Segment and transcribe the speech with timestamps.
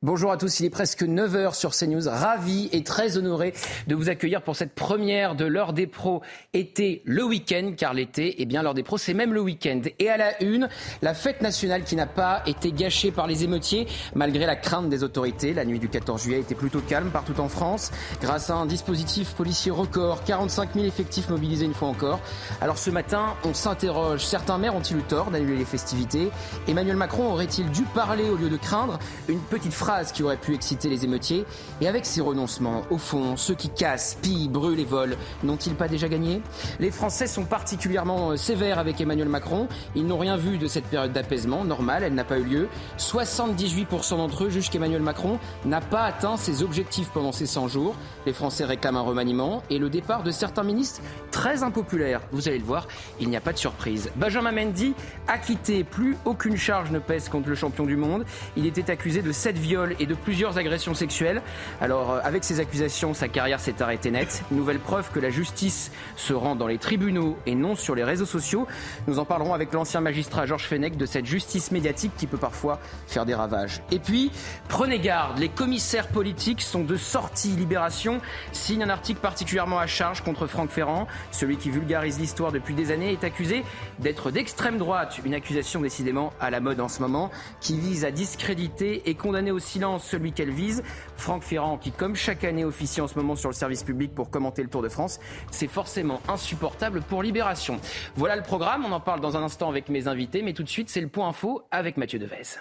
[0.00, 2.08] Bonjour à tous, il est presque 9h sur CNews.
[2.08, 3.52] Ravi et très honoré
[3.88, 6.22] de vous accueillir pour cette première de l'heure des pros
[6.54, 9.80] été le week-end, car l'été, eh bien l'heure des pros, c'est même le week-end.
[9.98, 10.68] Et à la une,
[11.02, 15.02] la fête nationale qui n'a pas été gâchée par les émeutiers, malgré la crainte des
[15.02, 15.52] autorités.
[15.52, 17.90] La nuit du 14 juillet était plutôt calme partout en France,
[18.20, 22.20] grâce à un dispositif policier record, 45 000 effectifs mobilisés une fois encore.
[22.60, 26.30] Alors ce matin, on s'interroge, certains maires ont-ils eu tort d'annuler les festivités?
[26.68, 30.54] Emmanuel Macron aurait-il dû parler au lieu de craindre Une petite phrase qui aurait pu
[30.54, 31.46] exciter les émeutiers.
[31.80, 35.88] Et avec ces renoncements, au fond, ceux qui cassent, pillent, brûlent et volent, n'ont-ils pas
[35.88, 36.42] déjà gagné?
[36.78, 39.66] Les Français sont particulièrement euh, sévères avec Emmanuel Macron.
[39.94, 42.68] Ils n'ont rien vu de cette période d'apaisement normale, elle n'a pas eu lieu.
[42.98, 47.96] 78% d'entre eux jugent qu'Emmanuel Macron n'a pas atteint ses objectifs pendant ces 100 jours.
[48.26, 51.00] Les Français réclament un remaniement et le départ de certains ministres
[51.30, 52.20] très impopulaires.
[52.32, 52.88] Vous allez le voir,
[53.20, 54.10] il n'y a pas de surprise.
[54.16, 54.92] Benjamin Mendy,
[55.28, 58.26] acquitté, plus aucune charge ne pèse contre le champion du monde.
[58.54, 61.42] Il était accusé de 7 viols et de plusieurs agressions sexuelles.
[61.80, 64.42] Alors, euh, avec ces accusations, sa carrière s'est arrêtée nette.
[64.50, 68.26] Nouvelle preuve que la justice se rend dans les tribunaux et non sur les réseaux
[68.26, 68.66] sociaux.
[69.06, 72.80] Nous en parlerons avec l'ancien magistrat Georges Fenech de cette justice médiatique qui peut parfois
[73.06, 73.82] faire des ravages.
[73.90, 74.30] Et puis,
[74.68, 77.50] prenez garde, les commissaires politiques sont de sortie.
[77.50, 78.20] Libération
[78.52, 81.06] signe un article particulièrement à charge contre Franck Ferrand.
[81.30, 83.64] Celui qui vulgarise l'histoire depuis des années est accusé
[83.98, 85.20] d'être d'extrême droite.
[85.24, 89.50] Une accusation décidément à la mode en ce moment qui vise à discréditer et condamner
[89.50, 90.82] aussi silence celui qu'elle vise.
[91.16, 94.30] Franck Ferrand, qui comme chaque année officie en ce moment sur le service public pour
[94.30, 97.80] commenter le Tour de France, c'est forcément insupportable pour Libération.
[98.16, 100.68] Voilà le programme, on en parle dans un instant avec mes invités, mais tout de
[100.68, 102.58] suite c'est le point info avec Mathieu Devez.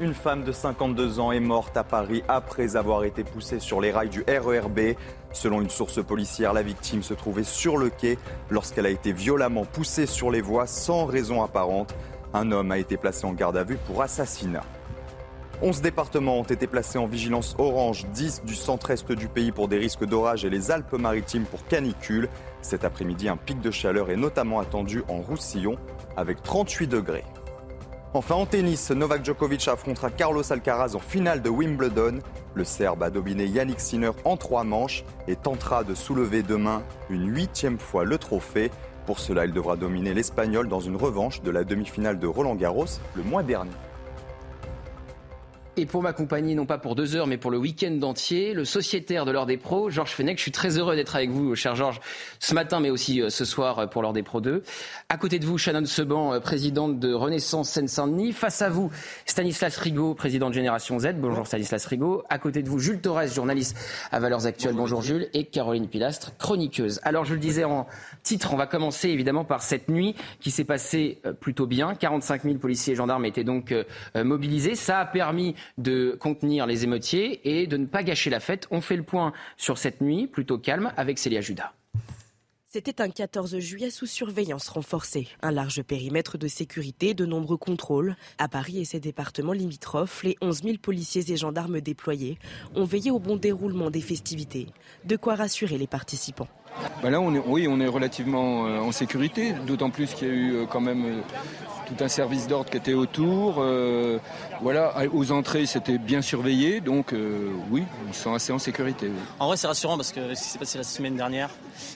[0.00, 3.92] Une femme de 52 ans est morte à Paris après avoir été poussée sur les
[3.92, 4.96] rails du RERB.
[5.32, 8.18] Selon une source policière, la victime se trouvait sur le quai
[8.50, 11.94] lorsqu'elle a été violemment poussée sur les voies sans raison apparente.
[12.34, 14.64] Un homme a été placé en garde à vue pour assassinat.
[15.62, 19.78] 11 départements ont été placés en vigilance orange, 10 du centre-est du pays pour des
[19.78, 22.28] risques d'orage et les Alpes-Maritimes pour canicule.
[22.60, 25.78] Cet après-midi, un pic de chaleur est notamment attendu en Roussillon
[26.16, 27.24] avec 38 degrés.
[28.14, 32.18] Enfin, en tennis, Novak Djokovic affrontera Carlos Alcaraz en finale de Wimbledon.
[32.54, 37.32] Le Serbe a dominé Yannick Sinner en trois manches et tentera de soulever demain une
[37.32, 38.72] huitième fois le trophée.
[39.06, 42.86] Pour cela, il devra dominer l'Espagnol dans une revanche de la demi-finale de Roland Garros
[43.14, 43.70] le mois dernier.
[45.76, 49.24] Et pour m'accompagner, non pas pour deux heures, mais pour le week-end entier, le sociétaire
[49.24, 50.36] de l'Ordre des Pros, Georges Fenech.
[50.36, 52.00] Je suis très heureux d'être avec vous, cher Georges,
[52.38, 54.62] ce matin, mais aussi euh, ce soir euh, pour l'Ordre des Pros 2.
[55.08, 58.30] À côté de vous, Shannon Seban, euh, présidente de Renaissance Seine-Saint-Denis.
[58.30, 58.92] Face à vous,
[59.26, 61.14] Stanislas Rigaud, président de Génération Z.
[61.16, 62.22] Bonjour Stanislas Rigaud.
[62.30, 63.76] À côté de vous, Jules Torres, journaliste
[64.12, 64.76] à Valeurs Actuelles.
[64.76, 65.28] Bonjour, Jules.
[65.34, 67.00] Et Caroline Pilastre, chroniqueuse.
[67.02, 67.88] Alors, je le disais en
[68.22, 71.96] titre, on va commencer évidemment par cette nuit qui s'est passée plutôt bien.
[71.96, 73.74] 45 000 policiers et gendarmes étaient donc
[74.14, 74.76] mobilisés.
[74.76, 78.66] Ça a permis de contenir les émeutiers et de ne pas gâcher la fête.
[78.70, 81.72] On fait le point sur cette nuit plutôt calme avec Célia Judas.
[82.74, 85.28] C'était un 14 juillet sous surveillance renforcée.
[85.42, 88.16] Un large périmètre de sécurité, de nombreux contrôles.
[88.36, 92.36] À Paris et ses départements limitrophes, les 11 000 policiers et gendarmes déployés
[92.74, 94.66] ont veillé au bon déroulement des festivités.
[95.04, 96.48] De quoi rassurer les participants.
[97.02, 100.30] Bah là, on est, oui, on est relativement euh, en sécurité, d'autant plus qu'il y
[100.30, 101.20] a eu euh, quand même euh,
[101.86, 103.56] tout un service d'ordre qui était autour.
[103.58, 104.18] Euh,
[104.60, 109.10] voilà, aux entrées, c'était bien surveillé, donc euh, oui, ils sont assez en sécurité.
[109.38, 111.50] En vrai, c'est rassurant parce que ce qui s'est passé la semaine dernière,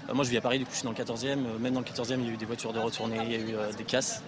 [0.09, 1.81] euh, moi je vis à Paris, du coup je suis dans le 14e, même dans
[1.81, 3.84] le 14e, il y a eu des voitures de retournée, il y a eu des
[3.84, 4.22] casses.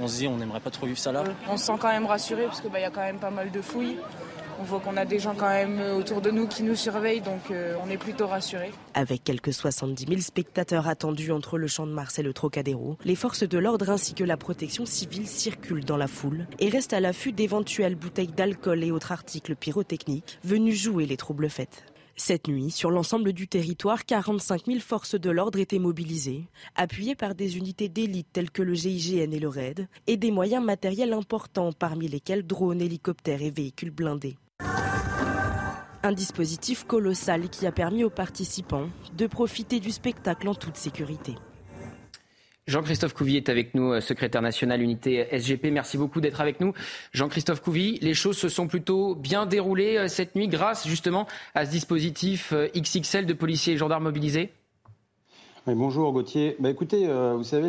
[0.00, 1.24] On se dit, on n'aimerait pas trop vivre ça là.
[1.48, 3.50] On se sent quand même rassuré parce qu'il bah, y a quand même pas mal
[3.50, 3.96] de fouilles.
[4.60, 7.50] On voit qu'on a des gens quand même autour de nous qui nous surveillent, donc
[7.52, 8.72] euh, on est plutôt rassurés.
[8.92, 13.14] Avec quelques 70 000 spectateurs attendus entre le champ de Mars et le Trocadéro, les
[13.14, 16.98] forces de l'ordre ainsi que la protection civile circulent dans la foule et restent à
[16.98, 21.84] l'affût d'éventuelles bouteilles d'alcool et autres articles pyrotechniques venus jouer les troubles faits.
[22.16, 27.36] Cette nuit, sur l'ensemble du territoire, 45 000 forces de l'ordre étaient mobilisées, appuyées par
[27.36, 31.72] des unités d'élite telles que le GIGN et le RAID, et des moyens matériels importants,
[31.72, 34.36] parmi lesquels drones, hélicoptères et véhicules blindés.
[36.04, 41.34] Un dispositif colossal qui a permis aux participants de profiter du spectacle en toute sécurité.
[42.68, 45.72] Jean-Christophe Couvy est avec nous, euh, secrétaire national unité SGP.
[45.72, 46.72] Merci beaucoup d'être avec nous.
[47.12, 51.66] Jean-Christophe Couvy, les choses se sont plutôt bien déroulées euh, cette nuit grâce justement à
[51.66, 54.52] ce dispositif euh, XXL de policiers et gendarmes mobilisés?
[55.66, 56.56] Bonjour Gauthier.
[56.60, 57.68] Bah, écoutez, euh, vous savez,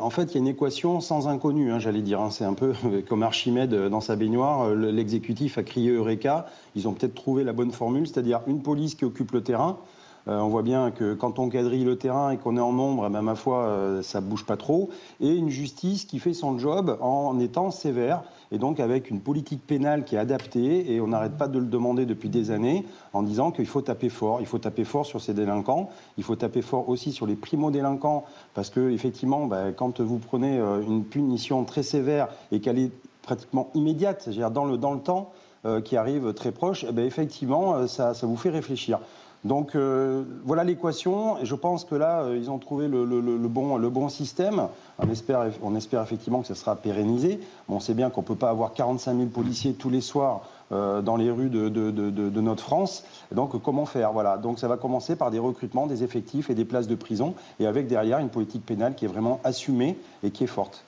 [0.00, 2.20] en fait, il y a une équation sans inconnu, hein, j'allais dire.
[2.20, 2.30] Hein.
[2.30, 2.72] C'est un peu
[3.08, 4.68] comme Archimède dans sa baignoire.
[4.68, 6.46] Euh, l'exécutif a crié Eureka.
[6.76, 9.78] Ils ont peut-être trouvé la bonne formule, c'est-à-dire une police qui occupe le terrain.
[10.26, 13.06] Euh, on voit bien que quand on quadrille le terrain et qu'on est en nombre,
[13.08, 14.90] eh ben, ma foi, ça bouge pas trop.
[15.20, 18.22] Et une justice qui fait son job en étant sévère
[18.54, 21.66] et donc avec une politique pénale qui est adaptée, et on n'arrête pas de le
[21.66, 24.40] demander depuis des années, en disant qu'il faut taper fort.
[24.40, 28.24] Il faut taper fort sur ces délinquants, il faut taper fort aussi sur les primo-délinquants,
[28.54, 32.92] parce que effectivement, bah, quand vous prenez euh, une punition très sévère et qu'elle est
[33.22, 35.32] pratiquement immédiate, c'est-à-dire dans le, temps,
[35.66, 39.00] euh, qui arrive très proche, eh ben, effectivement, euh, ça vous fait réfléchir.
[39.44, 43.04] Donc euh, voilà l'équation, et je pense que là, euh, ils ont trouvé le,
[43.48, 44.68] bon, le bon système.
[44.98, 47.40] On espère, effectivement que ça sera pérennisé.
[47.68, 51.02] on sait bien qu'on ne peut pas avoir 45 000 policiers tous les soirs euh,
[51.02, 53.04] dans les rues de, de, notre France.
[53.32, 54.12] Donc comment faire?
[54.12, 54.38] Voilà.
[54.38, 57.66] Donc ça va commencer par des recrutements, des effectifs et des places de prison, et
[57.66, 60.84] avec derrière une politique pénale qui est vraiment assumée et qui est forte.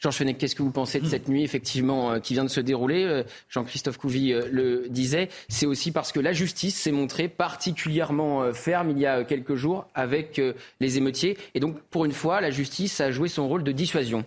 [0.00, 2.60] Georges Fenech, qu'est-ce que vous pensez de cette nuit, effectivement, euh, qui vient de se
[2.60, 5.28] dérouler euh, Jean-Christophe Couvi euh, le disait.
[5.48, 9.86] C'est aussi parce que la justice s'est montrée particulièrement ferme il y a quelques jours
[9.94, 10.40] avec
[10.80, 11.36] les émeutiers.
[11.54, 14.24] Et donc, pour une fois, la justice a joué son rôle de dissuasion.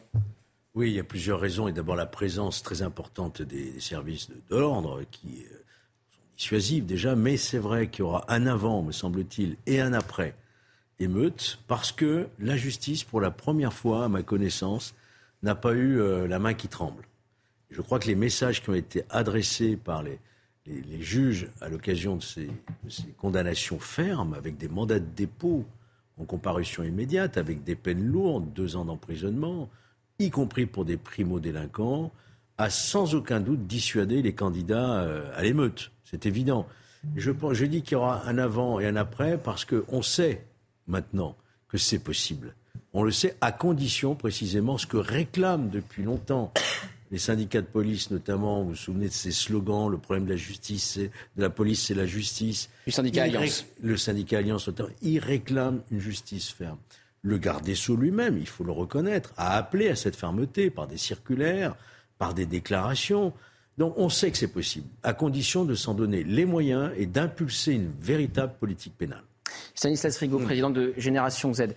[0.75, 1.67] Oui, il y a plusieurs raisons.
[1.67, 5.45] Et d'abord, la présence très importante des services de, l'ordre qui
[6.11, 7.15] sont dissuasifs déjà.
[7.15, 10.35] Mais c'est vrai qu'il y aura un avant, me semble-t-il, et un après
[10.99, 14.93] émeute, parce que la justice, pour la première fois, à ma connaissance,
[15.43, 17.03] n'a pas eu euh, la main qui tremble.
[17.69, 20.19] Je crois que les messages qui ont été adressés par les,
[20.65, 22.49] les, juges à l'occasion de ces,
[23.17, 25.65] condamnations fermes, avec des mandats de dépôt
[26.17, 29.69] en comparution immédiate, avec des peines lourdes, deux ans d'emprisonnement,
[30.19, 32.11] y compris pour des primo-délinquants,
[32.57, 35.91] a sans aucun doute dissuadé les candidats euh, à l'émeute.
[36.03, 36.67] C'est évident.
[37.15, 40.45] Je, je dis qu'il y aura un avant et un après parce qu'on sait
[40.87, 41.35] maintenant
[41.67, 42.53] que c'est possible.
[42.95, 46.53] On le sait à condition précisément ce que réclament depuis longtemps
[47.11, 48.61] les syndicats de police notamment.
[48.61, 51.09] Vous vous souvenez de ces slogans le problème de la justice, de
[51.41, 52.69] la police, c'est la justice.
[52.85, 53.65] Le syndicat Alliance.
[53.81, 54.69] Le syndicat Alliance,
[55.01, 56.77] il réclame une justice ferme.
[57.23, 60.87] Le garde des Sceaux lui-même, il faut le reconnaître, a appelé à cette fermeté par
[60.87, 61.75] des circulaires,
[62.19, 63.33] par des déclarations.
[63.79, 67.71] Donc on sait que c'est possible, à condition de s'en donner les moyens et d'impulser
[67.71, 69.23] une véritable politique pénale.
[69.73, 71.69] Stanislas Rigaud, président de Génération Z.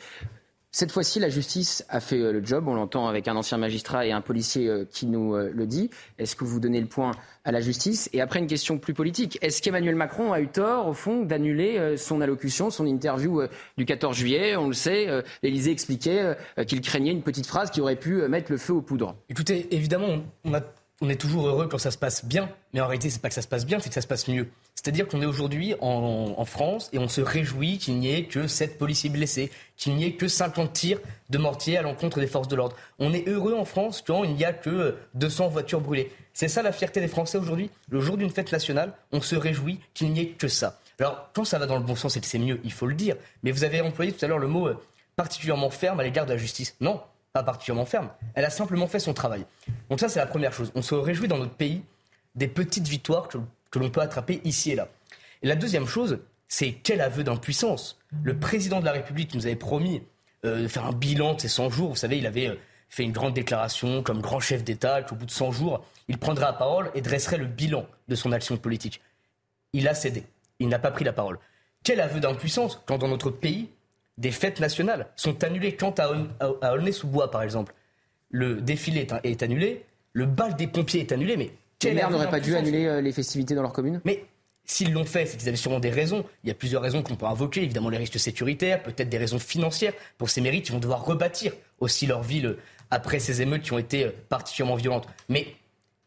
[0.79, 2.69] Cette fois-ci, la justice a fait euh, le job.
[2.69, 5.89] On l'entend avec un ancien magistrat et un policier euh, qui nous euh, le dit.
[6.19, 7.13] Est-ce que vous donnez le point
[7.47, 8.11] à la justice?
[8.13, 9.39] Et après, une question plus politique.
[9.41, 13.41] Est-ce qu'Emmanuel Macron a eu tort, au fond, d'annuler son allocution, son interview
[13.79, 14.55] du 14 juillet?
[14.57, 15.07] On le sait,
[15.43, 16.37] l'Élysée expliquait
[16.67, 19.17] qu'il craignait une petite phrase qui aurait pu mettre le feu aux poudres.
[19.31, 20.61] Écoutez, évidemment, on a
[21.01, 23.35] on est toujours heureux quand ça se passe bien, mais en réalité, c'est pas que
[23.35, 24.49] ça se passe bien, c'est que ça se passe mieux.
[24.75, 28.79] C'est-à-dire qu'on est aujourd'hui en, France et on se réjouit qu'il n'y ait que 7
[28.79, 32.57] policiers blessés, qu'il n'y ait que 50 tirs de mortier à l'encontre des forces de
[32.57, 32.77] l'ordre.
[32.99, 36.13] On est heureux en France quand il n'y a que 200 voitures brûlées.
[36.35, 37.71] C'est ça la fierté des Français aujourd'hui?
[37.91, 40.79] Le jour d'une fête nationale, on se réjouit qu'il n'y ait que ça.
[40.99, 42.95] Alors, quand ça va dans le bon sens et que c'est mieux, il faut le
[42.95, 43.17] dire.
[43.43, 44.81] Mais vous avez employé tout à l'heure le mot euh,
[45.17, 46.77] particulièrement ferme à l'égard de la justice.
[46.81, 47.01] Non,
[47.37, 48.09] pas particulièrement ferme.
[48.35, 49.45] Elle a simplement fait son travail.
[49.91, 50.73] Donc ça, c'est la première chose.
[50.75, 51.83] On se réjouit dans notre pays
[52.35, 53.39] des petites victoires que,
[53.79, 54.89] l'on peut attraper ici et là.
[55.43, 57.99] Et la deuxième chose, c'est quel aveu d'impuissance.
[58.23, 60.03] Le président de la République nous avait promis
[60.47, 61.91] euh, de faire un bilan de ces 100 jours.
[61.91, 65.27] Vous savez, il avait euh, fait une grande déclaration comme grand chef d'État qu'au bout
[65.27, 69.03] de 100 jours, il prendrait la parole et dresserait le bilan de son action politique.
[69.75, 70.25] Il a cédé.
[70.59, 71.39] Il n'a pas pris la parole.
[71.85, 73.69] Quel aveu d'impuissance quand dans notre pays,
[74.19, 75.77] des fêtes nationales sont annulées.
[75.77, 77.75] Quant à, Aulnay-sous-Bois, par exemple,
[78.31, 81.53] le défilé est, annulé, le bal des pompiers est annulé, mais...
[81.83, 84.01] Les maires n'auraient pas dû annuler euh, les festivités dans leur commune?
[84.05, 84.25] Mais
[84.67, 86.25] S'ils l'ont fait, c'est qu'ils avaient sûrement des raisons.
[86.43, 87.63] Il y a plusieurs raisons qu'on peut invoquer.
[87.63, 89.93] Évidemment, les risques sécuritaires, peut-être des raisons financières.
[90.19, 92.57] Pour ces mérites, ils vont devoir rebâtir aussi leur ville
[92.91, 95.07] après ces émeutes qui ont été euh, particulièrement violentes.
[95.29, 95.47] Mais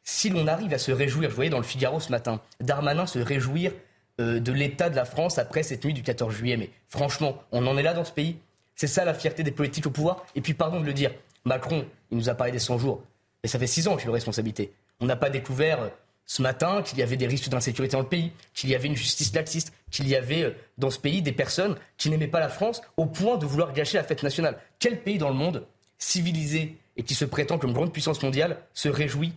[0.04, 3.20] si l'on arrive à se réjouir, vous voyez dans le Figaro ce matin, Darmanin se
[3.20, 3.76] réjouir euh,
[4.20, 6.58] de l'état de la France après cette nuit du 14 juillet.
[6.58, 8.38] Mais franchement, on en est là dans ce pays.
[8.76, 10.26] C'est ça la fierté des politiques au pouvoir.
[10.36, 11.12] Et puis, pardon de le dire,
[11.44, 13.04] Macron, il nous a parlé des 100 jours.
[13.44, 14.72] Mais ça fait 6 ans qu'il a responsabilité.
[15.00, 15.90] On n'a pas découvert euh,
[16.26, 18.96] ce matin qu'il y avait des risques d'insécurité dans le pays, qu'il y avait une
[18.96, 22.50] justice laxiste, qu'il y avait euh, dans ce pays des personnes qui n'aimaient pas la
[22.50, 24.58] France au point de vouloir gâcher la fête nationale.
[24.80, 25.66] Quel pays dans le monde,
[25.98, 29.34] civilisé et qui se prétend comme grande puissance mondiale, se réjouit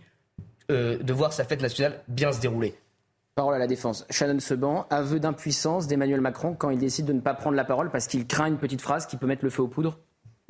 [0.69, 2.75] de voir sa fête nationale bien se dérouler?
[3.35, 4.05] Parole à la défense.
[4.11, 7.89] Shannon Seban, aveu d'impuissance d'Emmanuel Macron quand il décide de ne pas prendre la parole
[7.89, 9.97] parce qu'il craint une petite phrase qui peut mettre le feu aux poudres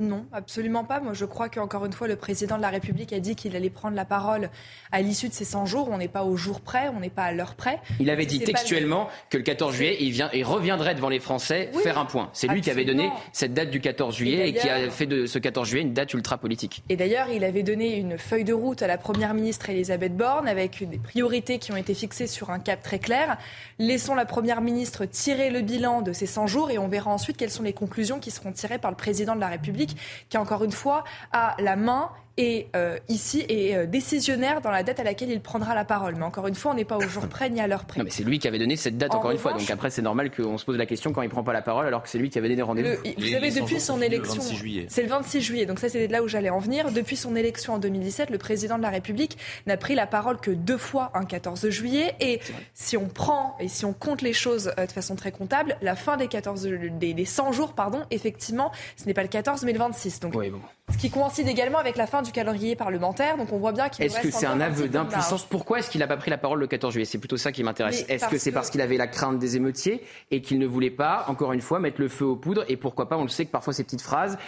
[0.00, 0.98] non, absolument pas.
[0.98, 3.70] Moi, je crois qu'encore une fois, le président de la République a dit qu'il allait
[3.70, 4.50] prendre la parole
[4.90, 5.88] à l'issue de ces 100 jours.
[5.88, 7.78] On n'est pas au jour près, on n'est pas à l'heure près.
[8.00, 11.70] Il avait dit textuellement que le 14 juillet, il, vient, il reviendrait devant les Français
[11.84, 12.28] faire un point.
[12.32, 15.26] C'est lui qui avait donné cette date du 14 juillet et, qui a fait de
[15.26, 16.82] ce 14 juillet une date ultra politique.
[16.88, 20.48] Et d'ailleurs, il avait donné une feuille de route à la première ministre Elisabeth Borne
[20.48, 23.38] avec des priorités qui ont été fixées sur un cap très clair.
[23.78, 27.36] Laissons la première ministre tirer le bilan de ces 100 jours et on verra ensuite
[27.36, 29.83] quelles sont les conclusions qui seront tirées par le président de la République
[30.28, 34.82] qui, encore une fois, a la main est euh, ici est euh, décisionnaire dans la
[34.82, 36.14] date à laquelle il prendra la parole.
[36.16, 37.98] Mais encore une fois, on n'est pas au jour près ni à l'heure près.
[37.98, 39.52] Non, mais c'est lui qui avait donné cette date, encore une fois.
[39.52, 41.86] Donc après, c'est normal qu'on se pose la question quand il prend pas la parole,
[41.86, 42.96] alors que c'est lui qui avait donné rendez-vous.
[43.18, 44.42] Vous savez, depuis son élection,
[44.88, 45.66] c'est le 26 juillet.
[45.66, 46.90] Donc ça, c'est là où j'allais en venir.
[46.92, 50.50] Depuis son élection en 2017, le président de la République n'a pris la parole que
[50.50, 52.14] deux fois un 14 juillet.
[52.20, 52.40] Et
[52.74, 55.96] si on prend et si on compte les choses euh, de façon très comptable, la
[55.96, 56.62] fin des 14
[56.98, 60.20] des, des 100 jours, pardon, effectivement, ce n'est pas le 14 mais le 26.
[60.20, 60.60] Donc, oui, bon.
[60.92, 63.36] Ce qui coïncide également avec la fin du calendrier parlementaire.
[63.36, 65.44] Donc on voit bien qu'il Est-ce que c'est un aveu d'impuissance?
[65.44, 67.06] Pourquoi est-ce qu'il n'a pas pris la parole le 14 juillet?
[67.06, 68.04] C'est plutôt ça qui m'intéresse.
[68.08, 71.24] Est-ce que c'est parce qu'il avait la crainte des émeutiers et qu'il ne voulait pas,
[71.28, 72.64] encore une fois, mettre le feu aux poudres?
[72.68, 73.16] Et pourquoi pas?
[73.16, 74.38] On le sait que parfois ces petites phrases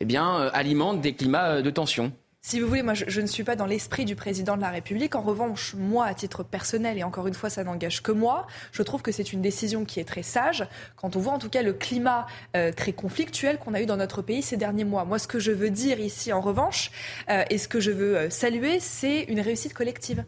[0.00, 2.12] eh bien, euh, alimentent des climats euh, de tension.
[2.42, 5.14] Si vous voulez, moi, je, ne suis pas dans l'esprit du président de la République.
[5.14, 8.82] En revanche, moi, à titre personnel, et encore une fois, ça n'engage que moi, je
[8.82, 10.66] trouve que c'est une décision qui est très sage
[10.96, 13.98] quand on voit en tout cas le climat euh, très conflictuel qu'on a eu dans
[13.98, 15.04] notre pays ces derniers mois.
[15.04, 16.90] Moi, ce que je veux dire ici, en revanche,
[17.28, 20.24] euh, et ce que je veux euh, saluer, c'est une réussite collective.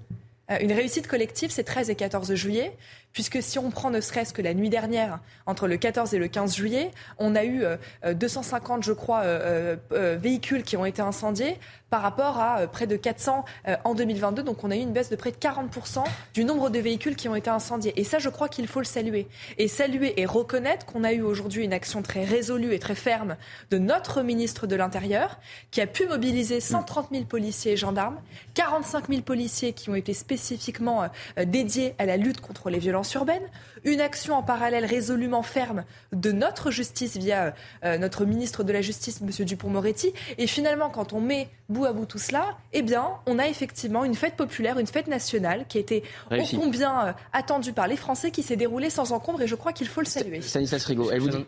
[0.61, 2.77] Une réussite collective, c'est 13 et 14 juillet
[3.13, 6.29] puisque si on prend ne serait-ce que la nuit dernière, entre le 14 et le
[6.29, 7.65] 15 juillet, on a eu
[8.05, 9.77] 250, euh, euh, je crois, euh,
[10.21, 11.59] véhicules qui ont été incendiés
[11.91, 13.45] par rapport à près de 400
[13.85, 14.43] en 2022.
[14.43, 16.03] Donc on a eu une baisse de près de 40%
[16.33, 17.93] du nombre de véhicules qui ont été incendiés.
[18.01, 19.29] Et ça, je crois qu'il faut le saluer.
[19.59, 23.37] Et saluer et reconnaître qu'on a eu aujourd'hui une action très résolue et très ferme
[23.71, 25.39] de notre ministre de l'Intérieur,
[25.71, 28.19] qui a pu mobiliser 130 000 policiers et gendarmes,
[28.55, 31.11] 45 000 policiers qui ont été spécifiquement
[31.45, 33.43] dédiés à la lutte contre les violences urbaine,
[33.85, 37.55] une action en parallèle résolument ferme de notre justice via
[37.85, 39.45] euh, notre ministre de la Justice, M.
[39.45, 40.13] Dupont-Moretti.
[40.39, 44.05] Et finalement, quand on met bout à bout tout cela, eh bien, on a effectivement
[44.05, 47.97] une fête populaire, une fête nationale qui a été ô combien euh, attendue par les
[47.97, 50.41] Français, qui s'est déroulée sans encombre, et je crois qu'il faut le saluer.
[50.41, 51.47] Stanislas Rigaud, elle vous dit...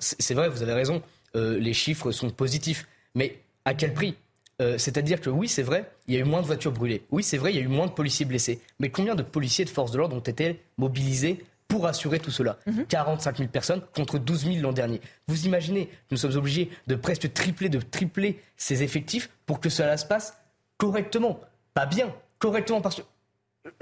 [0.00, 1.02] c'est vrai, vous avez raison,
[1.36, 4.16] euh, les chiffres sont positifs, mais à quel prix?
[4.60, 7.02] Euh, c'est-à-dire que oui, c'est vrai, il y a eu moins de voitures brûlées.
[7.10, 8.60] Oui, c'est vrai, il y a eu moins de policiers blessés.
[8.80, 12.58] Mais combien de policiers de forces de l'ordre ont été mobilisés pour assurer tout cela
[12.88, 15.00] 45 000 personnes contre 12 000 l'an dernier.
[15.28, 19.98] Vous imaginez, nous sommes obligés de presque tripler, de tripler ces effectifs pour que cela
[19.98, 20.34] se passe
[20.78, 21.40] correctement.
[21.74, 23.02] Pas bien, correctement, parce que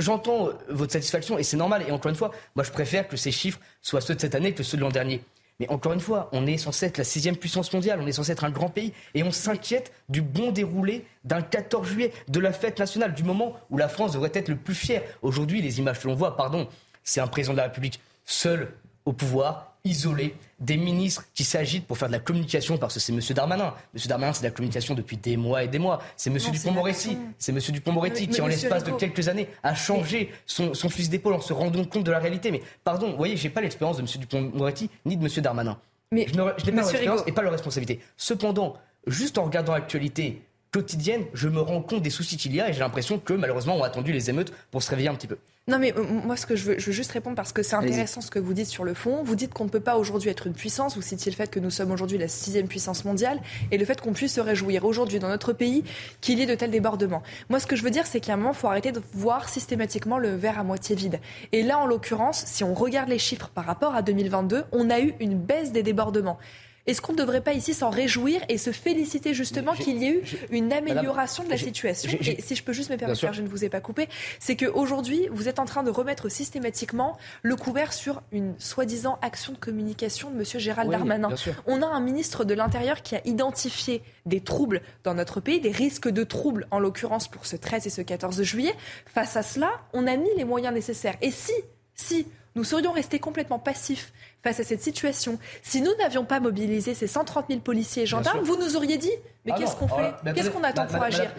[0.01, 1.85] j'entends votre satisfaction et c'est normal.
[1.87, 4.53] Et encore une fois, moi je préfère que ces chiffres soient ceux de cette année
[4.53, 5.23] que ceux de l'an dernier.
[5.61, 8.33] Mais encore une fois, on est censé être la sixième puissance mondiale, on est censé
[8.33, 12.53] être un grand pays, et on s'inquiète du bon déroulé d'un 14 juillet, de la
[12.53, 15.03] fête nationale, du moment où la France devrait être le plus fière.
[15.23, 16.69] Aujourd'hui, les images que l'on voit, pardon,
[17.05, 18.75] c'est un président de la République seul
[19.07, 23.13] au pouvoir, isolé, des ministres qui s'agitent pour faire de la communication, parce que c'est
[23.13, 23.21] M.
[23.35, 23.75] Darmanin.
[23.95, 24.03] M.
[24.07, 26.03] Darmanin, c'est de la communication depuis des mois et des mois.
[26.17, 26.39] C'est M.
[26.39, 27.19] Dupont-Moretti.
[27.39, 27.59] C'est M.
[27.59, 31.53] Dupont-Moretti qui, en l'espace de quelques années, a changé son, son fusil d'épaule en se
[31.53, 32.51] rendant compte de la réalité.
[32.51, 34.09] Mais pardon, vous voyez, j'ai pas l'expérience de M.
[34.19, 35.43] Dupont-Moretti ni de M.
[35.43, 35.79] Darmanin.
[36.13, 38.01] Mais je, n'ai pas l'expérience et pas leur responsabilité.
[38.17, 38.77] Cependant,
[39.07, 40.43] juste en regardant l'actualité
[40.73, 43.77] quotidienne, je me rends compte des soucis qu'il y a et j'ai l'impression que malheureusement
[43.77, 45.39] on a attendu les émeutes pour se réveiller un petit peu.
[45.69, 47.75] Non, mais euh, moi, ce que je veux, je veux juste répondre parce que c'est
[47.75, 49.25] intéressant ce que vous dites sur le fond.
[49.25, 50.95] Vous dites qu'on ne peut pas aujourd'hui être une puissance.
[50.95, 53.41] Vous citiez le fait que nous sommes aujourd'hui la sixième puissance mondiale
[53.73, 55.83] et le fait qu'on puisse se réjouir aujourd'hui dans notre pays
[56.21, 57.25] qu'il y ait de tels débordements.
[57.51, 59.49] Moi, ce que je veux dire, c'est qu'à un moment, il faut arrêter de voir
[59.49, 61.19] systématiquement le verre à moitié vide.
[61.51, 65.01] Et là, en l'occurrence, si on regarde les chiffres par rapport à 2022, on a
[65.01, 66.39] eu une baisse des débordements.
[66.87, 70.13] Est-ce qu'on ne devrait pas ici s'en réjouir et se féliciter justement qu'il y ait
[70.13, 73.43] eu une amélioration de la situation Et si je peux juste me permettre, car je
[73.43, 77.57] ne vous ai pas coupé, c'est qu'aujourd'hui, vous êtes en train de remettre systématiquement le
[77.57, 80.45] couvert sur une soi-disant action de communication de M.
[80.45, 81.31] Gérald Darmanin.
[81.67, 85.71] On a un ministre de l'Intérieur qui a identifié des troubles dans notre pays, des
[85.71, 88.75] risques de troubles, en l'occurrence pour ce 13 et ce 14 juillet.
[89.07, 91.17] Face à cela, on a mis les moyens nécessaires.
[91.21, 91.53] Et si,
[91.95, 92.27] si
[92.57, 95.39] nous serions restés complètement passifs face à cette situation.
[95.63, 99.13] Si nous n'avions pas mobilisé ces 130 000 policiers et gendarmes, vous nous auriez dit
[99.45, 101.31] mais ah qu'est-ce qu'on fait Qu'est-ce qu'on attend pour agir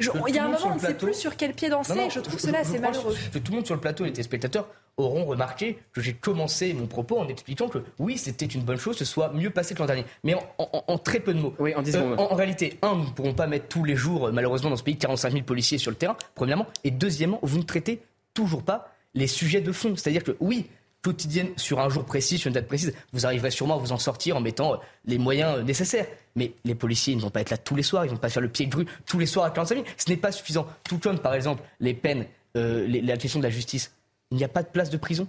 [0.00, 2.08] Il y a un moment, on ne sait plus sur quel pied danser.
[2.08, 3.14] je trouve cela assez malheureux.
[3.32, 6.86] Que tout le monde sur le plateau, les téléspectateurs, auront remarqué que j'ai commencé mon
[6.86, 9.86] propos en expliquant que oui, c'était une bonne chose, ce soit mieux passé que l'an
[9.86, 10.06] dernier.
[10.22, 11.52] Mais en, très peu de mots.
[11.58, 14.70] Oui, en, euh, en, réalité, un, nous ne pourrons pas mettre tous les jours, malheureusement,
[14.70, 16.66] dans ce pays, 45 000 policiers sur le terrain, premièrement.
[16.84, 18.00] Et deuxièmement, vous ne traitez
[18.34, 19.96] toujours pas les sujets de fond.
[19.96, 20.66] C'est-à-dire que oui,
[21.04, 23.98] quotidienne sur un jour précis, sur une date précise, vous arriverez sûrement à vous en
[23.98, 26.06] sortir en mettant euh, les moyens euh, nécessaires.
[26.34, 28.30] Mais les policiers ne vont pas être là tous les soirs, ils ne vont pas
[28.30, 29.86] faire le pied de grue tous les soirs à 45 000.
[29.96, 30.66] Ce n'est pas suffisant.
[30.82, 33.92] Tout comme, par exemple, les peines, euh, la question de la justice.
[34.30, 35.28] Il n'y a pas de place de prison.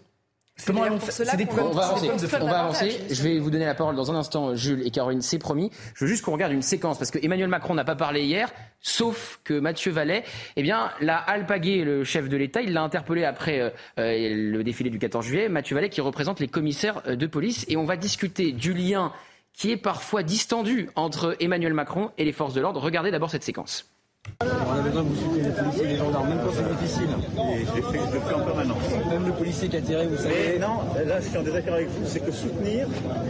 [0.66, 3.02] Comment on, va avancer.
[3.10, 5.70] Je vais vous donner la parole dans un instant, Jules et Caroline, c'est promis.
[5.94, 8.52] Je veux juste qu'on regarde une séquence parce que Emmanuel Macron n'a pas parlé hier,
[8.80, 10.24] sauf que Mathieu Vallet,
[10.56, 12.62] eh bien, l'a alpagué, le chef de l'État.
[12.62, 13.70] Il l'a interpellé après euh,
[14.00, 15.50] euh, le défilé du 14 juillet.
[15.50, 19.12] Mathieu Vallet qui représente les commissaires euh, de police et on va discuter du lien
[19.54, 22.82] qui est parfois distendu entre Emmanuel Macron et les forces de l'ordre.
[22.82, 23.95] Regardez d'abord cette séquence.
[24.42, 27.10] On a besoin de vous soutenir les policiers et les gendarmes, même quand c'est difficile.
[27.54, 28.84] Et je, je le fais en permanence.
[29.10, 30.36] Même le policier qui a tiré, vous savez.
[30.54, 32.88] Mais non, là je suis en désaccord avec vous, c'est que soutenir,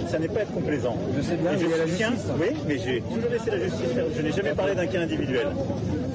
[0.07, 0.95] ça n'est pas être complaisant.
[1.17, 2.31] Je sais bien, y a la soutiens- justice.
[2.39, 4.05] Oui, mais j'ai toujours laissé la justice faire.
[4.15, 5.47] Je n'ai jamais parlé d'un cas individuel.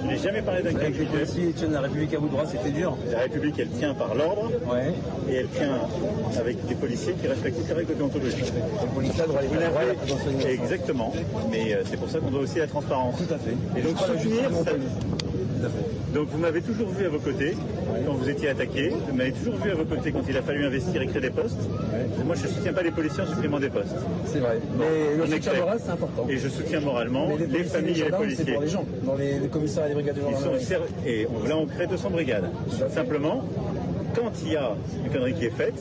[0.03, 1.09] Je n'ai jamais parlé d'un cas individuel.
[1.21, 2.97] policiers, ils tiennent la République à bout de bras, c'était dur.
[3.13, 4.93] La République, elle tient par l'ordre Ouais.
[5.31, 5.79] et elle tient
[6.41, 8.25] avec des policiers qui respectent toutes les règles d'innocence.
[10.49, 11.13] Exactement,
[11.51, 13.17] mais euh, c'est pour ça qu'on doit aussi la transparence.
[13.19, 13.55] Tout à fait.
[13.79, 14.51] Et donc Je soutenir,
[16.15, 17.55] Donc vous m'avez toujours vu à vos côtés
[18.07, 18.93] quand vous étiez attaqué.
[19.09, 21.31] Vous m'avez toujours vu à vos côtés quand il a fallu investir et créer des
[21.31, 21.61] postes.
[22.25, 23.97] Moi, je ne soutiens pas les policiers en supprimant des postes.
[24.27, 24.59] C'est vrai.
[24.79, 24.85] Mais
[25.15, 26.27] on le soutien moral, c'est important.
[26.29, 28.45] Et je soutiens moralement Mais les, familles et les policiers.
[28.45, 28.85] C'est pour les gens.
[29.05, 30.67] Dans les, les commissariats et les brigades de gendarmerie.
[31.07, 32.51] et là, on crée 200 brigades.
[32.93, 33.45] Simplement,
[34.15, 34.71] quand il y a
[35.05, 35.75] une connerie qui est faite,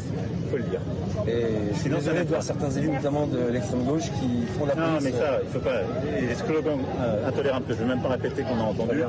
[0.43, 0.79] il faut le dire.
[1.27, 4.03] Et je suis Sinon, ça désolé va de voir certains élus, notamment de l'extrême gauche,
[4.19, 5.03] qui font la Non, police.
[5.03, 5.81] mais ça, il faut pas.
[6.17, 9.03] Et les slogans euh, intolérables que je ne vais même pas répéter qu'on a entendus,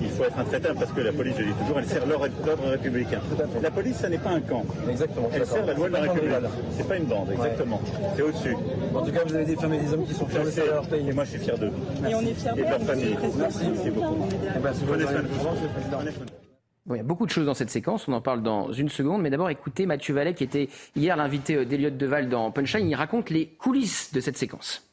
[0.00, 2.26] il faut être intraitable parce que la police, je le dis toujours, elle sert l'ordre
[2.70, 3.20] républicain.
[3.62, 4.64] La police, ça n'est pas un camp.
[4.90, 5.28] Exactement.
[5.32, 6.66] Elle sert la loi de la C'est pas une bande République.
[6.76, 7.80] C'est pas une bande, exactement.
[8.16, 8.56] C'est au-dessus.
[8.94, 10.86] En tout cas, vous avez des femmes et des hommes qui sont fiers de leur
[10.86, 11.08] pays.
[11.08, 11.70] et moi je suis fier d'eux.
[12.08, 13.16] Et on est fiers Et de leur famille.
[13.38, 13.58] Merci.
[13.72, 14.16] Merci beaucoup.
[14.56, 16.47] Eh ben,
[16.88, 18.88] Bon, il y a beaucoup de choses dans cette séquence, on en parle dans une
[18.88, 22.88] seconde, mais d'abord écoutez Mathieu Vallet qui était hier l'invité euh, d'Eliott Deval dans Punchline,
[22.88, 24.87] il raconte les coulisses de cette séquence.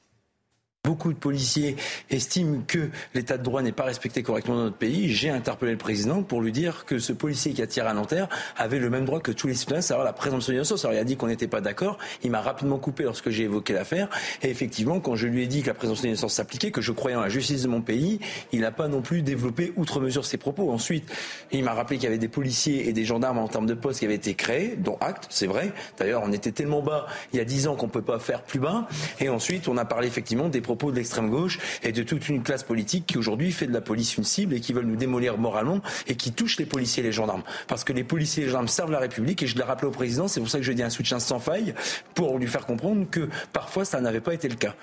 [0.86, 1.76] Beaucoup de policiers
[2.12, 5.10] estiment que l'état de droit n'est pas respecté correctement dans notre pays.
[5.10, 8.30] J'ai interpellé le président pour lui dire que ce policier qui a tiré à Nanterre
[8.56, 10.86] avait le même droit que tous les citoyens, c'est-à-dire la présomption d'innocence.
[10.86, 11.98] Alors il a dit qu'on n'était pas d'accord.
[12.24, 14.10] Il m'a rapidement coupé lorsque j'ai évoqué l'affaire.
[14.44, 17.16] Et effectivement, quand je lui ai dit que la présomption d'innocence s'appliquait, que je croyais
[17.16, 18.20] en la justice de mon pays,
[18.52, 20.72] il n'a pas non plus développé outre mesure ses propos.
[20.72, 21.12] Ensuite,
[21.52, 24.00] il m'a rappelé qu'il y avait des policiers et des gendarmes en termes de postes
[24.00, 25.72] qui avaient été créés, dont acte, c'est vrai.
[25.98, 28.60] D'ailleurs, on était tellement bas il y a dix ans qu'on peut pas faire plus
[28.60, 28.88] bas.
[29.20, 32.64] Et ensuite, on a parlé effectivement des de l'extrême gauche et de toute une classe
[32.64, 35.82] politique qui aujourd'hui fait de la police une cible et qui veulent nous démolir moralement
[36.08, 37.44] et qui touche les policiers et les gendarmes.
[37.68, 39.92] Parce que les policiers et les gendarmes servent la République et je l'ai rappelé au
[39.92, 41.74] président, c'est pour ça que je dis un soutien sans faille
[42.14, 44.76] pour lui faire comprendre que parfois ça n'avait pas été le cas.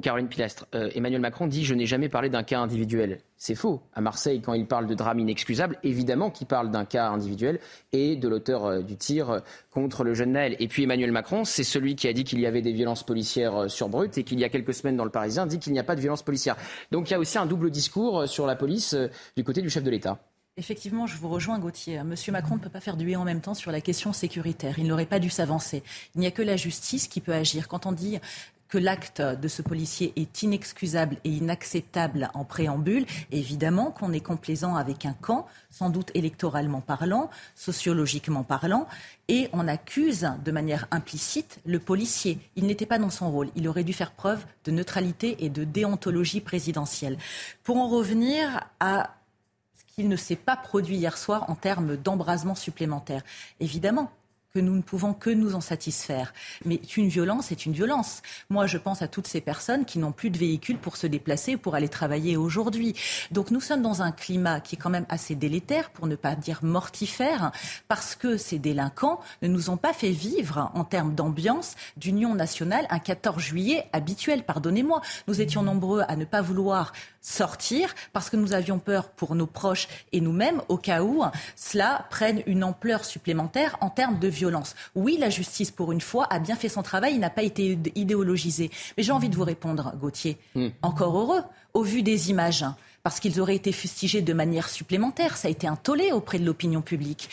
[0.00, 3.20] Caroline Pilastre, euh, Emmanuel Macron dit Je n'ai jamais parlé d'un cas individuel.
[3.36, 3.82] C'est faux.
[3.92, 7.60] À Marseille, quand il parle de drame inexcusable, évidemment qu'il parle d'un cas individuel
[7.92, 10.56] et de l'auteur euh, du tir euh, contre le jeune Naël.
[10.58, 13.70] Et puis Emmanuel Macron, c'est celui qui a dit qu'il y avait des violences policières
[13.70, 15.84] sur Brut et qu'il y a quelques semaines dans le Parisien dit qu'il n'y a
[15.84, 16.56] pas de violence policière.
[16.90, 18.96] Donc il y a aussi un double discours sur la police
[19.36, 20.18] du côté du chef de l'État.
[20.56, 22.00] Effectivement, je vous rejoins, Gauthier.
[22.04, 24.78] Monsieur Macron ne peut pas faire du et en même temps sur la question sécuritaire.
[24.78, 25.82] Il n'aurait pas dû s'avancer.
[26.14, 27.66] Il n'y a que la justice qui peut agir.
[27.66, 28.20] Quand on dit
[28.68, 34.76] que l'acte de ce policier est inexcusable et inacceptable en préambule, évidemment qu'on est complaisant
[34.76, 38.86] avec un camp, sans doute électoralement parlant, sociologiquement parlant,
[39.28, 42.38] et on accuse de manière implicite le policier.
[42.56, 43.50] Il n'était pas dans son rôle.
[43.56, 47.18] Il aurait dû faire preuve de neutralité et de déontologie présidentielle.
[47.62, 49.14] Pour en revenir à
[49.94, 53.22] qu'il ne s'est pas produit hier soir en termes d'embrasement supplémentaire.
[53.60, 54.10] Évidemment
[54.54, 56.32] que nous ne pouvons que nous en satisfaire.
[56.64, 58.22] Mais une violence est une violence.
[58.50, 61.56] Moi, je pense à toutes ces personnes qui n'ont plus de véhicule pour se déplacer
[61.56, 62.94] ou pour aller travailler aujourd'hui.
[63.32, 66.36] Donc nous sommes dans un climat qui est quand même assez délétère, pour ne pas
[66.36, 67.50] dire mortifère,
[67.88, 72.86] parce que ces délinquants ne nous ont pas fait vivre, en termes d'ambiance, d'union nationale,
[72.90, 75.00] un 14 juillet habituel, pardonnez-moi.
[75.26, 76.92] Nous étions nombreux à ne pas vouloir
[77.24, 81.24] sortir parce que nous avions peur pour nos proches et nous-mêmes au cas où
[81.56, 84.76] cela prenne une ampleur supplémentaire en termes de violence.
[84.94, 87.78] Oui, la justice, pour une fois, a bien fait son travail, il n'a pas été
[87.94, 88.70] idéologisé.
[88.96, 90.38] Mais j'ai envie de vous répondre, Gauthier.
[90.82, 92.64] Encore heureux, au vu des images.
[93.04, 95.36] Parce qu'ils auraient été fustigés de manière supplémentaire.
[95.36, 97.28] Ça a été un tollé auprès de l'opinion publique.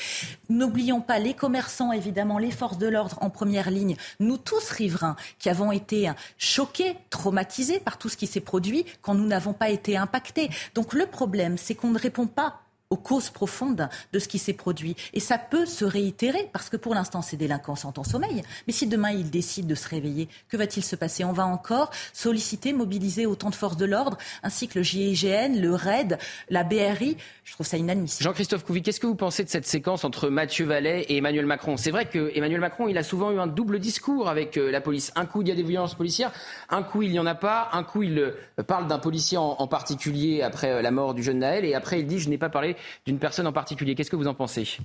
[0.50, 5.16] N'oublions pas les commerçants, évidemment, les forces de l'ordre en première ligne, nous tous riverains
[5.40, 9.70] qui avons été choqués, traumatisés par tout ce qui s'est produit quand nous n'avons pas
[9.70, 10.50] été impactés.
[10.76, 12.60] Donc le problème, c'est qu'on ne répond pas
[12.92, 14.96] aux causes profondes de ce qui s'est produit.
[15.14, 18.44] Et ça peut se réitérer, parce que pour l'instant, ces délinquants sont en sommeil.
[18.68, 21.90] Mais si demain, ils décident de se réveiller, que va-t-il se passer On va encore
[22.14, 27.18] solliciter, mobiliser autant de forces de l'ordre, ainsi que le GIGN, le RAID, la BRI.
[27.44, 28.24] Je trouve ça inadmissible.
[28.24, 31.78] Jean-Christophe Couvi, qu'est-ce que vous pensez de cette séquence entre Mathieu Vallet et Emmanuel Macron?
[31.78, 34.82] C'est vrai que Emmanuel Macron, il a souvent eu un double discours avec euh, la
[34.82, 35.12] police.
[35.16, 36.32] Un coup, il y a des violences policières,
[36.70, 39.56] un coup, il n'y en a pas, un coup, il euh, parle d'un policier en,
[39.60, 42.38] en particulier après euh, la mort du jeune Naël, et après, il dit, je n'ai
[42.38, 42.76] pas parlé
[43.06, 43.96] d'une personne en particulier.
[43.96, 44.78] Qu'est-ce que vous en pensez?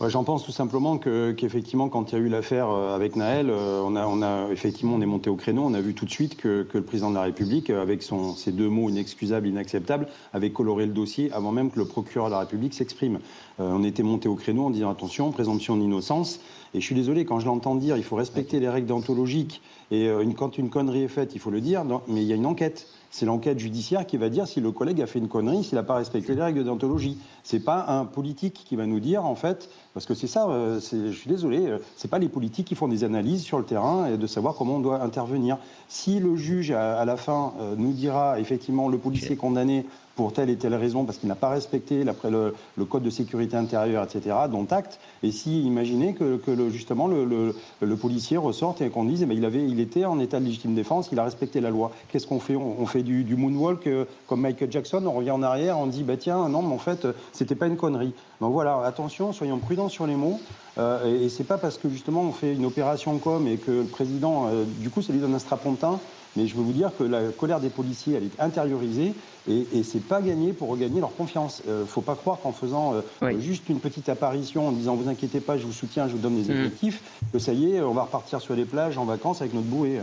[0.00, 3.48] J'en pense tout simplement que, qu'effectivement, quand il y a eu l'affaire euh, avec Naël,
[3.48, 5.62] euh, on a, effectivement, on est monté au créneau.
[5.64, 8.34] On a vu tout de suite que, le président de la République, euh, avec son,
[8.34, 12.32] ses deux mots inexcusables, inacceptables, avait coloré le dossier avant même que le procureur de
[12.32, 13.20] la République s'exprime.
[13.58, 16.40] on était monté au créneau en disant attention, présomption d'innocence.
[16.74, 19.62] Et je suis désolé, quand je l'entends dire, il faut respecter les règles déontologiques.
[19.90, 22.36] Et une, quand une connerie est faite, il faut le dire, mais il y a
[22.36, 22.88] une enquête.
[23.14, 25.84] C'est l'enquête judiciaire qui va dire si le collègue a fait une connerie, s'il n'a
[25.84, 27.16] pas respecté les règles de déontologie.
[27.44, 30.80] C'est pas un politique qui va nous dire, en fait, parce que c'est ça, euh,
[30.80, 34.06] je suis désolé, euh, c'est pas les politiques qui font des analyses sur le terrain
[34.12, 35.58] et de savoir comment on doit intervenir.
[35.86, 40.50] Si le juge, à, la fin, euh, nous dira effectivement le policier condamné pour telle
[40.50, 44.36] et telle raison, parce qu'il n'a pas respecté le, le, code de sécurité intérieure, etc.,
[44.50, 45.00] dont acte.
[45.22, 47.54] Et si, imaginez que, justement le,
[48.00, 50.74] policier ressorte et qu'on dise, eh ben, il, avait, il était en état de légitime
[50.74, 51.90] défense, il a respecté la loi.
[52.08, 52.56] Qu'est-ce qu'on fait?
[52.56, 56.16] On, fait du, moonwalk euh, comme Michael Jackson, on revient en arrière, on dit, bah,
[56.16, 58.12] tiens, non, mais en fait, c'était pas une connerie.
[58.40, 60.40] Donc voilà, attention, soyons prudents sur les mots.
[60.78, 63.70] Euh, et, et c'est pas parce que justement on fait une opération com et que
[63.70, 66.00] le président, euh, du coup, ça lui donne un strapontin
[66.36, 69.14] mais je veux vous dire que la colère des policiers, elle est intériorisée
[69.48, 71.62] et, et c'est pas gagné pour regagner leur confiance.
[71.64, 75.08] Il euh, faut pas croire qu'en faisant euh, juste une petite apparition, en disant vous
[75.08, 76.56] inquiétez pas, je vous soutiens, je vous donne des mm.
[76.56, 79.66] effectifs, que ça y est, on va repartir sur les plages en vacances avec notre
[79.66, 80.00] bouée.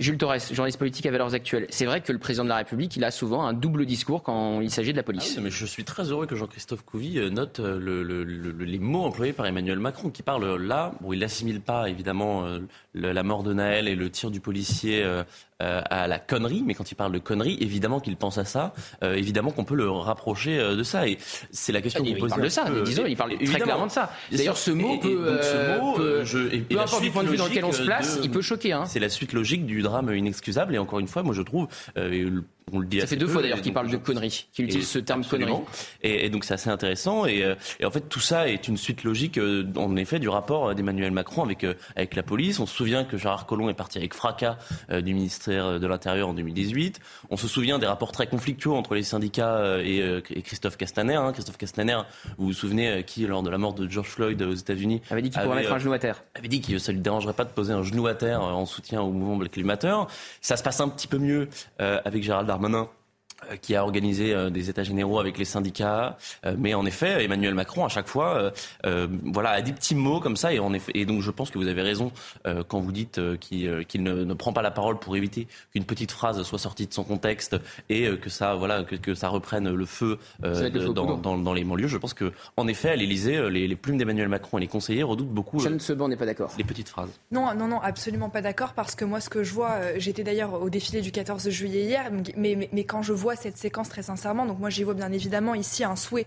[0.00, 1.66] Jules Torres, journaliste politique à Valeurs Actuelles.
[1.70, 4.60] C'est vrai que le président de la République, il a souvent un double discours quand
[4.60, 5.36] il s'agit de la police.
[5.38, 9.32] Ah mais je suis très heureux que Jean-Christophe Couvi euh, note le, les mots employés
[9.32, 12.44] par Emmanuel Macron, qui parle là, où il n'assimile pas évidemment
[12.94, 15.22] la mort de Naël et le tir du policier euh,
[15.62, 19.14] à la connerie, mais quand il parle de connerie, évidemment qu'il pense à ça, euh,
[19.14, 21.06] évidemment qu'on peut le rapprocher euh, de ça.
[21.06, 21.18] Et
[21.50, 22.30] c'est la question qu'il pose.
[22.30, 24.10] Il parle de ça, disons, il parle très clairement de ça.
[24.30, 27.72] D'ailleurs, ce mot peut, ce mot, peu importe du point de vue dans lequel on
[27.72, 28.72] se place, il peut choquer.
[28.72, 28.84] Hein.
[28.86, 30.74] C'est la suite logique du drame inexcusable.
[30.74, 31.68] Et encore une fois, moi je trouve,
[32.72, 34.98] on le dit ça fait deux fois d'ailleurs qu'il parle de conneries, qu'il utilise ce
[34.98, 35.52] terme connerie.
[36.02, 37.26] Et, donc c'est assez intéressant.
[37.26, 37.44] Et,
[37.80, 39.38] et, en fait, tout ça est une suite logique,
[39.76, 42.60] en effet, du rapport d'Emmanuel Macron avec, avec la police.
[42.60, 44.58] On se souvient que Gérard Collomb est parti avec fracas
[44.90, 47.00] du ministère de l'Intérieur en 2018.
[47.30, 51.14] On se souvient des rapports très conflictueux entre les syndicats euh, euh, et, Christophe Castaner.
[51.14, 51.32] Hein.
[51.32, 51.98] Christophe Castaner,
[52.38, 55.22] vous vous souvenez, euh, qui, lors de la mort de George Floyd aux États-Unis, avait
[55.22, 56.22] dit qu'il pourrait mettre un genou à terre.
[56.34, 59.00] Avait dit que ça lui dérangerait pas de poser un genou à terre en soutien
[59.02, 59.96] au mouvement Black Matter.
[60.40, 61.48] Ça se passe un petit peu mieux
[61.78, 62.86] avec Gérald Darmanin euh,
[63.60, 66.16] qui a organisé euh, des états généraux avec les syndicats.
[66.46, 68.52] Euh, mais en effet, Emmanuel Macron, à chaque fois,
[69.24, 70.52] voilà, a des petits mots comme ça.
[70.52, 72.12] Et, en effet, et donc, je pense que vous avez raison
[72.68, 76.42] quand vous dites qu'il ne, ne, prend pas la parole pour éviter qu'une petite phrase
[76.42, 77.56] soit sortie de son contexte
[77.88, 81.88] et que ça, voilà, que, que ça reprenne le feu, dans, dans, dans, les banlieues.
[81.88, 85.02] Je pense que, en effet, à l'Élysée, les, les, plumes d'Emmanuel Macron et les conseillers
[85.02, 85.58] redoutent beaucoup.
[85.60, 86.52] Jeanne Seban n'est pas d'accord.
[86.58, 87.10] Les petites phrases.
[87.30, 90.60] Non, non, non, absolument pas d'accord parce que moi, ce que je vois, j'étais d'ailleurs
[90.60, 94.02] au défilé du 14 juillet hier, mais, mais, mais quand je vois cette séquence très
[94.02, 94.46] sincèrement.
[94.46, 96.26] Donc moi j'y vois bien évidemment ici un souhait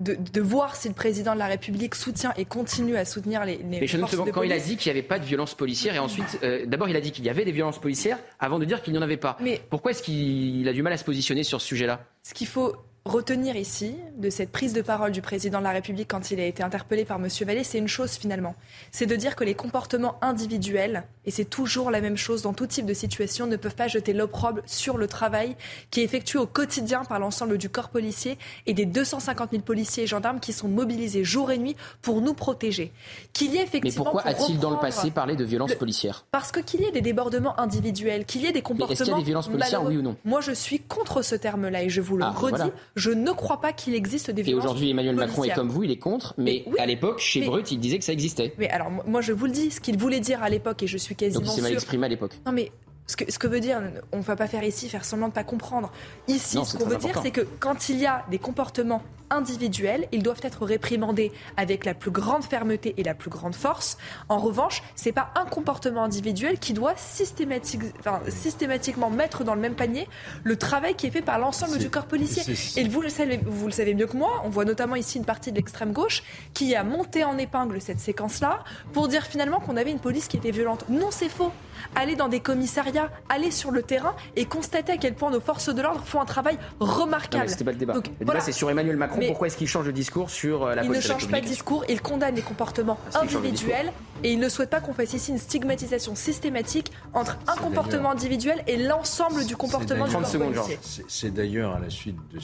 [0.00, 3.86] de, voir si le président de la République soutient et continue à soutenir les, les
[3.86, 6.38] forces de quand il a dit qu'il n'y avait pas de violence policière et ensuite,
[6.42, 8.92] euh, d'abord il a dit qu'il y avait des violences policières avant de dire qu'il
[8.92, 9.36] n'y en avait pas.
[9.40, 12.04] Mais pourquoi est-ce qu'il a du mal à se positionner sur ce sujet-là?
[12.22, 16.08] Ce qu'il faut retenir ici de cette prise de parole du président de la République
[16.08, 17.28] quand il a été interpellé par M.
[17.44, 18.54] Vallée, c'est une chose finalement.
[18.92, 22.66] C'est de dire que les comportements individuels, et c'est toujours la même chose dans tout
[22.66, 25.56] type de situation, ne peuvent pas jeter l'opprobre sur le travail
[25.90, 30.04] qui est effectué au quotidien par l'ensemble du corps policier et des 250 000 policiers
[30.04, 32.92] et gendarmes qui sont mobilisés jour et nuit pour nous protéger.
[33.32, 34.04] Qu'il y ait effectivement.
[34.04, 36.24] Mais pourquoi a-t-il dans le passé parlé de violences policières?
[36.30, 38.92] Parce que qu'il y ait des débordements individuels, qu'il y ait des comportements.
[38.92, 40.16] Est-ce qu'il y a des violences policières, oui ou non?
[40.24, 42.70] Moi, je suis contre ce terme-là et je vous le ah, redis.
[42.94, 44.64] Je ne crois pas qu'il existe des violences.
[44.64, 47.70] Et aujourd'hui, Emmanuel Macron est comme vous, il est contre, mais, à l'époque, chez Brut,
[47.70, 48.54] il disait que ça existait.
[48.58, 50.98] Mais alors, moi, je vous le dis, ce qu'il voulait dire à l'époque, et je
[50.98, 51.40] suis quasiment.
[51.40, 52.38] Donc il s'est mal exprimé à l'époque.
[52.46, 52.70] Non, mais
[53.06, 53.80] ce que, ce que, veut dire,
[54.12, 55.90] on ne va pas faire ici, faire semblant de ne pas comprendre.
[56.28, 60.22] Ici, ce qu'on veut dire, c'est que quand il y a des comportements individuels, ils
[60.22, 63.96] doivent être réprimandés avec la plus grande fermeté et la plus grande force.
[64.28, 69.74] En revanche, ce n'est pas un comportement individuel qui doit systématiquement mettre dans le même
[69.74, 70.08] panier
[70.44, 72.42] le travail qui est fait par l'ensemble du corps policier.
[72.76, 75.24] Et vous le, savez, vous le savez mieux que moi, on voit notamment ici une
[75.24, 79.76] partie de l'extrême gauche qui a monté en épingle cette séquence-là pour dire finalement qu'on
[79.76, 80.84] avait une police qui était violente.
[80.88, 81.52] Non, c'est faux.
[81.96, 85.74] Aller dans des commissariats, aller sur le terrain et constater à quel point nos forces
[85.74, 87.48] de l'ordre font un travail remarquable.
[87.48, 87.94] C'était pas le débat.
[87.94, 90.82] le débat, c'est sur Emmanuel Macron pourquoi est-ce qu'il change de discours sur euh, la
[90.82, 93.92] police Il ne change pas de discours, il condamne les comportements individuels
[94.24, 98.62] et il ne souhaite pas qu'on fasse ici une stigmatisation systématique entre un comportement individuel
[98.66, 100.78] et l'ensemble du comportement du policier.
[101.08, 102.40] C'est d'ailleurs à la suite de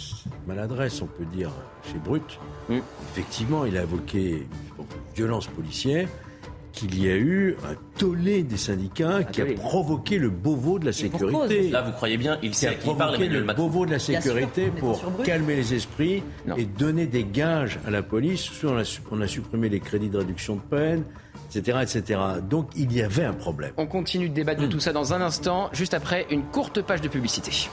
[0.46, 1.50] maladresse, on peut dire,
[1.90, 2.38] chez Brut.
[2.68, 2.78] Mm.
[3.12, 4.46] Effectivement, il a évoqué
[4.78, 6.08] une violence policière
[6.78, 10.92] qu'il y a eu un tollé des syndicats qui a provoqué le Beauvau de la
[10.92, 11.70] sécurité.
[11.70, 13.42] Là, vous croyez bien, il parle provoqué le.
[13.54, 16.22] Beauvau de la sécurité pour calmer les esprits
[16.56, 18.50] et donner des gages à la police.
[18.64, 21.04] On a, su- on a supprimé les crédits de réduction de peine,
[21.54, 22.20] etc., etc.
[22.48, 23.72] Donc il y avait un problème.
[23.76, 27.00] On continue de débattre de tout ça dans un instant, juste après une courte page
[27.00, 27.68] de publicité.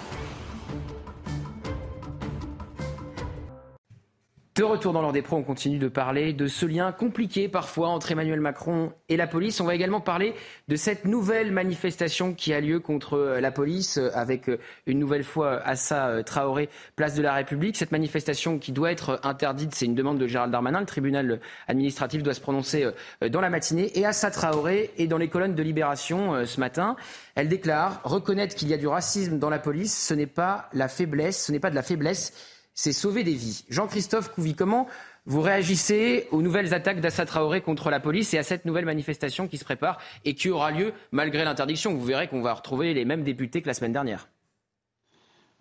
[4.55, 7.89] De retour dans l'ordre des pros, on continue de parler de ce lien compliqué parfois
[7.89, 9.59] entre Emmanuel Macron et la police.
[9.59, 10.33] On va également parler
[10.69, 14.49] de cette nouvelle manifestation qui a lieu contre la police avec
[14.85, 17.75] une nouvelle fois Assa Traoré, place de la République.
[17.75, 20.79] Cette manifestation qui doit être interdite, c'est une demande de Gérald Darmanin.
[20.79, 22.85] Le tribunal administratif doit se prononcer
[23.23, 23.91] euh, dans la matinée.
[23.99, 26.95] Et Assa Traoré est dans les colonnes de Libération euh, ce matin.
[27.35, 30.87] Elle déclare reconnaître qu'il y a du racisme dans la police, ce n'est pas la
[30.87, 33.63] faiblesse, ce n'est pas de la faiblesse c'est sauver des vies.
[33.69, 34.87] Jean-Christophe Couvi, comment
[35.25, 39.47] vous réagissez aux nouvelles attaques d'Assa Traoré contre la police et à cette nouvelle manifestation
[39.47, 41.95] qui se prépare et qui aura lieu malgré l'interdiction?
[41.95, 44.27] Vous verrez qu'on va retrouver les mêmes députés que la semaine dernière.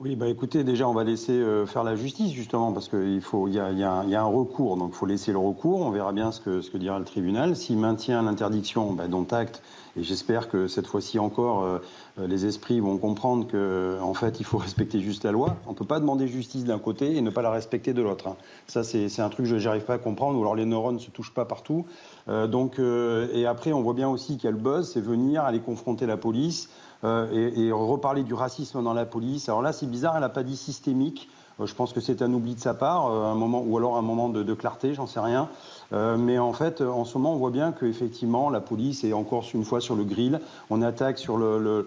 [0.01, 3.23] Oui, bah écoutez, déjà, on va laisser euh, faire la justice, justement, parce qu'il
[3.53, 5.83] y a, un recours, donc il faut laisser le recours.
[5.83, 7.55] On verra bien ce que, dira le tribunal.
[7.55, 9.63] S'il maintient l'interdiction, bah, dont acte,
[9.97, 11.79] et j'espère que cette fois-ci encore, euh,
[12.17, 15.57] les esprits vont comprendre que, en fait, il faut respecter juste la loi.
[15.67, 18.29] On ne peut pas demander justice d'un côté et ne pas la respecter de l'autre.
[18.29, 18.37] hein.
[18.67, 21.01] Ça, c'est un truc que je n'arrive pas à comprendre, ou alors les neurones ne
[21.01, 21.87] se touchent pas partout.
[22.29, 25.01] Euh, donc, euh, et après, on voit bien aussi qu'il y a le buzz, c'est
[25.01, 26.71] venir, aller confronter la police
[27.03, 29.49] euh, et, et reparler du racisme dans la police.
[29.49, 31.29] Alors là, c'est bizarre, elle n'a pas dit systémique.
[31.61, 33.97] Euh, je pense que c'est un oubli de sa part, euh, un moment, ou alors
[33.97, 35.49] un moment de, clarté, j'en sais rien.
[35.93, 39.45] Euh, mais en fait, en ce moment, on voit bien qu'effectivement, la police est encore
[39.55, 40.41] une fois sur le grill.
[40.71, 41.87] On attaque sur le,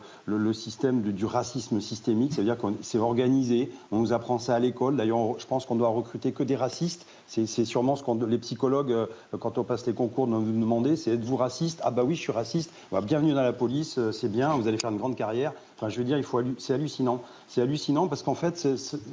[0.54, 3.72] système du racisme systémique, c'est-à-dire que c'est organisé.
[3.92, 4.96] On nous apprend ça à l'école.
[4.96, 7.06] D'ailleurs, je pense qu'on doit recruter que des racistes.
[7.28, 8.96] C'est sûrement ce que les psychologues,
[9.40, 11.82] quand on passe les concours, nous demandent c'est êtes-vous raciste?
[11.84, 12.72] Ah bah oui, je suis raciste.
[12.92, 15.54] Bah, bienvenue dans la police, c'est bien, vous allez faire une grande carrière.
[15.78, 16.20] Enfin, je veux dire,
[16.58, 17.22] c'est hallucinant.
[17.48, 18.68] C'est hallucinant parce qu'en fait,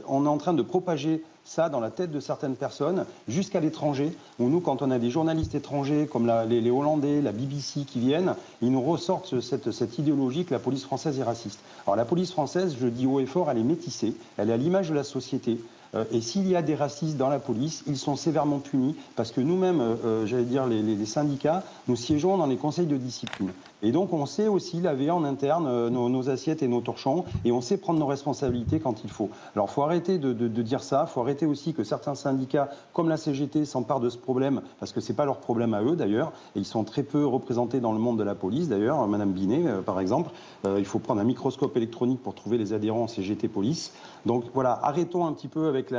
[0.08, 4.16] on est en train de propager ça dans la tête de certaines personnes jusqu'à l'étranger.
[4.38, 8.34] Où nous, quand on a des journalistes étrangers comme les, Hollandais, la BBC qui viennent,
[8.62, 9.40] ils nous ressortent ce-
[9.72, 11.60] cette, idéologie que la police française est raciste.
[11.86, 14.56] Alors la police française, je dis haut et fort, elle est métissée, elle est à
[14.56, 15.60] l'image de la société.
[15.94, 19.30] Euh, et s'il y a des racistes dans la police, ils sont sévèrement punis parce
[19.30, 23.50] que nous-mêmes, euh, euh, j'allais dire les syndicats, nous siégeons dans les conseils de discipline.
[23.84, 27.52] Et donc on sait aussi laver en interne euh, nos, assiettes et nos torchons et
[27.52, 29.28] on sait prendre nos responsabilités quand il faut.
[29.54, 33.66] Alors faut arrêter de, dire ça, faut arrêter aussi que certains syndicats comme la CGT
[33.66, 36.64] s'emparent de ce problème parce que c'est pas leur problème à eux d'ailleurs et ils
[36.64, 40.00] sont très peu représentés dans le monde de la police d'ailleurs, Madame Binet euh, par
[40.00, 40.30] exemple.
[40.64, 43.92] Euh, il faut prendre un microscope électronique pour trouver les adhérents CGT police.
[44.24, 45.92] Donc voilà, arrêtons un petit peu avec,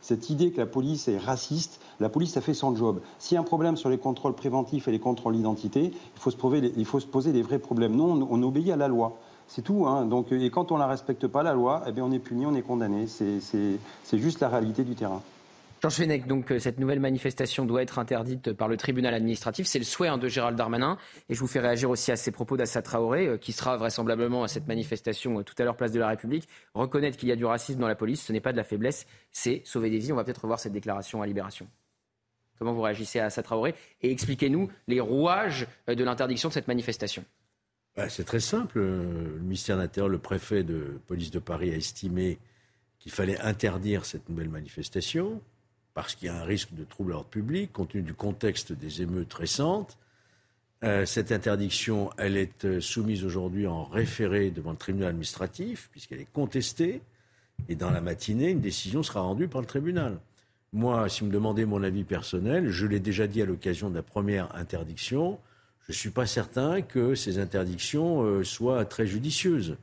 [0.00, 1.80] cette idée que la police est raciste.
[2.00, 3.00] La police a fait son job.
[3.18, 6.20] S'il y a un problème sur les contrôles préventifs et les contrôles d'identité, il
[6.84, 7.96] faut se, poser des vrais problèmes.
[7.96, 9.16] Non, on, obéit à la loi.
[9.48, 9.86] C'est tout.
[9.86, 10.04] Hein.
[10.04, 12.46] Donc, et quand on ne la respecte pas, la loi, eh bien, on est puni,
[12.46, 13.06] on est condamné.
[13.06, 13.78] C'est-
[14.12, 15.22] juste la réalité du terrain.
[15.80, 19.68] Georges Fenech, donc euh, cette nouvelle manifestation doit être interdite par le tribunal administratif.
[19.68, 20.98] C'est le souhait hein, de Gérald Darmanin.
[21.28, 24.42] Et je vous fais réagir aussi à ces propos d'Assa Traoré, euh, qui sera vraisemblablement
[24.42, 26.48] à cette manifestation euh, tout à l'heure place de la République.
[26.74, 29.06] Reconnaître qu'il y a du racisme dans la police, ce n'est pas de la faiblesse,
[29.30, 30.12] c'est sauver des vies.
[30.12, 31.68] On va peut-être revoir cette déclaration à Libération.
[32.58, 36.68] Comment vous réagissez à Assa Traoré Et expliquez-nous les rouages euh, de l'interdiction de cette
[36.68, 37.24] manifestation.
[37.96, 38.78] Bah, c'est très simple.
[38.78, 42.38] Euh, Le ministère de l'Intérieur, le préfet de police de Paris a estimé
[42.98, 45.40] qu'il fallait interdire cette nouvelle manifestation
[45.94, 48.72] parce qu'il y a un risque de trouble à l'ordre public compte tenu du contexte
[48.72, 49.98] des émeutes récentes.
[50.84, 56.32] Euh, cette interdiction, elle est soumise aujourd'hui en référé devant le tribunal administratif puisqu'elle est
[56.32, 57.02] contestée.
[57.68, 60.18] Et dans la matinée, une décision sera rendue par le tribunal.
[60.72, 63.94] Moi, si vous me demandez mon avis personnel, je l'ai déjà dit à l'occasion de
[63.94, 65.38] la première interdiction,
[65.86, 69.78] je ne suis pas certain que ces interdictions euh, soient très judicieuses.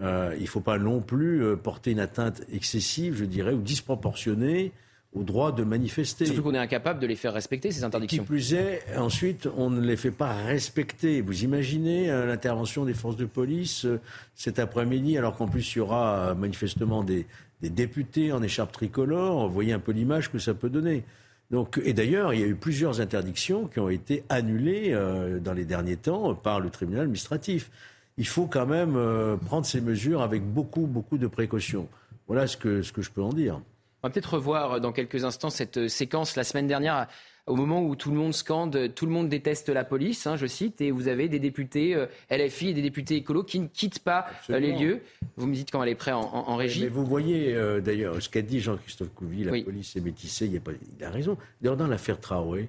[0.00, 3.60] Euh, il ne faut pas non plus euh, porter une atteinte excessive, je dirais, ou
[3.60, 4.72] disproportionnée
[5.12, 6.26] au droit de manifester.
[6.26, 8.22] Surtout qu'on est incapable de les faire respecter, ces interdictions.
[8.22, 11.20] Qui plus est, ensuite, on ne les fait pas respecter.
[11.20, 14.00] Vous imaginez euh, l'intervention des forces de police euh,
[14.36, 17.26] cet après-midi, alors qu'en plus, il y aura manifestement des,
[17.62, 19.48] des députés en écharpe tricolore.
[19.48, 21.04] Vous voyez un peu l'image que ça peut donner.
[21.50, 25.52] Donc, et d'ailleurs, il y a eu plusieurs interdictions qui ont été annulées euh, dans
[25.52, 27.70] les derniers temps par le tribunal administratif.
[28.18, 31.88] Il faut quand même euh, prendre ces mesures avec beaucoup, beaucoup de précautions.
[32.28, 33.60] Voilà ce que, ce que je peux en dire.
[34.02, 37.08] On va peut-être revoir euh, dans quelques instants cette séquence la semaine dernière,
[37.46, 40.46] au moment où tout le monde scande, tout le monde déteste la police, hein, je
[40.46, 43.98] cite, et vous avez des députés euh, LFI et des députés écolos qui ne quittent
[44.00, 45.00] pas euh, les lieux.
[45.36, 46.82] Vous me dites quand elle est prête en, en- en régie.
[46.82, 50.52] Mais vous voyez euh, d'ailleurs ce qu'a dit Jean-Christophe Couvi, la police est métissée, il,
[50.52, 51.36] y a pas- il a raison.
[51.60, 52.68] D'ailleurs, dans l'affaire Traoré,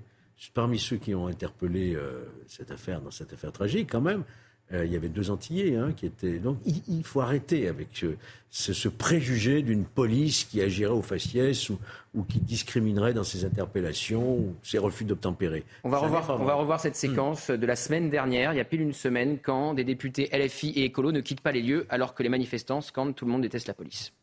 [0.54, 4.24] parmi ceux qui ont interpellé euh, cette affaire, dans cette affaire tragique, quand même,
[4.74, 6.40] euh, il y avait deux Antillais hein, qui étaient.
[6.40, 8.06] Donc il, faut arrêter avec
[8.50, 11.80] ce, ce, préjugé d'une police qui agirait au faciès ou,
[12.14, 15.64] ou, qui discriminerait dans ses interpellations ou ses refus d'obtempérer.
[15.84, 18.66] On va, revoir, on va revoir cette séquence de la semaine dernière, il y a
[18.66, 22.14] pile une semaine, quand des députés LFI et écolo ne quittent pas les lieux alors
[22.14, 24.14] que les manifestants scandent tout le monde déteste la police.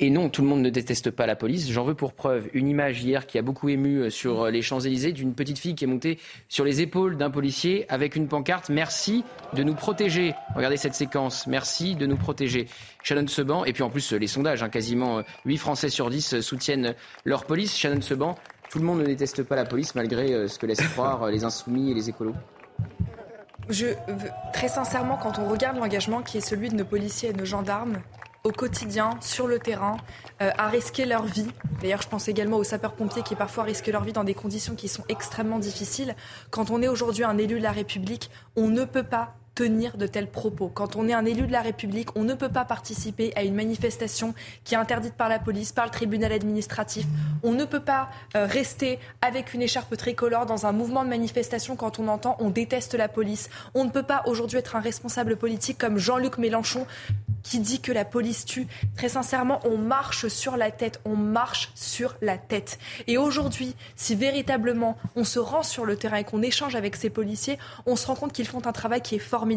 [0.00, 1.68] Et non, tout le monde ne déteste pas la police.
[1.72, 4.62] J'en veux pour preuve une image hier qui a beaucoup ému euh, sur euh, les
[4.62, 8.68] Champs-Élysées d'une petite fille qui est montée sur les épaules d'un policier avec une pancarte
[8.68, 10.34] Merci de nous protéger.
[10.54, 11.48] Regardez cette séquence.
[11.48, 12.68] Merci de nous protéger.
[13.02, 16.40] Shannon Seban, et puis en plus les sondages, hein, quasiment 8 euh, Français sur 10
[16.42, 17.76] soutiennent leur police.
[17.76, 18.36] Shannon Seban,
[18.70, 21.90] tout le monde ne déteste pas la police malgré ce que laissent croire les insoumis
[21.90, 22.34] et les écolos.
[23.68, 23.86] Je,
[24.52, 27.44] très sincèrement, quand on regarde l'engagement qui est celui de nos policiers et de nos
[27.44, 27.98] gendarmes,
[28.44, 29.96] au quotidien, sur le terrain,
[30.42, 31.48] euh, à risquer leur vie.
[31.80, 34.88] D'ailleurs, je pense également aux sapeurs-pompiers qui parfois risquent leur vie dans des conditions qui
[34.88, 36.14] sont extrêmement difficiles.
[36.50, 40.06] Quand on est aujourd'hui un élu de la République, on ne peut pas tenir de
[40.06, 40.70] tels propos.
[40.72, 43.56] Quand on est un élu de la République, on ne peut pas participer à une
[43.56, 47.06] manifestation qui est interdite par la police, par le tribunal administratif.
[47.42, 51.74] On ne peut pas euh, rester avec une écharpe tricolore dans un mouvement de manifestation
[51.74, 53.50] quand on entend on déteste la police.
[53.74, 56.86] On ne peut pas aujourd'hui être un responsable politique comme Jean-Luc Mélenchon
[57.42, 58.68] qui dit que la police tue.
[58.96, 62.78] Très sincèrement, on marche sur la tête, on marche sur la tête.
[63.06, 67.10] Et aujourd'hui, si véritablement on se rend sur le terrain et qu'on échange avec ces
[67.10, 69.47] policiers, on se rend compte qu'ils font un travail qui est formidable.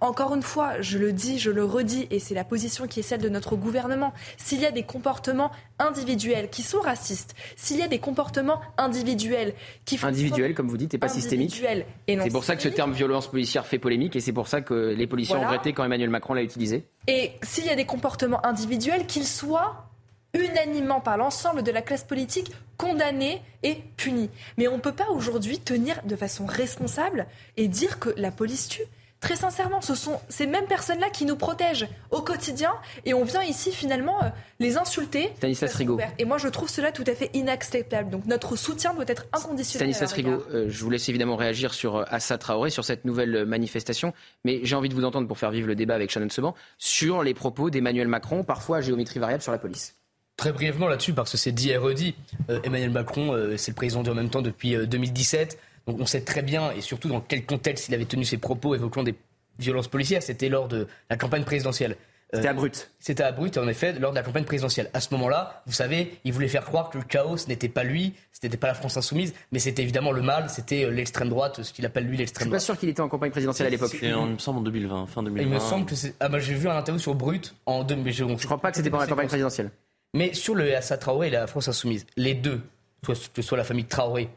[0.00, 3.02] Encore une fois, je le dis, je le redis, et c'est la position qui est
[3.02, 4.12] celle de notre gouvernement.
[4.36, 9.54] S'il y a des comportements individuels qui sont racistes, s'il y a des comportements individuels
[9.84, 10.08] qui font...
[10.08, 11.62] Individuels, comme vous dites, et pas systémiques.
[12.06, 14.94] C'est pour ça que ce terme violence policière fait polémique, et c'est pour ça que
[14.96, 16.86] les policiers ont regretté quand Emmanuel Macron l'a utilisé.
[17.08, 19.88] Et s'il y a des comportements individuels, qu'ils soient
[20.34, 24.30] unanimement par l'ensemble de la classe politique condamnés et punis.
[24.56, 27.26] Mais on ne peut pas aujourd'hui tenir de façon responsable
[27.56, 28.84] et dire que la police tue.
[29.22, 32.72] Très sincèrement, ce sont ces mêmes personnes-là qui nous protègent au quotidien
[33.04, 35.30] et on vient ici finalement euh, les insulter.
[35.36, 36.00] Stanislas Rigaud.
[36.18, 38.10] Et moi, je trouve cela tout à fait inacceptable.
[38.10, 39.94] Donc notre soutien doit être inconditionnel.
[39.94, 43.44] Stanislas Rigaud, euh, je vous laisse évidemment réagir sur euh, Assa Traoré, sur cette nouvelle
[43.46, 44.12] manifestation,
[44.44, 47.22] mais j'ai envie de vous entendre pour faire vivre le débat avec Shannon Seban sur
[47.22, 49.94] les propos d'Emmanuel Macron, parfois à géométrie variable sur la police.
[50.36, 52.16] Très brièvement là-dessus, parce que c'est dit et redit.
[52.64, 55.58] Emmanuel Macron, c'est le président en même temps depuis 2017.
[55.86, 58.74] Donc on sait très bien, et surtout dans quel contexte il avait tenu ses propos
[58.74, 59.14] évoquant des
[59.58, 60.22] violences policières.
[60.22, 61.96] C'était lors de la campagne présidentielle.
[62.34, 62.90] C'était à Brut.
[62.98, 64.88] C'était à Brut, en effet, lors de la campagne présidentielle.
[64.94, 67.84] À ce moment-là, vous savez, il voulait faire croire que le chaos, ce n'était pas
[67.84, 71.28] lui, ce n'était pas la France insoumise, mais c'était évidemment le mal, c'était euh, l'extrême
[71.28, 72.58] droite, ce qu'il appelle lui l'extrême droite.
[72.58, 73.94] Je suis pas sûr qu'il était en campagne présidentielle à l'époque.
[74.00, 75.42] Il me semble en 2020, fin 2020.
[75.42, 76.14] Il me semble que c'est.
[76.20, 78.12] Ah, bah, j'ai vu un interview sur Brut en 2000.
[78.14, 79.70] Je, je crois pas que c'était pendant la campagne présidentielle.
[80.14, 82.62] Mais sur le Assa Traoré et la France insoumise, les deux,
[83.06, 84.30] que ce soit la famille Traoré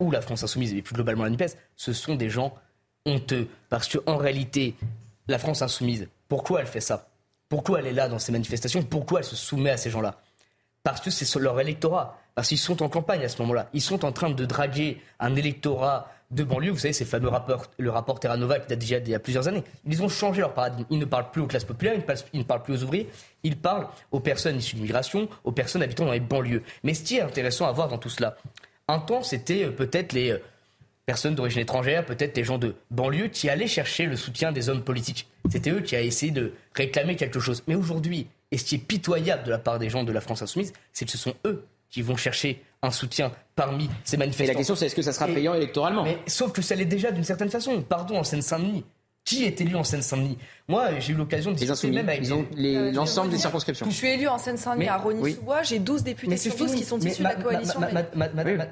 [0.00, 2.54] ou la France insoumise et plus globalement la NUPES, ce sont des gens
[3.06, 3.48] honteux.
[3.68, 4.74] Parce qu'en réalité,
[5.28, 7.08] la France insoumise, pourquoi elle fait ça?
[7.48, 8.82] Pourquoi elle est là dans ces manifestations?
[8.82, 10.20] Pourquoi elle se soumet à ces gens-là?
[10.82, 12.18] Parce que c'est leur électorat.
[12.34, 13.68] Parce qu'ils sont en campagne à ce moment-là.
[13.72, 16.70] Ils sont en train de draguer un électorat de banlieue.
[16.70, 19.48] Vous savez, ces fameux rapports, le rapport Terranova qui date déjà il y a plusieurs
[19.48, 19.64] années.
[19.84, 20.86] Ils ont changé leur paradigme.
[20.90, 23.10] Ils ne parlent plus aux classes populaires, ils ne parlent, plus aux ouvriers,
[23.42, 26.62] ils parlent aux personnes issues de l'immigration, aux personnes habitant dans les banlieues.
[26.84, 28.36] Mais ce qui est intéressant à voir dans tout cela,
[28.90, 30.38] un temps, c'était euh, peut-être les euh,
[31.06, 34.82] personnes d'origine étrangère, peut-être des gens de banlieue qui allaient chercher le soutien des hommes
[34.82, 35.28] politiques.
[35.50, 37.62] C'était eux qui avaient essayé de réclamer quelque chose.
[37.66, 40.42] Mais aujourd'hui, et ce qui est pitoyable de la part des gens de la France
[40.42, 44.44] insoumise, c'est que ce sont eux qui vont chercher un soutien parmi ces manifestants.
[44.44, 46.04] Et la question, c'est est-ce que ça sera payant électoralement?
[46.04, 47.82] Mais, Sauf que ça l'est déjà d'une certaine façon.
[47.82, 48.84] Pardon, en Seine-Saint-Denis,
[49.24, 50.38] qui est élu en Seine-Saint-Denis?
[50.70, 53.86] Moi, j'ai eu l'occasion de discuter même avec ils ont euh, l'ensemble des circonscriptions.
[53.88, 57.22] Je suis élu en Seine-Saint-Denis à Rony-sous-Bois, j'ai 12 députés sur 12 qui sont issus
[57.22, 57.80] de la coalition.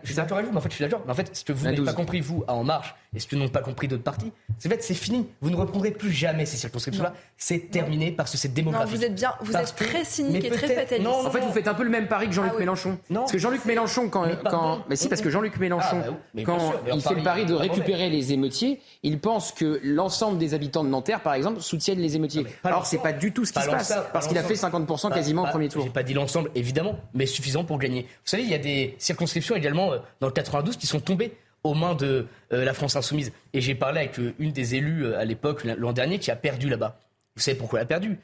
[0.03, 1.03] Je suis d'accord avec vous, mais en fait, je suis d'accord.
[1.05, 3.27] Mais en fait, ce que vous n'avez pas compris, vous, à En Marche, et ce
[3.27, 5.27] que n'ont pas compris d'autres partis, c'est fait, c'est fini.
[5.41, 7.15] Vous ne reprendrez plus jamais ces circonscriptions-là.
[7.39, 8.93] C'est terminé parce que c'est démographique.
[8.93, 11.09] Non, vous êtes bien, vous êtes très cynique et très fataliste.
[11.09, 12.99] Non, en fait, vous faites un peu le même pari que Jean-Luc ah Mélenchon.
[13.13, 16.73] Parce que Jean-Luc Mélenchon, quand, quand, mais si, parce que Jean-Luc Mélenchon, ah, bah quand
[16.93, 20.91] il fait le pari de récupérer les émeutiers, il pense que l'ensemble des habitants de
[20.91, 22.47] Nanterre, par exemple, soutiennent les émeutiers.
[22.65, 25.45] Alors, c'est pas du tout ce qui se passe, parce qu'il a fait 50% quasiment
[25.45, 25.85] au premier tour.
[25.85, 28.03] J'ai pas dit l'ensemble, évidemment, mais suffisant pour gagner.
[28.03, 31.33] Vous savez, il y a des circonscriptions également euh, dans le 92 qui sont tombées
[31.65, 33.33] aux mains de euh, la France insoumise.
[33.53, 36.69] Et j'ai parlé avec euh, une des élues à l'époque, l'an dernier, qui a perdu
[36.69, 36.99] là-bas.
[37.37, 38.19] Vous savez pourquoi elle a perdu?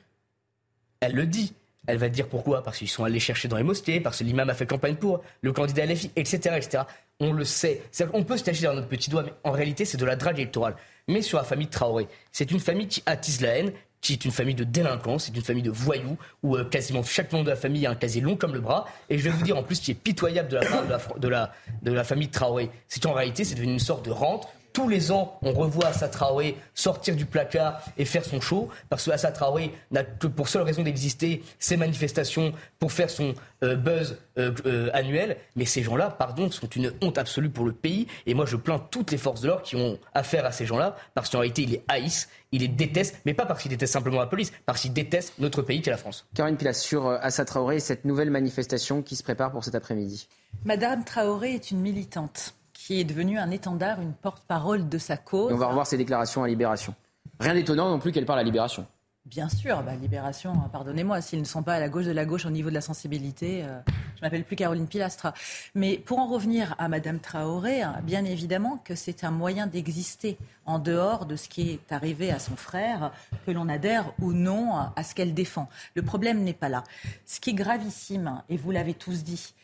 [1.00, 1.54] Elle le dit.
[1.86, 2.62] Elle va dire pourquoi?
[2.62, 5.20] Parce qu'ils sont allés chercher dans les mosquées, parce que l'imam a fait campagne pour,
[5.42, 6.56] le candidat LFI, etc.
[6.56, 6.84] etc.
[7.20, 7.82] On le sait.
[8.14, 10.38] On peut se cacher dans notre petit doigt, mais en réalité, c'est de la drague
[10.38, 10.76] électorale.
[11.08, 14.30] Mais sur la famille Traoré, c'est une famille qui attise la haine, qui est une
[14.30, 17.56] famille de délinquants, c'est une famille de voyous, où euh, quasiment chaque membre de la
[17.56, 18.86] famille a un casier long comme le bras.
[19.08, 21.52] Et je vais vous dire en plus, qui est pitoyable de la part de la,
[21.82, 24.88] de la, de famille Traoré, c'est qu'en réalité, c'est devenu une sorte de rente tous
[24.88, 29.12] les ans, on revoit Assa Traoré sortir du placard et faire son show, parce que
[29.12, 34.18] Assa Traoré n'a que pour seule raison d'exister ces manifestations pour faire son euh, buzz
[34.36, 35.36] euh, euh, annuel.
[35.54, 38.08] Mais ces gens-là, pardon, sont une honte absolue pour le pays.
[38.26, 40.96] Et moi, je plains toutes les forces de l'ordre qui ont affaire à ces gens-là,
[41.14, 44.18] parce qu'en réalité, ils les haïssent, ils les détestent, mais pas parce qu'ils détestent simplement
[44.18, 46.26] la police, parce qu'ils détestent notre pays qui est la France.
[46.34, 50.26] Karine Pilas, sur Assa Traoré et cette nouvelle manifestation qui se prépare pour cet après-midi.
[50.64, 55.50] Madame Traoré est une militante qui est devenu un étendard, une porte-parole de sa cause.
[55.50, 56.94] on va revoir ses déclarations à Libération.
[57.40, 58.86] Rien d'étonnant non plus qu'elle parle à Libération.
[59.24, 62.26] Bien sûr, bah, Libération, hein, pardonnez-moi, s'ils ne sont pas à la gauche de la
[62.26, 63.80] gauche au niveau de la sensibilité, je euh,
[64.16, 65.32] je m'appelle plus Caroline Pilastra.
[65.74, 70.36] Mais pour en revenir à Madame Traoré, hein, bien évidemment que c'est un moyen d'exister
[70.66, 73.12] en dehors de ce qui est arrivé à son frère,
[73.46, 75.70] que l'on adhère ou non à ce qu'elle défend.
[75.94, 76.84] Le problème n'est pas là.
[77.24, 79.54] Ce qui est gravissime, et vous l'avez tous dit,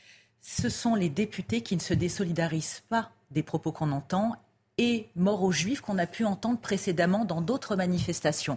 [0.40, 4.36] ce sont les députés qui ne se désolidarisent pas des propos qu'on entend
[4.78, 8.56] et mort aux juifs qu'on a pu entendre précédemment dans d'autres manifestations.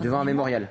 [0.00, 0.68] Devant un mémorial.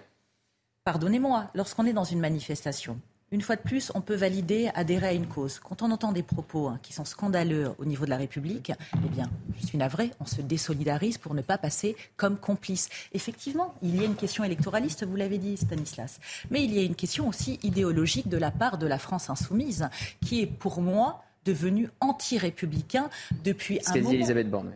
[0.84, 3.00] Pardonnez-moi, lorsqu'on est dans une manifestation,
[3.32, 5.60] une fois de plus, on peut valider, adhérer à une cause.
[5.60, 9.10] Quand on entend des propos hein, qui sont scandaleux au niveau de la République, eh
[9.10, 12.90] bien, je suis navré, on se désolidarise pour ne pas passer comme complice.
[13.14, 16.20] Effectivement, il y a une question électoraliste, vous l'avez dit, Stanislas,
[16.50, 19.90] mais il y a une question aussi idéologique de la part de la France insoumise,
[20.26, 23.10] qui est pour moi devenue anti-républicain
[23.44, 24.10] depuis un moment.
[24.10, 24.72] dit Elisabeth Borne.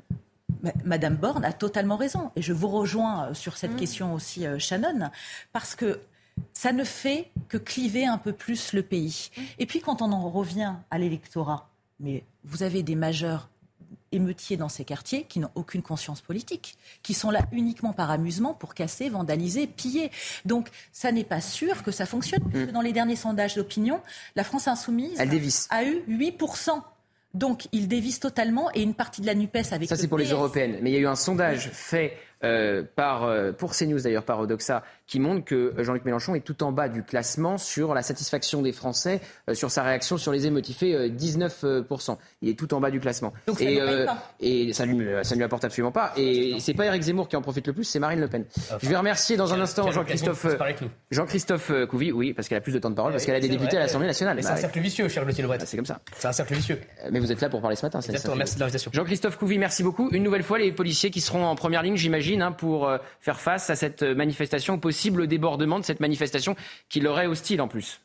[0.86, 2.32] Madame Borne a totalement raison.
[2.36, 3.78] Et je vous rejoins euh, sur cette mmh.
[3.78, 5.10] question aussi, euh, Shannon,
[5.52, 6.00] parce que
[6.54, 9.30] ça ne fait que cliver un peu plus le pays.
[9.60, 11.70] Et puis quand on en revient à l'électorat,
[12.00, 13.50] mais vous avez des majeurs
[14.12, 18.54] émeutiers dans ces quartiers qui n'ont aucune conscience politique, qui sont là uniquement par amusement
[18.54, 20.12] pour casser, vandaliser, piller.
[20.46, 22.74] Donc ça n'est pas sûr que ça fonctionne, puisque mm.
[22.74, 24.00] dans les derniers sondages d'opinion,
[24.36, 26.82] la France insoumise a eu 8%.
[27.34, 29.90] Donc il dévisse totalement et une partie de la NUPES avec...
[29.90, 30.78] Ça c'est pour les européennes.
[30.82, 34.40] Mais il y a eu un sondage fait euh, par, euh, pour CNews d'ailleurs, par
[34.40, 38.62] Odoxa, qui montre que Jean-Luc Mélenchon est tout en bas du classement sur la satisfaction
[38.62, 40.68] des Français, euh, sur sa réaction sur les émeutes.
[40.68, 42.18] Il fait 19%.
[42.42, 43.34] Il est tout en bas du classement.
[43.48, 46.14] Donc et, ça lui, ça lui apporte absolument pas.
[46.18, 48.46] Et c'est pas Eric Zemmour qui en profite le plus, c'est Marine Le Pen.
[48.82, 50.46] Je vais remercier dans un instant Jean-Christophe
[51.12, 53.50] Jean-Christophe Couvi, oui, parce qu'elle a plus de temps de parole, parce qu'elle a des
[53.50, 54.38] députés à l'Assemblée nationale.
[54.42, 55.60] C'est un cercle vicieux, cher Gauthier Lebret.
[55.66, 56.00] C'est comme ça.
[56.18, 56.80] C'est un cercle vicieux.
[57.12, 58.00] Mais vous êtes là pour parler ce matin.
[58.36, 58.92] merci de l'invitation.
[58.94, 60.10] Jean-Christophe Couvi, merci beaucoup.
[60.12, 63.40] Une nouvelle fois, les policiers qui seront en première ligne, j'imagine Hein, pour euh, faire
[63.40, 66.56] face à cette manifestation, possible débordement de cette manifestation
[66.90, 68.02] qui leur est hostile en plus.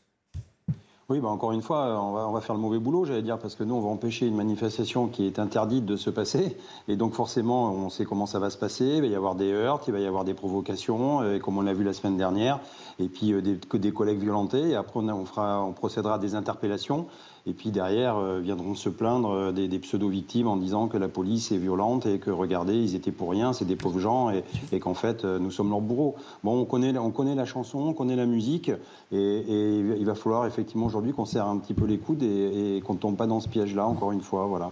[1.11, 3.39] Oui, bah encore une fois, on va, on va faire le mauvais boulot, j'allais dire,
[3.39, 6.55] parce que nous, on va empêcher une manifestation qui est interdite de se passer.
[6.87, 8.85] Et donc, forcément, on sait comment ça va se passer.
[8.85, 11.63] Il va y avoir des heurts, il va y avoir des provocations, euh, comme on
[11.63, 12.61] l'a vu la semaine dernière.
[12.99, 14.69] Et puis, euh, des, collègues violentés.
[14.69, 17.07] Et après, fera, on procédera à des interpellations.
[17.49, 21.51] Et puis derrière euh, viendront se plaindre euh, des, pseudo-victimes en disant que la police
[21.51, 24.93] est violente et que regardez, ils étaient pour rien, c'est des pauvres gens et, qu'en
[24.93, 26.15] fait euh, nous sommes leurs bourreaux.
[26.45, 28.71] Bon, on connaît, on connaît la chanson, on connaît la musique
[29.13, 32.81] et, il va falloir effectivement aujourd'hui qu'on serre un petit peu les coudes et, et
[32.83, 34.47] qu'on ne tombe pas dans ce piège-là, encore une fois.
[34.47, 34.71] Voilà.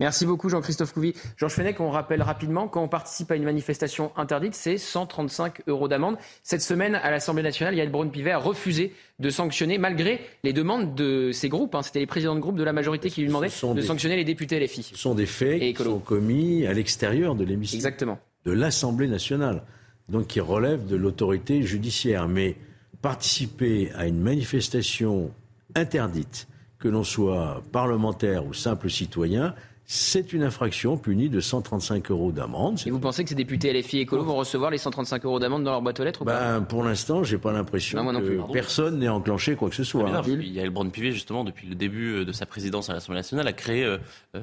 [0.00, 1.12] Merci beaucoup Jean-Christophe Couvi.
[1.36, 5.88] Georges Fenech, on rappelle rapidement, quand on participe à une manifestation interdite, c'est 135 euros
[5.88, 6.16] d'amende.
[6.44, 11.32] Cette semaine, à l'Assemblée nationale, Yael Braun-Pivet a refusé de sanctionner, malgré les demandes de
[11.32, 11.74] ces groupes.
[11.74, 11.82] Hein.
[11.82, 14.60] C'était les présidents de groupe de la majorité qui lui demandaient de sanctionner les députés
[14.60, 14.84] LFI.
[14.84, 17.78] Ce sont des faits qui sont commis à l'extérieur de l'hémicycle.
[17.78, 18.20] Exactement.
[18.44, 19.64] De l'Assemblée nationale.
[20.08, 22.28] Donc qui relèvent de l'autorité judiciaire.
[22.28, 22.56] Mais
[23.02, 25.32] participer à une manifestation
[25.74, 26.46] interdite,
[26.78, 29.54] que l'on soit parlementaire ou simple citoyen,
[29.90, 32.78] c'est une infraction punie de 135 euros d'amende.
[32.84, 35.70] Et vous pensez que ces députés LFI écolo vont recevoir les 135 euros d'amende dans
[35.70, 39.56] leur boîte aux lettres ou ben, Pour l'instant, j'ai pas l'impression que personne n'ait enclenché
[39.56, 40.10] quoi que ce soit.
[40.12, 43.20] Ah, il y a Elbron Pivet, justement, depuis le début de sa présidence à l'Assemblée
[43.20, 43.96] nationale, a créé euh,
[44.36, 44.42] euh,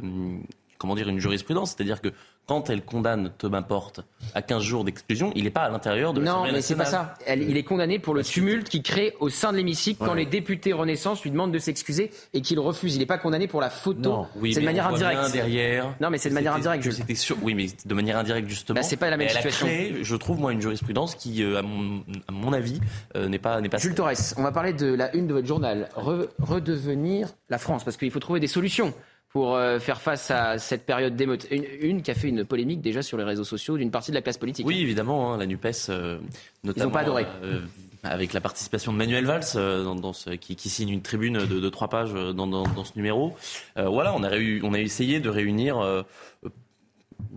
[0.80, 1.76] comment dire, une jurisprudence.
[1.76, 2.10] C'est-à-dire que
[2.48, 4.02] quand elle condamne Thomas Porte
[4.34, 7.16] à 15 jours d'exclusion, il n'est pas à l'intérieur de Non, mais c'est pas ça.
[7.28, 10.74] il est condamné pour le tumulte qu'il crée au sein de l'hémicycle quand les députés
[10.74, 12.96] Renaissance lui demandent de s'excuser et qu'il refuse.
[12.96, 14.28] Il n'est pas condamné pour la photo.
[14.36, 15.32] Oui, c'est de manière indirecte.
[15.32, 15.96] Derrière.
[16.00, 16.90] Non, mais c'est de manière indirecte.
[16.92, 17.38] C'était sûr.
[17.42, 18.80] Oui, mais de manière indirecte justement.
[18.80, 19.68] Bah, c'est pas la même situation.
[19.68, 22.80] A créé, je trouve moi une jurisprudence qui, euh, à, mon, à mon avis,
[23.16, 23.78] euh, n'est pas n'est pas.
[23.78, 25.90] Jules Torres, on va parler de la une de votre journal.
[25.96, 28.94] redevenir la France, parce qu'il faut trouver des solutions
[29.36, 31.46] pour euh, faire face à cette période d'émeute.
[31.52, 34.22] Une, qui a fait une polémique déjà sur les réseaux sociaux d'une partie de la
[34.22, 34.66] classe politique.
[34.66, 36.22] Oui, évidemment, hein, la NUPES, notamment.
[36.64, 37.26] Ils n'ont pas adoré.
[37.44, 37.60] Euh,
[38.04, 41.60] avec la participation de Manuel Valls, dans, dans ce, qui, qui, signe une tribune de,
[41.60, 43.36] de trois pages dans, dans, dans, ce numéro.
[43.76, 46.06] voilà, on a, réu, on a essayé de réunir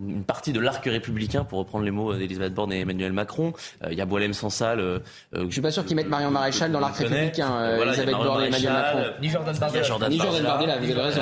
[0.01, 3.53] une partie de l'arc républicain, pour reprendre les mots d'Elisabeth Borne et Emmanuel Macron.
[3.89, 4.79] Il y a Boilem Sansal.
[4.79, 4.99] Euh,
[5.33, 8.47] je suis pas sûr qu'ils mettent Marion Maréchal dans l'arc républicain, voilà, Elisabeth Borne et
[8.47, 9.03] Emmanuel Macron.
[9.21, 9.83] Ni Jordan Bardella.
[9.83, 11.21] Jordan Ni Jordan Bardella, vous avez raison.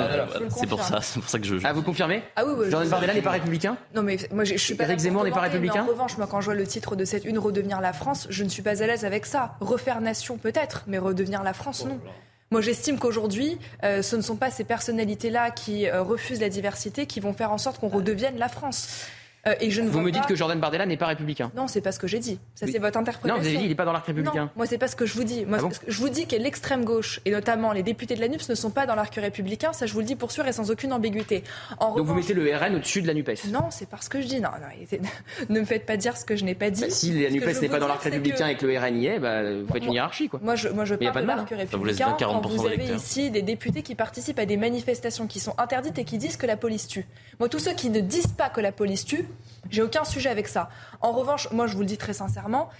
[0.50, 1.56] C'est pour ça, c'est pour ça que je.
[1.64, 2.70] Ah, vous confirmez Ah oui, oui.
[2.70, 4.84] Jordan Bardella n'est pas républicain Non, mais moi, je, je suis pas.
[4.84, 5.84] Éric Zemmour n'est pas républicain.
[5.84, 8.44] En revanche, moi, quand je vois le titre de cette une, redevenir la France, je
[8.44, 9.56] ne suis pas à l'aise avec ça.
[9.60, 11.98] Refaire nation peut-être, mais redevenir la France, non.
[12.50, 17.04] Moi, j'estime qu'aujourd'hui, euh, ce ne sont pas ces personnalités-là qui euh, refusent la diversité
[17.04, 19.06] qui vont faire en sorte qu'on redevienne la France.
[19.46, 20.28] Euh, et je ne vous me dites pas...
[20.28, 22.40] que Jordan Bardella n'est pas républicain Non, c'est pas ce que j'ai dit.
[22.54, 22.72] Ça, Oui.
[22.72, 23.36] c'est votre interprétation.
[23.36, 24.44] Non, vous avez dit il n'est pas dans l'arc républicain.
[24.44, 25.44] Non, moi, c'est pas ce que je vous dis.
[25.46, 28.28] Moi, Ah bon je vous dis que l'extrême gauche, et notamment les députés de la
[28.28, 29.72] NUPS, ne sont pas dans l'arc républicain.
[29.72, 31.44] Ça, je vous le dis pour sûr et sans aucune ambiguïté.
[31.78, 34.20] En Donc vous mettez le RN au-dessus de la NUPES Non, c'est pas ce que
[34.20, 34.40] je dis.
[34.40, 34.98] Non, non,
[35.48, 36.80] ne me faites pas dire ce que je n'ai pas dit.
[36.82, 38.96] Bah, si la NUPES n'est pas dans l'arc c'est que- républicain et que le RN
[39.00, 40.28] y est, bah, vous faites une hiérarchie.
[40.28, 40.40] Quoi.
[40.42, 42.42] Moi, je, moi, je parle pas de de l'arc Ça vous laisse bien républicain 40%
[42.42, 46.04] quand vous avez ici des députés qui participent à des manifestations qui sont interdites et
[46.04, 47.06] qui disent que la police tue.
[47.38, 49.26] Moi, tous ceux qui ne disent pas que la police tue,
[49.70, 50.68] j'ai aucun sujet avec ça.
[51.00, 52.70] En revanche, moi, je vous le dis très sincèrement,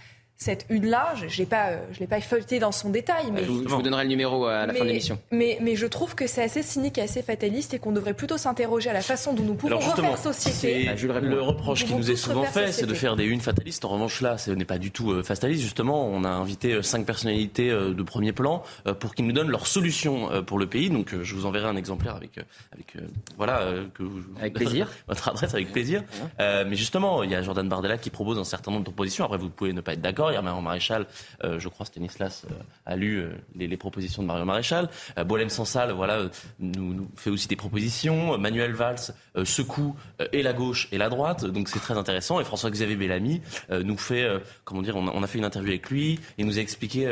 [0.40, 3.42] cette une-là, je ne l'ai pas, euh, je l'ai pas feuilletée dans son détail, mais...
[3.42, 5.18] Je vous, je vous donnerai le numéro à la fin de l'émission.
[5.32, 8.38] mais, mais je trouve que c'est assez cynique et assez fataliste et qu'on devrait plutôt
[8.38, 10.88] s'interroger à la façon dont nous pouvons refaire société.
[10.96, 13.84] c'est le reproche qui nous est souvent fait, c'est de faire des unes fatalistes.
[13.84, 15.62] En revanche, là, ce n'est pas du tout euh, fataliste.
[15.62, 19.32] Justement, on a invité euh, cinq personnalités euh, de premier plan euh, pour qu'ils nous
[19.32, 20.88] donnent leurs solutions euh, pour le pays.
[20.88, 23.00] Donc, euh, je vous enverrai un exemplaire avec, euh, avec euh,
[23.36, 24.88] voilà, euh, que vous- Avec plaisir.
[25.08, 26.04] votre adresse avec plaisir.
[26.38, 29.24] Euh, mais justement, il y a Jordan Bardella qui propose un certain nombre de propositions.
[29.24, 30.27] Après, vous pouvez ne pas être d'accord.
[30.32, 31.06] Y a Marion Maréchal,
[31.44, 32.54] euh, je crois Stanislas euh,
[32.86, 34.88] a lu euh, les, propositions de Marion Maréchal.
[35.18, 38.38] Euh, Boilem Sansal, voilà, nous, fait aussi des propositions.
[38.38, 39.14] Manuel Valls
[39.44, 39.94] secoue
[40.32, 42.40] et la gauche et la droite, donc c'est très intéressant.
[42.40, 44.28] Et François-Xavier Bellamy nous fait,
[44.64, 47.08] comment dire, on a fait une interview avec lui et nous a expliqué.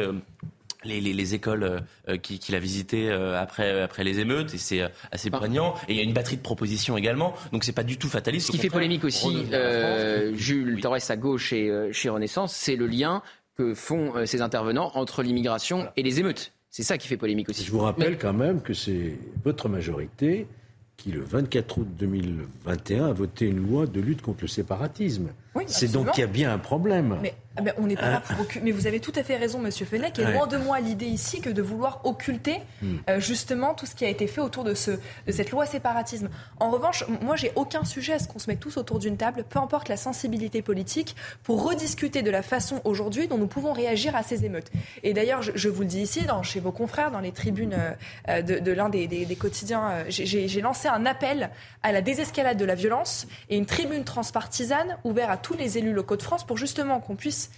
[0.87, 4.59] Les, les- les écoles euh, euh, qu'il a visitées euh, après, après les émeutes, et
[4.59, 5.75] c'est euh, assez poignant.
[5.89, 8.47] Et il y a une batterie de propositions également, donc c'est pas du tout fataliste.
[8.47, 10.33] Ce qui fait polémique aussi, euh.
[10.35, 13.23] Jules Torres à gauche et euh, chez Renaissance, c'est le lien
[13.59, 16.53] que font euh, ces intervenants entre l'immigration et les émeutes.
[16.71, 17.65] C'est ça qui fait polémique aussi.
[17.65, 19.15] Je vous rappelle quand même que c'est
[19.45, 20.47] votre majorité
[20.99, 25.29] qui, le 24 août 2021, a voté une loi de lutte contre le séparatisme.
[25.57, 27.17] Oui, c'est donc qu'il y a bien un problème.
[27.23, 28.61] Mais, ah ben, on n'est pas là pour occulter.
[28.65, 30.19] Mais vous avez tout à fait raison, Monsieur Fenech.
[30.19, 30.33] Et Ouais.
[30.35, 32.97] loin de moi l'idée ici que de vouloir occulter Hmm.
[33.09, 36.29] euh, justement tout ce qui a été fait autour de, ce, de cette loi séparatisme.
[36.61, 39.45] En revanche, moi, j'ai aucun sujet à ce qu'on se mette tous autour d'une table,
[39.49, 44.15] peu importe la sensibilité politique, pour rediscuter de la façon aujourd'hui dont nous pouvons réagir
[44.15, 44.71] à ces émeutes.
[45.03, 47.75] Et d'ailleurs, je, je vous le dis ici, dans, chez vos confrères, dans les tribunes
[47.75, 47.93] euh,
[48.29, 51.51] euh, de, de l'un des, des- des quotidiens, euh, j'ai- lancé un appel
[51.83, 55.93] à la désescalade de la violence et une tribune transpartisane ouverte à tous les élus
[55.93, 57.53] locaux de France pour justement qu'on puisse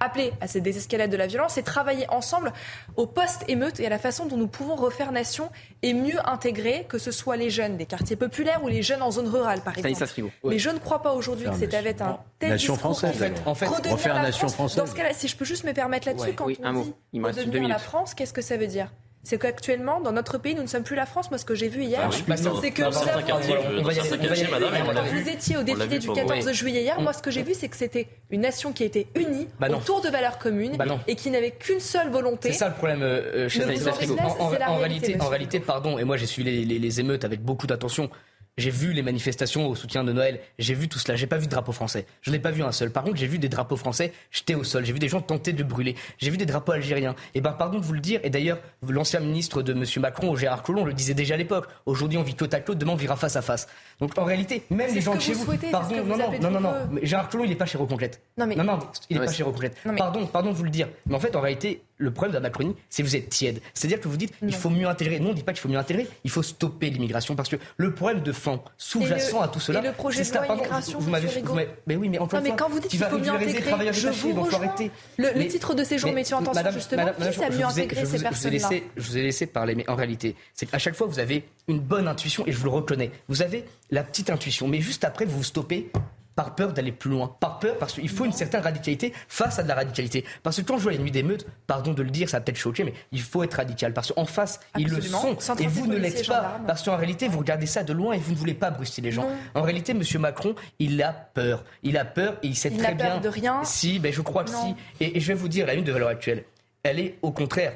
[0.00, 2.52] appeler à cette désescalade de la violence et travailler ensemble
[2.96, 5.48] au post-émeute et à la façon dont nous pouvons refaire nation
[5.82, 9.12] et mieux intégrer que ce soit les jeunes des quartiers populaires ou les jeunes en
[9.12, 10.04] zone rurale, par exemple.
[10.42, 13.48] Mais je ne crois pas aujourd'hui que c'est avec un tel Nation discours française, qui.
[13.48, 14.54] En fait, redevenir refaire la nation France.
[14.54, 14.78] française.
[14.78, 16.72] Dans ce cas-là, si je peux juste me permettre là-dessus, Ouais, quand oui, on un
[16.72, 16.98] dit mot.
[17.12, 17.78] Il me reste deux redevenir la.
[17.78, 18.92] France, qu'est-ce que ça veut dire?
[19.24, 21.30] C'est qu'actuellement, dans notre pays, nous ne sommes plus la France.
[21.30, 24.00] Moi, ce que j'ai vu hier, Ah oui, c'est dans- que vous on va y
[24.00, 26.54] aller, madame, on l'a étiez au défilé du pour- 14 oui.
[26.54, 29.46] juillet hier, moi ce que j'ai vu c'est que c'était une nation qui était unie
[29.60, 32.50] Bah autour de valeurs communes Bah et qui n'avait qu'une seule volonté.
[32.52, 33.68] C'est ça le problème, euh, euh, chez en
[34.22, 37.00] En, en- c'est réalité, réalité, en réalité, pardon, et moi j'ai suivi les, les- les
[37.00, 38.10] émeutes avec beaucoup d'attention.
[38.58, 41.46] J'ai vu les manifestations au soutien de Noël, j'ai vu tout cela, j'ai pas vu
[41.46, 42.04] de drapeau français.
[42.20, 42.90] Je n'ai pas vu un seul.
[42.92, 45.54] Par contre, j'ai vu des drapeaux français jetés au sol, j'ai vu des gens tenter
[45.54, 47.14] de brûler, j'ai vu des drapeaux algériens.
[47.34, 49.84] Et ben pardon de vous le dire, et d'ailleurs, l'ancien ministre de M.
[50.02, 51.66] Macron, Gérard Collomb, le disait déjà à l'époque.
[51.86, 53.68] Aujourd'hui, on vit côte à côte, demain on vira face à face.
[54.00, 56.74] Donc en réalité, même les gens de chez vous pardon, non, non, non, non, non,
[57.02, 58.20] Gérard Collomb, il n'est pas chez Recomplète.
[58.36, 58.78] Non, mais- non, non,
[59.08, 59.44] il n'est pas chez
[59.86, 60.88] mais- Pardon, pardon de vous le dire.
[61.06, 63.60] Mais en fait, en réalité, le problème de la Macronie, c'est que vous êtes tiède.
[63.72, 65.20] C'est-à-dire que vous dites, il faut mieux intégrer.
[65.20, 67.56] Non, on ne dit pas qu'il faut mieux intégrer, il faut stopper l'immigration parce que
[67.78, 70.98] le problème de fond sous-jacent à tout cela, et le projet c'est de loi immigration,
[70.98, 71.28] vous m'avez
[71.86, 74.08] Mais oui, mais encore Non, mais quand vous dites qui qu'il faut mieux intégrer, je
[74.08, 74.74] vous rejoins.
[75.18, 77.66] Le- titre de séjour mais- métier en tension, justement, à je mieux
[78.00, 78.68] je ces personnes-là.
[78.68, 81.44] laissé- Je vous ai laissé parler, mais en réalité, c'est qu'à chaque fois, vous avez
[81.68, 83.10] une bonne intuition, et je vous le reconnais.
[83.28, 85.90] Vous avez la petite intuition, mais juste après, vous vous stoppez
[86.34, 89.62] par peur d'aller plus loin, par peur parce qu'il faut une certaine radicalité face à
[89.62, 90.24] de la radicalité.
[90.42, 92.56] Parce que quand je vois les nuits d'émeute, pardon de le dire, ça va peut-être
[92.58, 95.96] choquer, mais il faut être radical parce qu'en face, ils le sont et vous ne
[95.96, 98.70] l'êtes pas parce qu'en réalité, vous regardez ça de loin et vous ne voulez pas
[98.70, 99.22] brusquer les gens.
[99.28, 99.36] Non.
[99.54, 102.96] En réalité, Monsieur Macron, il a peur, il a peur et il sait Il très
[102.96, 103.20] peur bien.
[103.20, 103.64] de rien.
[103.64, 104.74] Si, ben je crois que Non.
[104.98, 105.04] si.
[105.04, 106.44] Et, et je vais vous dire, la une de valeur actuelle,
[106.82, 107.74] elle est au contraire,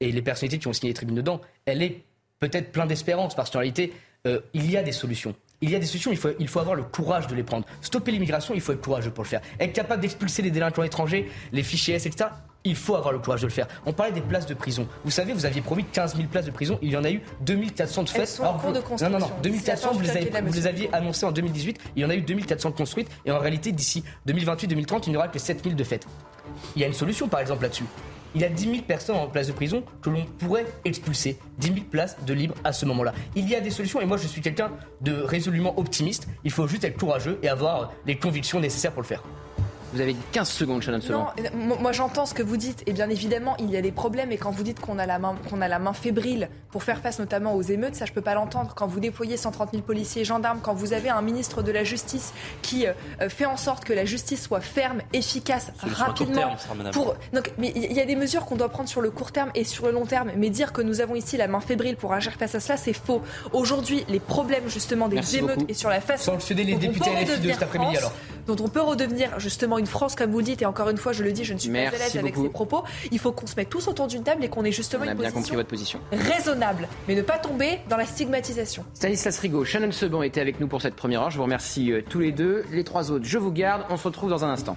[0.00, 2.02] et les personnalités qui ont signé les tribunes dedans, elle est
[2.40, 3.92] peut-être plein d'espérance parce qu'en réalité,
[4.26, 5.34] euh, il y a des solutions.
[5.60, 7.66] Il y a des solutions, il faut, il faut avoir le courage de les prendre.
[7.80, 9.40] Stopper l'immigration, il faut être courageux pour le faire.
[9.58, 12.30] Être capable d'expulser les délinquants étrangers, les fichiers S, etc.
[12.64, 13.66] il faut avoir le courage de le faire.
[13.84, 14.86] On parlait des places de prison.
[15.04, 16.78] Vous savez, vous aviez promis 15 000 places de prison.
[16.80, 18.40] Il y en a eu 2400 de faites.
[18.40, 19.10] en cours de construction.
[19.10, 19.42] Non, non, non.
[19.42, 21.80] 2400, vous avez, vous les aviez annoncées en 2018.
[21.96, 23.08] Il y en a eu 2400 construites.
[23.24, 26.06] Et en réalité, d'ici 2028-2030, il n'y aura que 7000 de faites.
[26.76, 27.84] Il y a une solution, par exemple, là-dessus.
[28.34, 31.38] Il y a 10 000 personnes en place de prison que l'on pourrait expulser.
[31.58, 33.12] 10 000 places de libre à ce moment-là.
[33.34, 34.70] Il y a des solutions et moi je suis quelqu'un
[35.00, 36.28] de résolument optimiste.
[36.44, 39.22] Il faut juste être courageux et avoir les convictions nécessaires pour le faire.
[39.92, 43.08] Vous avez 15 secondes, Shannon Non, euh, moi j'entends ce que vous dites, et bien
[43.08, 45.60] évidemment, il y a des problèmes, et quand vous dites qu'on a, la main, qu'on
[45.60, 48.74] a la main fébrile pour faire face notamment aux émeutes, ça je peux pas l'entendre.
[48.76, 51.84] Quand vous déployez 130 000 policiers et gendarmes, quand vous avez un ministre de la
[51.84, 56.56] Justice qui euh, euh, fait en sorte que la justice soit ferme, efficace, rapidement.
[56.92, 57.14] pour...
[57.32, 59.64] Donc, mais il y a des mesures qu'on doit prendre sur le court terme et
[59.64, 62.32] sur le long terme, mais dire que nous avons ici la main fébrile pour agir
[62.34, 63.22] face à cela, c'est faux.
[63.52, 66.32] Aujourd'hui, les problèmes justement des émeutes et sur la façon.
[66.32, 68.12] Sanctionner les députés de cet après-midi alors
[68.48, 71.22] dont on peut redevenir justement une France, comme vous dites, et encore une fois, je
[71.22, 72.82] le dis, je ne suis pas à l'aise avec ces propos.
[73.10, 75.12] Il faut qu'on se mette tous autour d'une table et qu'on ait justement on a
[75.12, 78.84] une bien position, compris votre position raisonnable, mais ne pas tomber dans la stigmatisation.
[78.94, 81.30] Stanislas Rigaud, Shannon Seban était avec nous pour cette première heure.
[81.30, 82.64] Je vous remercie euh, tous les deux.
[82.72, 83.84] Les trois autres, je vous garde.
[83.90, 84.76] On se retrouve dans un instant.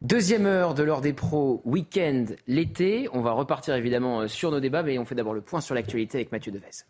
[0.00, 3.08] Deuxième heure de l'heure des pros, week-end, l'été.
[3.12, 5.74] On va repartir évidemment euh, sur nos débats, mais on fait d'abord le point sur
[5.74, 6.84] l'actualité avec Mathieu Devez.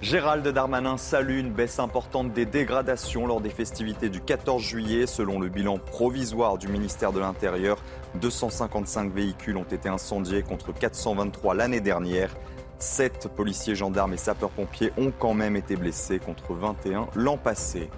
[0.00, 5.08] Gérald Darmanin salue une baisse importante des dégradations lors des festivités du 14 juillet.
[5.08, 7.78] Selon le bilan provisoire du ministère de l'Intérieur,
[8.20, 12.30] 255 véhicules ont été incendiés contre 423 l'année dernière.
[12.78, 17.90] Sept policiers, gendarmes et sapeurs-pompiers ont quand même été blessés contre 21 l'an passé.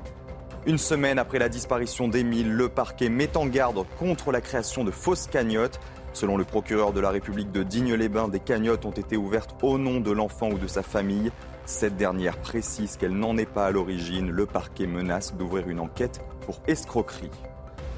[0.64, 4.90] Une semaine après la disparition d'Émile, le parquet met en garde contre la création de
[4.90, 5.80] fausses cagnottes.
[6.14, 10.00] Selon le procureur de la République de Digne-les-Bains, des cagnottes ont été ouvertes au nom
[10.00, 11.30] de l'enfant ou de sa famille.
[11.70, 14.28] Cette dernière précise qu'elle n'en est pas à l'origine.
[14.28, 17.30] Le parquet menace d'ouvrir une enquête pour escroquerie.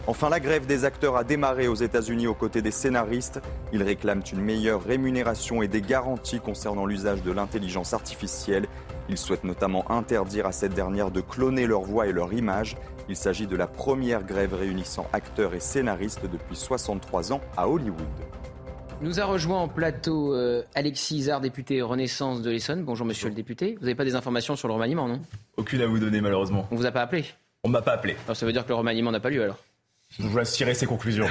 [0.06, 3.40] Enfin, la grève des acteurs a démarré aux États-Unis aux côtés des scénaristes.
[3.72, 8.68] Ils réclament une meilleure rémunération et des garanties concernant l'usage de l'intelligence artificielle.
[9.08, 12.76] Ils souhaitent notamment interdire à cette dernière de cloner leur voix et leur image.
[13.08, 18.06] Il s'agit de la première grève réunissant acteurs et scénaristes depuis 63 ans à Hollywood.
[19.02, 22.84] Nous a rejoint en plateau euh, Alexis Isard, député Renaissance de l'Essonne.
[22.84, 23.74] Bonjour monsieur le député.
[23.74, 25.20] Vous n'avez pas des informations sur le remaniement, non?
[25.56, 26.68] Aucune à vous donner malheureusement.
[26.70, 27.24] On vous a pas appelé?
[27.64, 28.14] On m'a pas appelé.
[28.26, 29.58] Alors ça veut dire que le remaniement n'a pas lieu alors?
[30.20, 31.26] Je vous laisse tirer ses conclusions.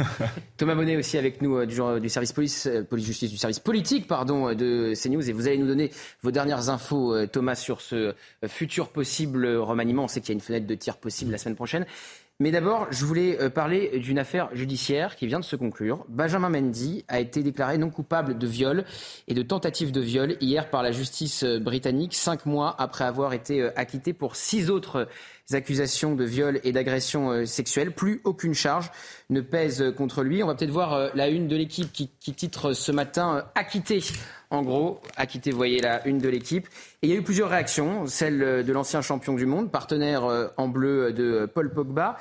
[0.58, 3.60] Thomas Bonnet aussi avec nous euh, du, du, service police, euh, police justice, du service
[3.60, 5.92] politique pardon de CNews et vous allez nous donner
[6.22, 8.14] vos dernières infos Thomas sur ce
[8.46, 10.04] futur possible remaniement.
[10.04, 11.86] On sait qu'il y a une fenêtre de tir possible la semaine prochaine.
[12.38, 16.04] Mais d'abord, je voulais euh, parler d'une affaire judiciaire qui vient de se conclure.
[16.10, 18.84] Benjamin Mendy a été déclaré non coupable de viol
[19.26, 23.32] et de tentative de viol hier par la justice euh, britannique, cinq mois après avoir
[23.32, 25.08] été euh, acquitté pour six autres
[25.52, 27.92] accusations de viol et d'agression sexuelle.
[27.92, 28.90] Plus aucune charge
[29.30, 30.42] ne pèse contre lui.
[30.42, 34.02] On va peut-être voir la une de l'équipe qui, titre ce matin acquitté
[34.50, 36.68] en gros, acquitté, vous voyez la une de l'équipe.
[37.02, 40.46] Et il y a eu plusieurs réactions, celle de l'ancien champion du monde, partenaire euh,
[40.56, 42.16] en bleu de Paul Pogba.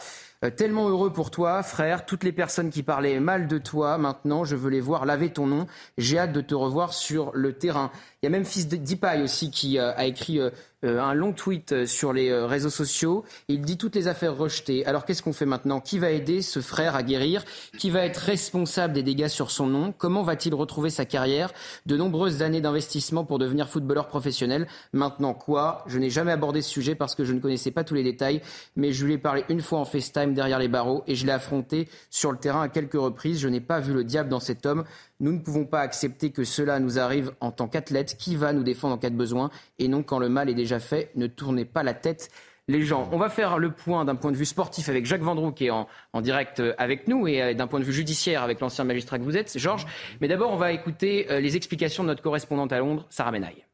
[0.45, 2.05] Euh, tellement heureux pour toi, frère.
[2.05, 5.47] Toutes les personnes qui parlaient mal de toi, maintenant, je veux les voir laver ton
[5.47, 5.67] nom.
[5.97, 7.91] J'ai hâte de te revoir sur le terrain.
[8.21, 10.49] Il y a même fils d'Ipai aussi qui euh, a écrit euh,
[10.85, 13.23] un long tweet euh, sur les euh, réseaux sociaux.
[13.47, 14.85] Il dit toutes les affaires rejetées.
[14.85, 15.79] Alors qu'est-ce qu'on fait maintenant?
[15.79, 17.43] Qui va aider ce frère à guérir?
[17.77, 19.93] Qui va être responsable des dégâts sur son nom?
[19.97, 21.51] Comment va-t-il retrouver sa carrière?
[21.85, 24.67] De nombreuses années d'investissement pour devenir footballeur professionnel.
[24.93, 25.83] Maintenant quoi?
[25.87, 28.41] Je n'ai jamais abordé ce sujet parce que je ne connaissais pas tous les détails,
[28.75, 31.31] mais je lui ai parlé une fois en FaceTime derrière les barreaux et je l'ai
[31.31, 33.39] affronté sur le terrain à quelques reprises.
[33.39, 34.83] Je n'ai pas vu le diable dans cet homme.
[35.19, 38.17] Nous ne pouvons pas accepter que cela nous arrive en tant qu'athlète.
[38.17, 39.49] Qui va nous défendre en cas de besoin?
[39.79, 41.11] Et non quand le mal est déjà fait.
[41.15, 42.29] Ne tournez pas la tête
[42.67, 43.07] les gens.
[43.11, 45.69] On va faire le point d'un point de vue sportif avec Jacques Vendroux qui est
[45.71, 45.87] en,
[46.21, 49.23] direct euh, avec nous et euh, d'un point de vue judiciaire avec l'ancien magistrat que
[49.23, 49.85] vous êtes, Georges.
[50.19, 53.64] Mais d'abord, on va écouter euh, les explications de notre correspondante à Londres, Sarah Menaille.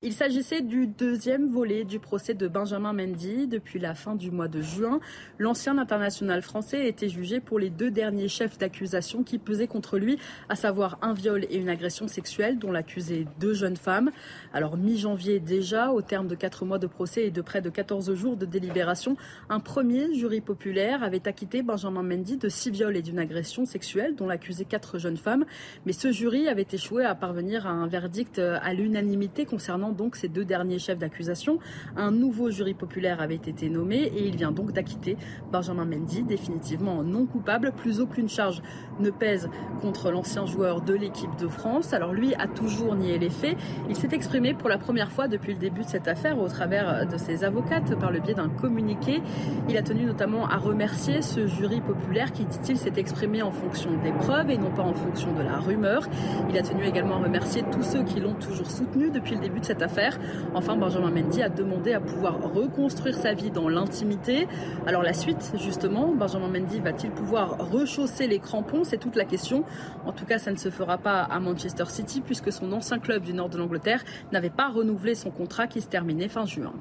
[0.00, 3.48] Il s'agissait du deuxième volet du procès de Benjamin Mendy.
[3.48, 5.00] Depuis la fin du mois de juin,
[5.40, 9.98] l'ancien international français a été jugé pour les deux derniers chefs d'accusation qui pesaient contre
[9.98, 10.16] lui,
[10.48, 14.12] à savoir un viol et une agression sexuelle dont l'accusaient deux jeunes femmes.
[14.52, 18.14] Alors mi-janvier déjà, au terme de quatre mois de procès et de près de 14
[18.14, 19.16] jours de délibération,
[19.48, 24.14] un premier jury populaire avait acquitté Benjamin Mendy de six viols et d'une agression sexuelle
[24.14, 25.44] dont l'accusaient quatre jeunes femmes.
[25.86, 30.28] Mais ce jury avait échoué à parvenir à un verdict à l'unanimité concernant Donc ces
[30.28, 31.58] deux derniers chefs d'accusation,
[31.96, 35.16] un nouveau jury populaire avait été nommé et il vient donc d'acquitter
[35.52, 37.72] Benjamin Mendy, définitivement non coupable.
[37.76, 38.62] Plus aucune charge
[39.00, 39.48] ne pèse
[39.80, 41.92] contre l'ancien joueur de l'équipe de France.
[41.92, 43.56] Alors lui a toujours nié les faits.
[43.88, 47.06] Il s'est exprimé pour la première fois depuis le début de cette affaire au travers
[47.06, 49.22] de ses avocates par le biais d'un communiqué.
[49.68, 53.90] Il a tenu notamment à remercier ce jury populaire qui, dit-il, s'est exprimé en fonction
[54.02, 56.08] des preuves et non pas en fonction de la rumeur.
[56.50, 59.60] Il a tenu également à remercier tous ceux qui l'ont toujours soutenu depuis le début
[59.60, 60.18] de cette affaire.
[60.54, 64.46] Enfin, Benjamin Mendy a demandé à pouvoir reconstruire sa vie dans l'intimité.
[64.86, 68.84] Alors la suite, justement, Benjamin Mendy va-t-il pouvoir rechausser les crampons?
[68.84, 69.64] C'est toute la question.
[70.06, 73.22] En tout cas, ça ne se fera pas à Manchester City puisque son ancien club
[73.22, 76.72] du nord de l'Angleterre n'avait pas renouvelé son contrat qui se terminait fin juin.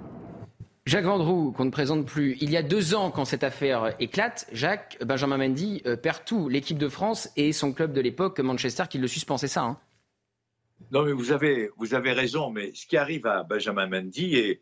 [0.87, 2.37] Jacques Vendroux, qu'on ne présente plus.
[2.39, 6.47] Il y a deux ans, quand cette affaire éclate, Jacques, Benjamin Mendy euh, perd tout.
[6.47, 9.77] L'équipe de France et son club de l'époque, Manchester, qui le suspend, c'est ça hein
[10.91, 12.49] Non, mais vous avez, vous avez raison.
[12.49, 14.61] Mais ce qui arrive à Benjamin Mendy, et,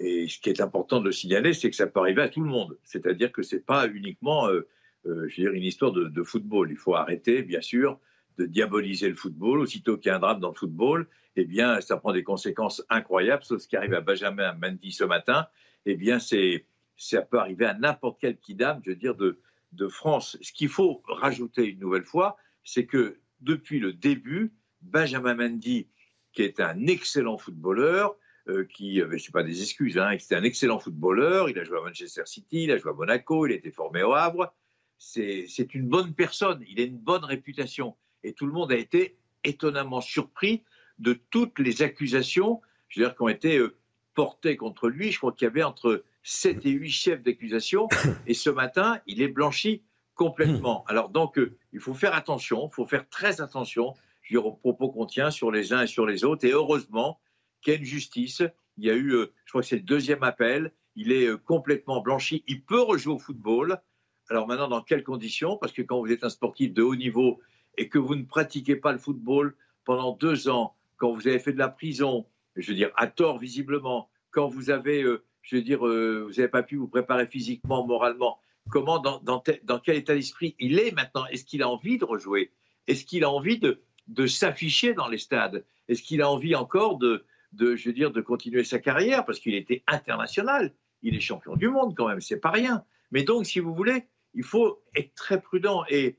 [0.00, 2.48] ce qui est important de le signaler, c'est que ça peut arriver à tout le
[2.48, 2.78] monde.
[2.84, 4.68] C'est-à-dire que ce n'est pas uniquement euh,
[5.06, 6.70] euh, je veux dire, une histoire de, de, football.
[6.70, 7.98] Il faut arrêter, bien sûr,
[8.38, 9.60] de diaboliser le football.
[9.60, 12.84] Aussitôt qu'il y a un drame dans le football, eh bien, ça prend des conséquences
[12.88, 13.42] incroyables.
[13.42, 15.46] Sauf ce qui arrive à Benjamin Mendy ce matin,
[15.86, 19.40] eh bien, c'est, ça peut arriver à n'importe quel kidam, je veux dire, de,
[19.72, 20.38] de France.
[20.40, 24.52] Ce qu'il faut rajouter une nouvelle fois, c'est que depuis le début,
[24.82, 25.86] Benjamin Mendy,
[26.32, 28.16] qui est un excellent footballeur,
[28.48, 31.58] euh, qui, euh, je ne sais pas des excuses, hein, c'était un excellent footballeur, il
[31.58, 34.14] a joué à Manchester City, il a joué à Monaco, il a été formé au
[34.14, 34.52] Havre,
[34.98, 37.96] c'est une bonne personne, il a une bonne réputation.
[38.22, 40.62] Et tout le monde a été étonnamment surpris
[40.98, 42.60] de toutes les accusations
[42.92, 43.74] je veux dire, qui ont été euh,
[44.14, 45.12] portées contre lui.
[45.12, 47.88] Je crois qu'il y avait entre 7 et 8 chefs d'accusation.
[48.26, 49.82] Et ce matin, il est blanchi
[50.14, 50.84] complètement.
[50.88, 54.90] Alors donc, euh, il faut faire attention, il faut faire très attention je aux propos
[54.90, 56.46] qu'on tient sur les uns et sur les autres.
[56.46, 57.20] Et heureusement
[57.60, 58.42] qu'il y a une justice.
[58.78, 60.72] Il y a eu, euh, je crois que c'est le deuxième appel.
[60.96, 62.44] Il est complètement blanchi.
[62.46, 63.80] Il peut rejouer au football.
[64.28, 65.56] Alors maintenant, dans quelles conditions?
[65.56, 67.40] Parce que quand vous êtes un sportif de haut niveau
[67.76, 71.52] et que vous ne pratiquez pas le football pendant deux ans, quand vous avez fait
[71.52, 75.62] de la prison, je veux dire, à tort visiblement, quand vous avez, euh, je veux
[75.62, 78.38] dire, euh, vous n'avez pas pu vous préparer physiquement, moralement,
[78.70, 81.26] comment, dans, dans quel état d'esprit il est maintenant?
[81.26, 82.52] Est-ce qu'il a envie de rejouer?
[82.86, 86.98] Est-ce qu'il a envie de, de s'afficher dans les stades Est-ce qu'il a envie encore
[86.98, 89.24] de, de, je veux dire, de continuer sa carrière?
[89.24, 90.74] Parce qu'il était international.
[91.02, 92.84] Il est champion du monde quand même, c'est pas rien.
[93.10, 95.84] Mais donc, si vous voulez, il faut être très prudent.
[95.88, 96.18] Et,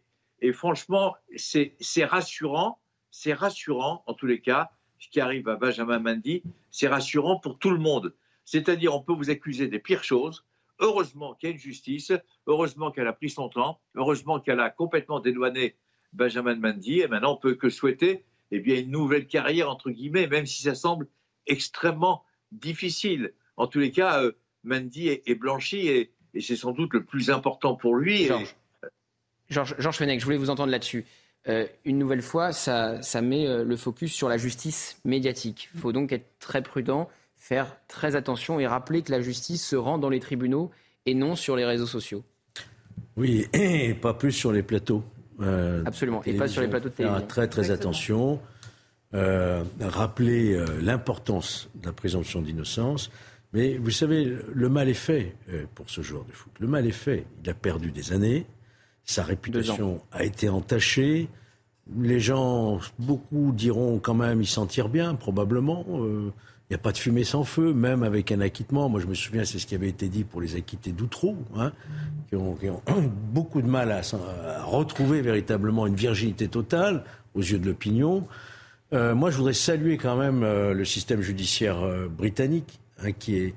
[0.53, 2.79] franchement, c'est rassurant,
[3.11, 7.59] c'est rassurant en tous les cas, ce qui arrive à Benjamin Mendy, c'est rassurant pour
[7.59, 8.15] tout le monde.
[8.45, 10.45] C'est-à-dire, on peut vous accuser des pires choses.
[10.79, 12.11] Heureusement qu'il y a une justice,
[12.47, 15.77] heureusement qu'elle a pris son temps, heureusement qu'elle a complètement dédouané
[16.13, 17.01] Benjamin Mendy.
[17.01, 20.61] Et maintenant, on peut que souhaiter eh bien, une nouvelle carrière, entre guillemets, même si
[20.63, 21.07] ça semble
[21.47, 23.33] extrêmement difficile.
[23.57, 24.31] En tous les cas, euh,
[24.63, 28.27] Mendy est, est blanchi et, et c'est sans doute le plus important pour lui.
[29.49, 31.05] Georges, Georges, Fenech, je voulais vous entendre là-dessus.
[31.49, 35.69] Euh, une nouvelle fois, ça, ça met euh, le focus sur la justice médiatique.
[35.73, 39.75] Il faut donc être très prudent, faire très attention et rappeler que la justice se
[39.75, 40.71] rend dans les tribunaux
[41.05, 42.23] et non sur les réseaux sociaux.
[43.17, 45.03] Oui, et pas plus sur les plateaux.
[45.41, 47.27] Euh, Absolument, et pas sur les plateaux de télévision.
[47.27, 48.39] Très très attention.
[49.13, 53.11] Euh, rappeler euh, l'importance de la présomption d'innocence.
[53.53, 56.51] Mais vous savez, le mal est fait euh, pour ce joueur de foot.
[56.59, 57.27] Le mal est fait.
[57.43, 58.47] Il a perdu des années.
[59.05, 61.27] Sa réputation a été entachée.
[61.95, 65.85] Les gens, beaucoup diront quand même, il s'en tire bien, probablement.
[66.69, 68.87] Il n'y a pas de fumée sans feu, même avec un acquittement.
[68.89, 71.73] Moi, je me souviens, c'est ce qui avait été dit pour les acquittés d'Outreau, hein,
[72.29, 72.57] qui, ont,
[73.33, 74.01] beaucoup de mal à,
[74.63, 77.03] retrouver véritablement une virginité totale
[77.35, 78.27] aux yeux de l'opinion.
[78.93, 83.35] Euh, moi, je voudrais saluer quand même euh, le système judiciaire euh, britannique, hein, qui,
[83.35, 83.55] est,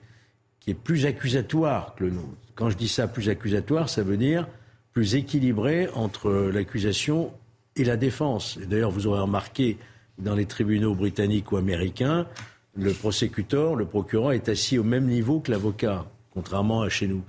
[0.82, 2.28] plus accusatoire que le nôtre.
[2.57, 4.48] Quand je dis ça, plus accusatoire, ça veut dire
[4.92, 7.32] plus équilibré entre l'accusation
[7.76, 8.59] et la défense.
[8.59, 9.76] D'ailleurs, vous aurez remarqué
[10.18, 12.26] dans les tribunaux britanniques ou américains,
[12.77, 16.05] le prosécuteur, le procureur est assis au même niveau que l'avocat,
[16.35, 17.22] contrairement à chez nous.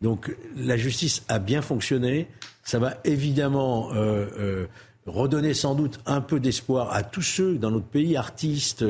[0.00, 2.28] Donc la justice a bien fonctionné.
[2.62, 4.66] Ça va évidemment euh, euh,
[5.06, 8.84] redonner sans doute un peu d'espoir à tous ceux dans notre pays, artistes,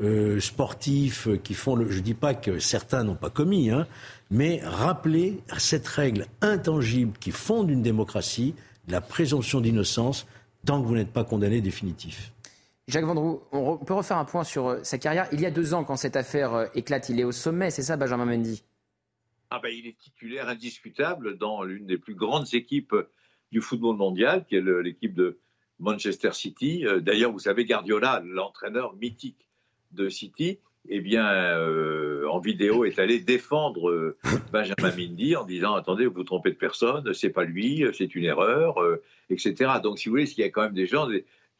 [0.00, 1.90] euh, sportifs, qui font le.
[1.90, 3.86] Je ne dis pas que certains n'ont pas commis, hein,
[4.30, 8.54] mais rappeler cette règle intangible qui fonde une démocratie,
[8.88, 10.26] la présomption d'innocence,
[10.64, 12.32] tant que vous n'êtes pas condamné définitif.
[12.88, 15.28] Jacques Vendroux, on peut refaire un point sur sa carrière.
[15.32, 17.96] Il y a deux ans, quand cette affaire éclate, il est au sommet, c'est ça,
[17.96, 18.62] Benjamin Mendy?
[19.50, 22.94] Ah ben, Il est titulaire indiscutable dans l'une des plus grandes équipes
[23.50, 25.38] du football mondial, qui est l'équipe de
[25.80, 26.84] Manchester City.
[27.00, 29.46] D'ailleurs, vous savez, Guardiola, l'entraîneur mythique
[29.92, 30.58] de City,
[30.88, 34.16] eh bien, euh, en vidéo, est allé défendre euh,
[34.52, 38.24] Benjamin Mindy en disant attendez, vous vous trompez de personne, c'est pas lui, c'est une
[38.24, 39.72] erreur, euh, etc.
[39.82, 41.08] Donc, si vous voulez, il y a quand même des gens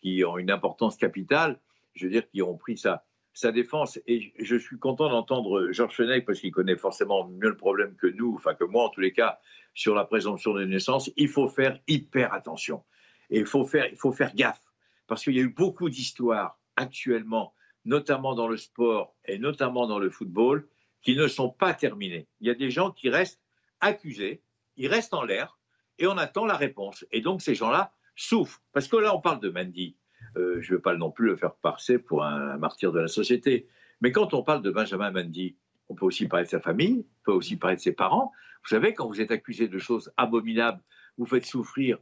[0.00, 1.60] qui ont une importance capitale,
[1.94, 3.98] je veux dire, qui ont pris sa, sa défense.
[4.06, 8.06] Et je suis content d'entendre Georges Fenech parce qu'il connaît forcément mieux le problème que
[8.06, 9.38] nous, enfin que moi en tous les cas,
[9.74, 11.10] sur la présomption de naissance.
[11.16, 12.84] Il faut faire hyper attention
[13.30, 14.62] et il faut faire, il faut faire gaffe
[15.06, 17.54] parce qu'il y a eu beaucoup d'histoires actuellement
[17.86, 20.68] notamment dans le sport et notamment dans le football,
[21.02, 22.26] qui ne sont pas terminés.
[22.40, 23.40] Il y a des gens qui restent
[23.80, 24.42] accusés,
[24.76, 25.58] ils restent en l'air,
[25.98, 27.06] et on attend la réponse.
[27.12, 28.60] Et donc ces gens-là souffrent.
[28.72, 29.96] Parce que là, on parle de Mandy.
[30.36, 33.08] Euh, je ne veux pas non plus le faire passer pour un martyr de la
[33.08, 33.68] société.
[34.00, 35.56] Mais quand on parle de Benjamin Mandy,
[35.88, 38.32] on peut aussi parler de sa famille, on peut aussi parler de ses parents.
[38.64, 40.82] Vous savez, quand vous êtes accusé de choses abominables,
[41.16, 41.98] vous faites souffrir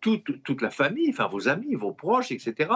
[0.00, 2.70] toute, toute la famille, enfin vos amis, vos proches, etc.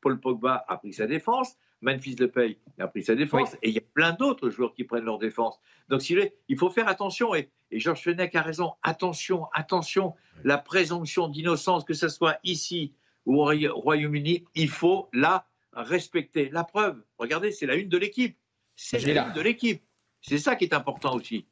[0.00, 1.56] Paul Pogba a pris sa défense.
[1.80, 5.04] Memphis Depay a pris sa défense, et il y a plein d'autres joueurs qui prennent
[5.04, 5.60] leur défense.
[5.88, 10.14] Donc, il faut faire attention, et, Georges Fenech a raison, attention, attention,
[10.44, 12.92] la présomption d'innocence, que ce soit ici
[13.26, 16.48] ou au Royaume-Uni, il faut la respecter.
[16.48, 18.36] La preuve, regardez, c'est la une de l'équipe.
[18.74, 19.82] C'est la une de l'équipe.
[20.22, 21.46] C'est ça qui est important aussi.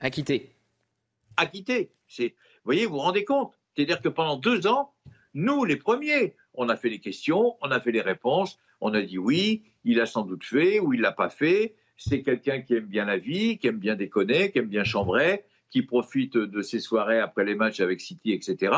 [0.00, 0.54] Acquitté.
[1.36, 1.90] Acquitté.
[2.18, 2.30] Vous
[2.64, 3.58] voyez, vous vous rendez compte?
[3.74, 4.92] C'est-à-dire que pendant deux ans,
[5.34, 9.02] nous, les premiers, on a fait les questions, on a fait les réponses, on a
[9.02, 11.74] dit oui, il a sans doute fait ou il l'a pas fait.
[11.98, 15.44] C'est quelqu'un qui aime bien la vie, qui aime bien déconner, qui aime bien chambrer,
[15.70, 18.72] qui profite de ses soirées après les matchs avec City, etc.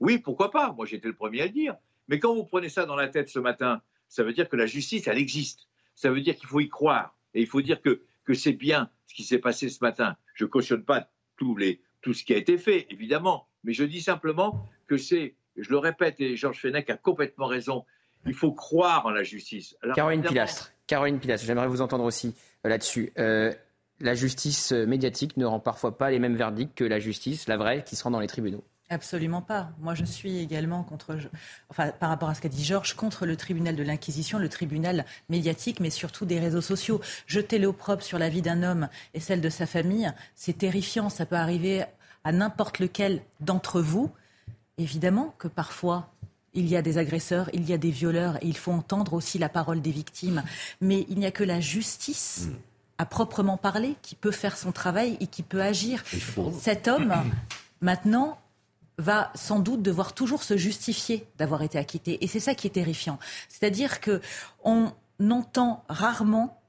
[0.00, 0.72] Oui, pourquoi pas?
[0.72, 1.76] Moi, j'étais le premier à le dire.
[2.08, 4.66] Mais quand vous prenez ça dans la tête ce matin, ça veut dire que la
[4.66, 5.68] justice, elle existe.
[5.94, 7.14] Ça veut dire qu'il faut y croire.
[7.34, 10.16] Et il faut dire que, que c'est bien ce qui s'est passé ce matin.
[10.34, 13.48] Je cautionne pas tous les, tout ce qui a été fait, évidemment.
[13.64, 17.84] Mais je dis simplement que c'est, je le répète, et Georges Fenech a complètement raison,
[18.26, 19.76] il faut croire en la justice.
[19.94, 22.34] Caroline Pilastre, Caroline Pilastre, j'aimerais vous entendre aussi
[22.68, 23.12] là-dessus.
[23.18, 23.52] Euh,
[24.00, 27.84] la justice médiatique ne rend parfois pas les mêmes verdicts que la justice, la vraie,
[27.84, 28.64] qui se rend dans les tribunaux.
[28.92, 29.70] Absolument pas.
[29.78, 31.16] Moi, je suis également contre,
[31.70, 35.06] enfin, par rapport à ce qu'a dit Georges, contre le tribunal de l'Inquisition, le tribunal
[35.30, 37.00] médiatique, mais surtout des réseaux sociaux.
[37.26, 41.08] Jeter l'opprobre sur la vie d'un homme et celle de sa famille, c'est terrifiant.
[41.08, 41.84] Ça peut arriver
[42.24, 44.10] à n'importe lequel d'entre vous.
[44.76, 46.12] Évidemment que parfois,
[46.54, 49.38] il y a des agresseurs, il y a des violeurs, et il faut entendre aussi
[49.38, 50.42] la parole des victimes.
[50.80, 52.48] Mais il n'y a que la justice.
[52.48, 52.54] Mm.
[52.98, 56.04] à proprement parler, qui peut faire son travail et qui peut agir.
[56.60, 57.12] Cet homme,
[57.80, 58.38] maintenant,
[58.98, 62.22] va sans doute devoir toujours se justifier d'avoir été acquitté.
[62.22, 63.18] Et c'est ça qui est terrifiant.
[63.48, 64.20] C'est-à-dire que
[64.62, 64.92] on
[65.30, 66.60] entend rarement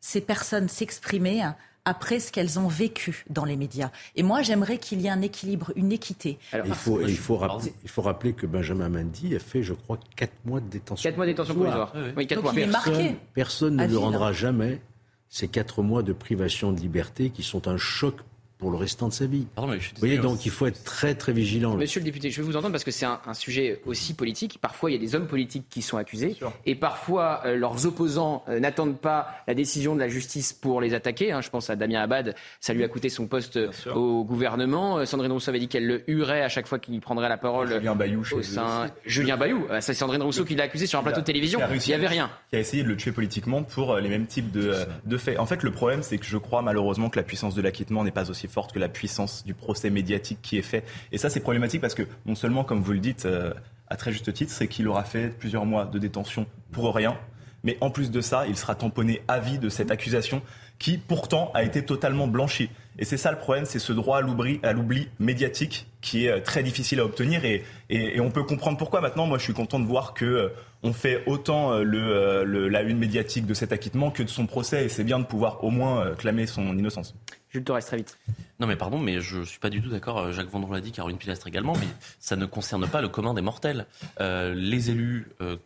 [0.00, 1.42] ces personnes s'exprimer
[1.84, 3.90] après ce qu'elles ont vécu dans les médias.
[4.14, 6.38] Et moi, j'aimerais qu'il y ait un équilibre, une équité.
[6.64, 9.98] il, faut, il, faut rappeler, il faut rappeler que Benjamin Mendy a fait, je crois,
[10.16, 11.10] 4 mois de détention.
[11.10, 11.92] 4 mois de détention provisoire.
[12.16, 12.52] Oui, mois.
[12.52, 14.80] Personne, personne ne lui rendra jamais
[15.28, 18.16] ces 4 mois de privation de liberté qui sont un choc
[18.62, 19.48] pour le restant de sa vie.
[19.56, 19.66] vous
[19.98, 21.74] voyez, donc il faut être très très vigilant.
[21.74, 24.58] Monsieur le député, je vais vous entendre parce que c'est un, sujet aussi politique.
[24.60, 28.44] Parfois, il y a des hommes politiques qui sont accusés et parfois euh, leurs opposants
[28.48, 31.32] euh, n'attendent pas la décision de la justice pour les attaquer.
[31.32, 31.40] Hein.
[31.40, 33.58] Je pense à Damien Abad, ça lui a coûté son poste
[33.92, 34.98] au gouvernement.
[34.98, 37.66] Euh, Sandrine Rousseau avait dit qu'elle le huerait à chaque fois qu'il prendrait la parole.
[37.66, 38.86] Julien Bayou, au sein...
[39.04, 41.58] Julien Bayou, c'est Sandrine Rousseau qui l'a accusé sur un plateau de télévision.
[41.68, 42.30] Il n'y avait rien.
[42.50, 45.40] Qui a essayé de le tuer politiquement pour les mêmes types de, de faits.
[45.40, 48.12] En fait, le problème, c'est que je crois malheureusement que la puissance de l'acquittement n'est
[48.12, 50.84] pas aussi forte que la puissance du procès médiatique qui est fait.
[51.10, 53.52] Et ça, c'est problématique parce que non seulement, comme vous le dites euh,
[53.88, 57.16] à très juste titre, c'est qu'il aura fait plusieurs mois de détention pour rien,
[57.64, 60.42] mais en plus de ça, il sera tamponné à vie de cette accusation
[60.78, 62.70] qui pourtant a été totalement blanchie.
[62.98, 66.62] Et c'est ça le problème, c'est ce droit à l'oubli médiatique qui est euh, très
[66.62, 69.00] difficile à obtenir et, et, on peut comprendre pourquoi.
[69.00, 70.48] Maintenant, moi, je suis content de voir que euh,
[70.82, 74.88] on fait autant le, la une médiatique de cet acquittement que de son procès et
[74.88, 77.14] c'est bien de pouvoir au moins clamer son innocence.
[77.52, 78.18] Jules Torres, très vite.
[78.60, 80.18] Non, mais pardon, mais je ne suis pas du tout d'accord.
[80.18, 81.86] Euh, Jacques Vendroux l'a dit, Caroline Pilastre également, mais
[82.18, 83.86] ça ne concerne pas le commun des mortels.
[84.20, 85.56] Euh, les élus euh,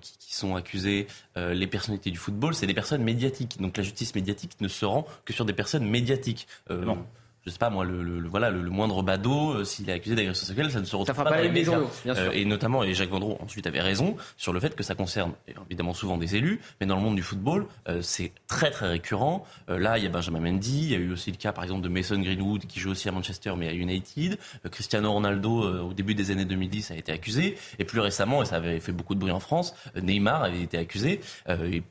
[0.00, 1.06] qui, sont accusés,
[1.36, 3.60] les personnalités du football, c'est des personnes médiatiques.
[3.60, 6.46] Donc la justice médiatique ne se rend que sur des personnes médiatiques.
[6.68, 7.04] non
[7.50, 10.70] je sais pas moi, le, voilà, le, moindre badaud, euh, s'il est accusé d'agression sexuelle,
[10.70, 12.24] ça ne se retrouve pas, dans les journaux, bien sûr.
[12.24, 15.32] Euh, et notamment, et Jacques Vendroux ensuite avait raison sur le fait que ça concerne
[15.68, 19.44] évidemment souvent des élus, mais dans le monde du football, euh, c'est très très récurrent.
[19.68, 21.82] là, il y a Benjamin Mendy, il y a eu aussi le cas par exemple
[21.82, 24.38] de Mason Greenwood qui joue aussi à Manchester mais à United.
[24.70, 28.56] Cristiano Ronaldo, au début des années 2010, a été accusé, et plus récemment, et ça
[28.56, 31.20] avait fait beaucoup de bruit en France, Neymar avait été accusé.
[31.48, 31.82] Et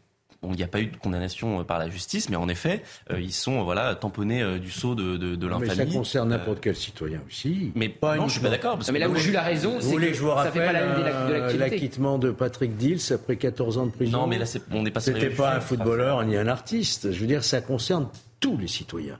[0.43, 2.81] il n'y a pas eu de condamnation par la justice, mais en effet,
[3.17, 5.69] ils sont voilà tamponnés du sceau de, de, de l'infamie.
[5.77, 7.71] Mais ça concerne n'importe quel citoyen aussi.
[7.75, 8.79] Mais pas non, je suis pas d'accord.
[8.91, 11.51] Mais là où j'ai eu la raison, c'est que, je vous ça fait pas la
[11.51, 11.57] de.
[11.57, 14.19] L'acquittement de Patrick Dils après 14 ans de prison.
[14.19, 14.99] Non, mais là, on n'est pas.
[14.99, 17.11] C'était pas un footballeur ni un artiste.
[17.11, 18.07] Je veux dire, ça concerne
[18.39, 19.19] tous les citoyens.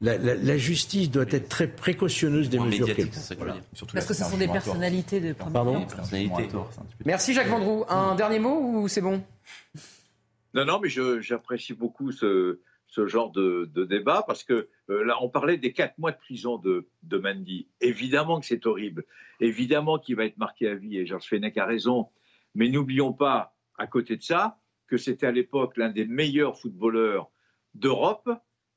[0.00, 3.20] La, la, la, justice doit être très précautionneuse des mesures qu'elle prend.
[3.36, 3.56] Voilà.
[3.92, 5.86] Parce que ce sont des personnalités de premier Pardon.
[7.04, 7.84] Merci Jacques Vendroux.
[7.88, 9.20] Un dernier mot ou c'est bon?
[10.54, 12.58] Non, non, mais j'apprécie beaucoup ce,
[12.96, 16.56] genre de, de, débat parce que euh, là, on parlait des quatre mois de prison
[16.58, 17.68] de, de Mandy.
[17.80, 19.04] Évidemment que c'est horrible.
[19.40, 22.08] Évidemment qu'il va être marqué à vie et Georges Fenech a raison.
[22.54, 27.30] Mais n'oublions pas, à côté de ça, que c'était à l'époque l'un des meilleurs footballeurs
[27.74, 28.28] d'Europe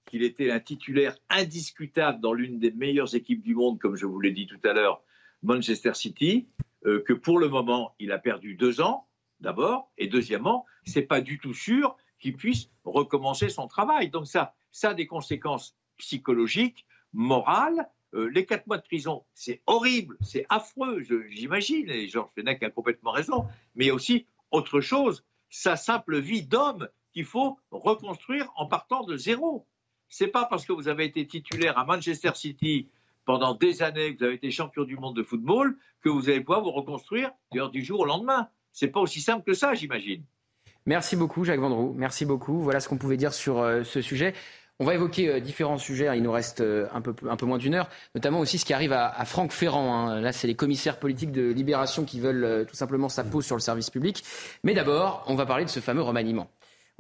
[0.06, 4.20] qu'il était un titulaire indiscutable dans l'une des meilleures équipes du monde, comme je vous
[4.20, 5.04] l'ai dit tout à l'heure,
[5.44, 6.50] Manchester City,
[6.86, 9.08] euh, que pour le moment, il a perdu deux ans,
[9.42, 14.10] d'abord, et deuxièmement, c'est pas du tout sûr qu'il puisse recommencer son travail.
[14.10, 17.90] Donc ça, ça a des conséquences psychologiques, morales.
[18.14, 22.70] Euh, les quatre mois de prison, c'est horrible, c'est affreux, j'imagine, et Georges Fenech a
[22.70, 28.66] complètement raison, mais il aussi autre chose, sa simple vie d'homme qu'il faut reconstruire en
[28.66, 29.66] partant de zéro
[30.12, 32.90] c'est pas parce que vous avez été titulaire à Manchester City
[33.26, 36.42] pendant des années, que vous avez été champion du monde de football, que vous allez
[36.42, 38.50] pouvoir vous reconstruire du jour au lendemain.
[38.72, 40.24] C'est pas aussi simple que ça, j'imagine.
[40.86, 41.94] Merci beaucoup, Jacques Vendroux.
[41.96, 42.62] Merci beaucoup.
[42.62, 44.34] Voilà ce qu'on pouvait dire sur euh, ce sujet.
[44.80, 46.10] On va évoquer euh, différents sujets.
[46.18, 49.26] Il nous reste euh, un, peu, moins d'une heure, notamment aussi ce qui arrive à,
[49.26, 49.94] Franck Ferrand.
[49.94, 50.22] Hein.
[50.22, 53.62] Là, c'est les commissaires politiques de Libération qui veulent tout simplement sa pause sur le
[53.62, 54.24] service public.
[54.64, 56.50] Mais d'abord, on va parler de ce fameux remaniement.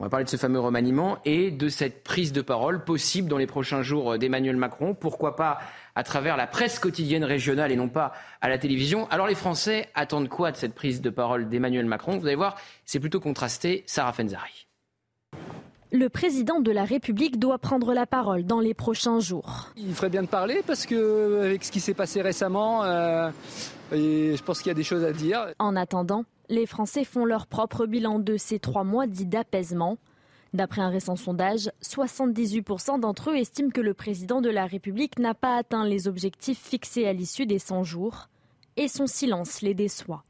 [0.01, 3.37] On va parler de ce fameux remaniement et de cette prise de parole possible dans
[3.37, 4.95] les prochains jours d'Emmanuel Macron.
[4.95, 5.59] Pourquoi pas
[5.93, 9.07] à travers la presse quotidienne régionale et non pas à la télévision.
[9.11, 12.17] Alors les Français attendent quoi de cette prise de parole d'Emmanuel Macron?
[12.17, 13.83] Vous allez voir, c'est plutôt contrasté.
[13.85, 14.65] Sarah Fenzari.
[15.91, 19.69] Le président de la République doit prendre la parole dans les prochains jours.
[19.77, 23.29] Il ferait bien de parler parce que avec ce qui s'est passé récemment, euh,
[23.91, 25.45] je pense qu'il y a des choses à dire.
[25.59, 29.97] En attendant, les Français font leur propre bilan de ces trois mois dits d'apaisement.
[30.53, 35.33] D'après un récent sondage, 78% d'entre eux estiment que le président de la République n'a
[35.33, 38.27] pas atteint les objectifs fixés à l'issue des 100 jours
[38.75, 40.25] et son silence les déçoit.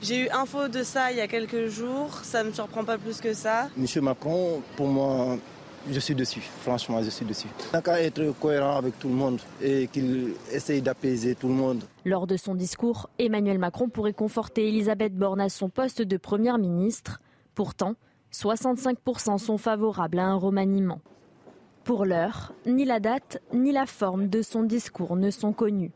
[0.00, 2.96] J'ai eu info de ça il y a quelques jours, ça ne me surprend pas
[2.96, 3.68] plus que ça.
[3.76, 5.36] Monsieur Macron, pour moi,
[5.90, 7.48] je suis dessus, franchement, je suis dessus.
[7.70, 11.54] Il n'a qu'à être cohérent avec tout le monde et qu'il essaye d'apaiser tout le
[11.54, 11.84] monde.
[12.04, 16.58] Lors de son discours, Emmanuel Macron pourrait conforter Elisabeth Borne à son poste de première
[16.58, 17.20] ministre.
[17.54, 17.94] Pourtant,
[18.32, 21.00] 65% sont favorables à un remaniement.
[21.84, 25.92] Pour l'heure, ni la date ni la forme de son discours ne sont connus.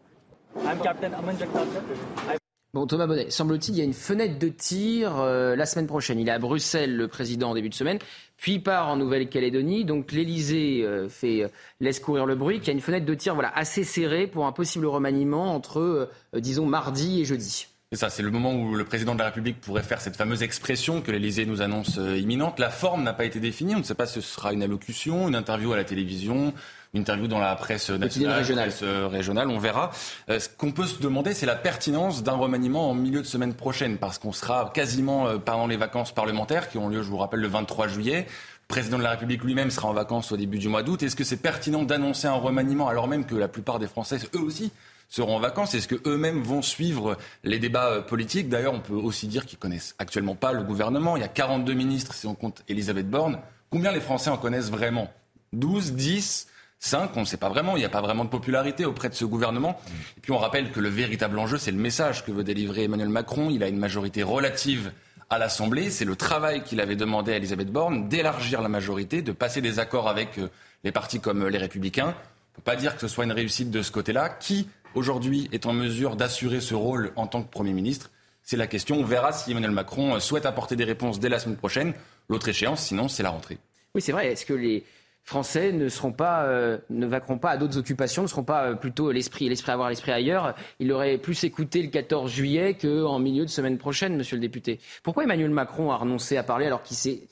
[2.73, 6.21] Bon, Thomas Bonnet, semble-t-il, il y a une fenêtre de tir euh, la semaine prochaine.
[6.21, 7.99] Il est à Bruxelles, le président, en début de semaine,
[8.37, 9.85] puis part en Nouvelle-Calédonie.
[9.85, 11.49] Donc l'Elysée euh, fait, euh,
[11.81, 14.47] laisse courir le bruit qu'il y a une fenêtre de tir voilà, assez serrée pour
[14.47, 17.67] un possible remaniement entre, disons, mardi et jeudi.
[17.91, 20.45] C'est ça, c'est le moment où le président de la République pourrait faire cette fameuse
[20.45, 22.61] expression que l'Elysée nous annonce imminente.
[22.61, 23.75] La forme n'a pas été définie.
[23.75, 26.55] On ne sait pas si ce sera une allocution, une interview à la télévision,
[26.93, 28.71] une interview dans la presse nationale, régionale.
[28.71, 29.91] Presse régionale, on verra.
[30.29, 33.55] Euh, ce qu'on peut se demander, c'est la pertinence d'un remaniement en milieu de semaine
[33.55, 37.19] prochaine, parce qu'on sera quasiment euh, pendant les vacances parlementaires qui ont lieu, je vous
[37.19, 38.27] rappelle, le 23 juillet.
[38.29, 41.03] Le président de la République lui-même sera en vacances au début du mois d'août.
[41.03, 44.41] Est-ce que c'est pertinent d'annoncer un remaniement alors même que la plupart des Français, eux
[44.41, 44.73] aussi,
[45.09, 45.75] seront en vacances?
[45.75, 48.49] Est-ce qu'eux-mêmes vont suivre les débats euh, politiques?
[48.49, 51.17] D'ailleurs, on peut aussi dire qu'ils connaissent actuellement pas le gouvernement.
[51.17, 53.39] Il y a 42 ministres si on compte Elisabeth Borne.
[53.71, 55.09] Combien les Français en connaissent vraiment?
[55.53, 56.49] 12, 10
[56.81, 59.15] 5, on ne sait pas vraiment, il n'y a pas vraiment de popularité auprès de
[59.15, 59.79] ce gouvernement.
[60.17, 63.11] Et puis on rappelle que le véritable enjeu, c'est le message que veut délivrer Emmanuel
[63.11, 63.51] Macron.
[63.51, 64.91] Il a une majorité relative
[65.29, 65.91] à l'Assemblée.
[65.91, 69.79] C'est le travail qu'il avait demandé à Elisabeth Borne, d'élargir la majorité, de passer des
[69.79, 70.49] accords avec euh,
[70.83, 72.07] les partis comme euh, les Républicains.
[72.07, 74.31] On ne peut pas dire que ce soit une réussite de ce côté-là.
[74.31, 78.11] Qui, aujourd'hui, est en mesure d'assurer ce rôle en tant que Premier ministre?
[78.43, 78.97] C'est la question.
[78.97, 81.93] On verra si Emmanuel Macron euh, souhaite apporter des réponses dès la semaine prochaine.
[82.31, 83.59] L'autre échéance, sinon, c'est la rentrée.
[83.95, 84.33] Oui, c'est vrai.
[84.33, 84.85] Est-ce que les
[85.25, 89.13] Français ne seront pas, euh, vaqueront pas à d'autres occupations, ne seront pas euh, plutôt
[89.13, 90.55] l'esprit, l'esprit avoir l'esprit ailleurs.
[90.79, 94.81] Il aurait plus écouté le 14 juillet qu'en milieu de semaine prochaine, Monsieur le député.
[95.03, 97.29] Pourquoi Emmanuel Macron a renoncé à parler alors qu'il s'est,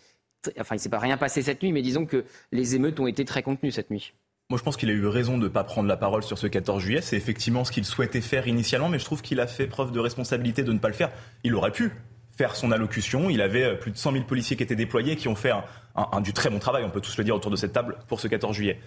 [0.61, 3.25] enfin, il s'est pas rien passé cette nuit, mais disons que les émeutes ont été
[3.25, 4.13] très contenues cette nuit?
[4.51, 6.47] Moi, je pense qu'il a eu raison de ne pas prendre la parole sur ce
[6.47, 7.03] 14 juillet.
[7.03, 10.01] C'est effectivement ce qu'il souhaitait faire initialement, mais je trouve qu'il a fait preuve de
[10.01, 11.11] responsabilité de ne pas le faire.
[11.45, 11.93] Il aurait pu
[12.39, 13.29] faire son allocution.
[13.29, 15.65] Il avait euh, plus de 100 000 policiers qui étaient déployés, qui ont fait un,
[16.23, 18.29] du très bon travail, on peut tous le dire autour de cette table, pour ce
[18.29, 18.81] 14 juillet.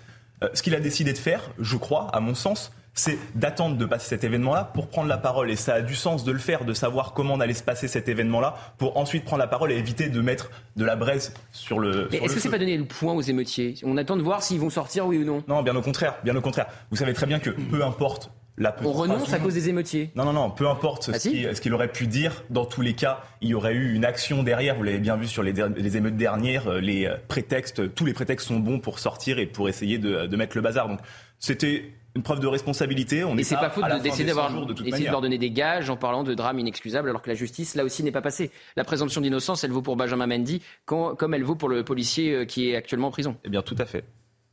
[0.44, 3.86] Euh, ce qu'il a décidé de faire, je crois, à mon sens, c'est d'attendre de
[3.86, 5.50] passer cet événement-là pour prendre la parole.
[5.52, 7.88] Et ça a du sens de le faire, de savoir comment on allait se passer
[7.88, 11.80] cet événement-là, pour ensuite prendre la parole et éviter de mettre de la braise sur
[11.80, 12.10] le.
[12.12, 13.76] Mais est-ce que c'est pas donner le point aux émeutiers?
[13.84, 15.44] On attend de voir s'ils vont sortir, oui ou non.
[15.48, 16.68] Non, bien au contraire, bien au contraire.
[16.90, 20.12] Vous savez très bien que peu importe la On renonce à cause des émeutiers.
[20.16, 22.94] Non, non, non, peu importe Ah, ce si qu'il aurait pu dire, dans tous les
[22.94, 24.76] cas, il y aurait eu une action derrière.
[24.76, 25.58] Vous l'avez bien vu sur les,
[25.98, 29.70] émeutes dernières, euh, les euh, prétextes, tous les prétextes sont bons pour sortir et pour
[29.70, 30.88] essayer de, de mettre le bazar.
[30.90, 31.00] Donc
[31.40, 33.24] c'était une preuve de responsabilité.
[33.24, 34.90] On Et est c'est pas faute de- fin d'essayer des d'avoir 100 jours de de
[34.90, 35.12] manière.
[35.14, 38.04] leur donner des gages en parlant de drame inexcusable alors que la justice là aussi
[38.04, 38.52] n'est pas passée.
[38.76, 42.34] La présomption d'innocence, elle vaut pour Benjamin Mendy quand- comme elle vaut pour le policier
[42.34, 43.38] euh, qui est actuellement en prison.
[43.46, 44.04] Eh bien, tout à fait.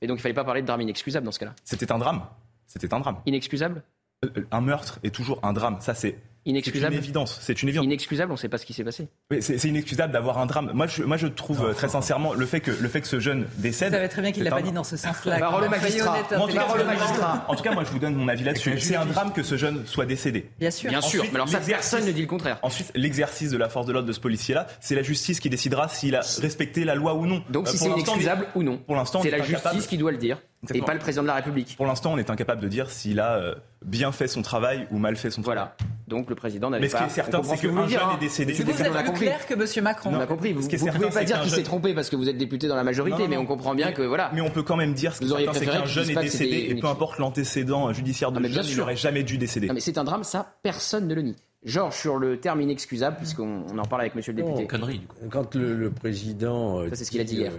[0.02, 1.54] Et donc il fallait pas parler de drame inexcusable dans ce cas-là.
[1.64, 2.22] C'était un drame.
[2.68, 3.16] C'était un drame.
[3.26, 3.82] Inexcusable?
[4.24, 5.78] Euh, Un meurtre est toujours un drame.
[5.80, 6.16] Ça, c'est
[6.46, 7.38] Inexcusable C'est une évidence.
[7.42, 7.84] C'est une évidence.
[7.84, 9.08] Inexcusable, on ne sait pas ce qui s'est passé.
[9.30, 10.70] Oui, c'est c'est inexcusable d'avoir un drame.
[10.72, 13.20] Moi, je, moi, je trouve euh, très sincèrement le fait que le fait que ce
[13.20, 13.90] jeune décède.
[13.90, 15.38] Vous savez très bien qu'il c'est l'a pas un- dit dans ce sens-là.
[15.38, 16.12] Parole au Soyez magistrat.
[16.38, 17.44] en, tout cas, au magistrat.
[17.48, 18.80] en tout cas, moi, je vous donne mon avis là-dessus.
[18.80, 20.48] C'est un drame que ce jeune soit décédé.
[20.58, 20.88] Bien sûr.
[20.88, 22.58] Bien sûr, Ensuite, mais alors ça, personne ne dit le contraire.
[22.62, 25.88] Ensuite, l'exercice de la force de l'ordre de ce policier-là, c'est la justice qui décidera
[25.88, 27.42] s'il a respecté la loi ou non.
[27.50, 30.12] Donc Euh, si c'est inexcusable ou non, Pour l'instant, c'est est la justice qui doit
[30.12, 30.38] le dire
[30.74, 31.76] et pas le président de la République.
[31.76, 33.54] Pour l'instant, on est incapable de dire s'il a euh,
[33.84, 35.58] bien fait son travail ou mal fait son travail.
[35.58, 35.76] Voilà.
[36.08, 37.04] Donc le président n'avait Mais ce pas.
[37.04, 38.16] qui est certain, c'est vous qu'un jeune hein.
[38.16, 38.54] est décédé.
[38.54, 40.10] C'est Vous êtes plus clair que Monsieur Macron.
[40.14, 40.52] On a compris.
[40.52, 42.76] Vous, vous certain, pouvez pas dire qu'il s'est trompé parce que vous êtes député dans
[42.76, 44.30] la majorité, Non, non, mais on comprend bien Mais- que voilà.
[44.34, 46.14] Mais on peut quand même dire ce qui Vous est c'est préféré qu'un jeune est
[46.14, 48.78] pas décédé et peu importe l'antécédent judiciaire de jeune, il sûr.
[48.78, 49.68] n'aurait jamais dû décéder.
[49.68, 51.36] Non, mais c'est un drame, ça, personne ne le nie.
[51.64, 54.66] Genre sur le terme inexcusable, puisqu'on on en parle avec Monsieur le député.
[54.66, 55.02] Connerie.
[55.30, 57.52] Quand le, président euh, Ça, c'est ce qu'il a dit hier.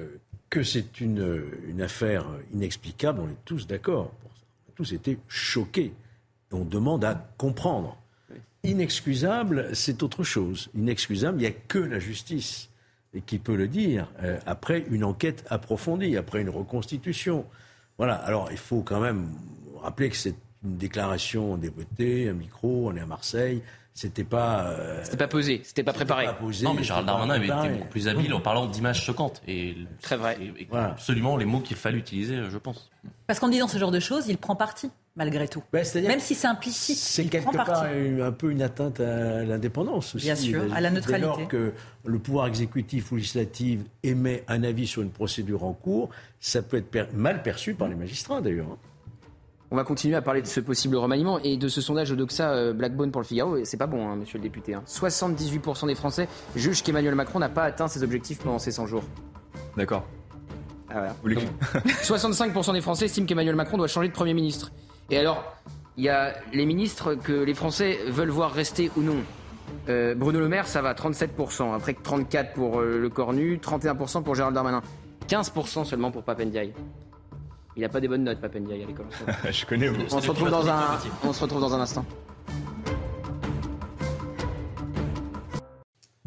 [0.50, 4.12] Que c'est une, une affaire inexplicable, on est tous d'accord.
[4.24, 5.94] On a tous été choqués.
[6.52, 7.98] Et on demande à comprendre.
[8.64, 10.70] Inexcusable, c'est autre chose.
[10.76, 12.70] Inexcusable, il n'y a que la justice
[13.26, 17.46] qui peut le dire euh, après une enquête approfondie, après une reconstitution.
[17.98, 18.16] Voilà.
[18.16, 19.30] Alors, il faut quand même
[19.82, 23.62] rappeler que c'est une déclaration débutée, un micro, on est à Marseille.
[24.00, 24.64] C'était pas.
[24.68, 26.24] euh, C'était pas posé, c'était pas préparé.
[26.26, 29.42] pas posé, Non, mais Gérald Darmanin avait été beaucoup plus habile en parlant d'images choquantes.
[29.46, 30.38] Et Très vrai.
[30.40, 30.92] et- et Voilà.
[30.92, 32.90] absolument les mots qu'il fallait utiliser, je pense.
[33.28, 35.62] Parce qu'en disant ce genre de choses, il prend parti, malgré tout.
[35.74, 37.72] Même si c'est implicite, C'est quelque parti.
[37.72, 40.28] part une- un peu une atteinte à l'indépendance aussi.
[40.28, 41.28] Bien sûr, à la Dès neutralité.
[41.28, 41.74] lors que
[42.06, 46.78] le pouvoir exécutif ou législatif émet un avis sur une procédure en cours, ça peut
[46.78, 48.78] être per- mal perçu par les magistrats d'ailleurs.
[49.72, 52.74] On va continuer à parler de ce possible remaniement et de ce sondage Odoxa euh,
[52.74, 53.64] Blackbone pour le Figaro.
[53.66, 54.74] C'est pas bon, hein, monsieur le député.
[54.74, 54.82] hein.
[54.88, 59.04] 78% des Français jugent qu'Emmanuel Macron n'a pas atteint ses objectifs pendant ces 100 jours.
[59.78, 60.06] D'accord.
[60.90, 61.10] Ah, voilà.
[61.10, 61.42] Vous voulez que-
[61.88, 64.72] Donc, 65% des Français estiment qu'Emmanuel Macron doit changer de Premier ministre.
[65.12, 65.44] Et alors,
[65.98, 69.18] il y a les ministres que les Français veulent voir rester ou non.
[69.88, 71.76] Euh, Bruno Le Maire, ça va, 37%.
[71.76, 74.82] Après 34% pour euh, le Cornu, 31% pour Gérald Darmanin.
[75.28, 76.74] 15% seulement pour Papendiaï.
[77.80, 79.06] Il n'a pas des bonnes notes, Papendiaï, à l'école.
[79.50, 79.88] Je connais.
[79.88, 80.02] vous.
[80.12, 82.04] On se retrouve dans un, on se retrouve dans un instant.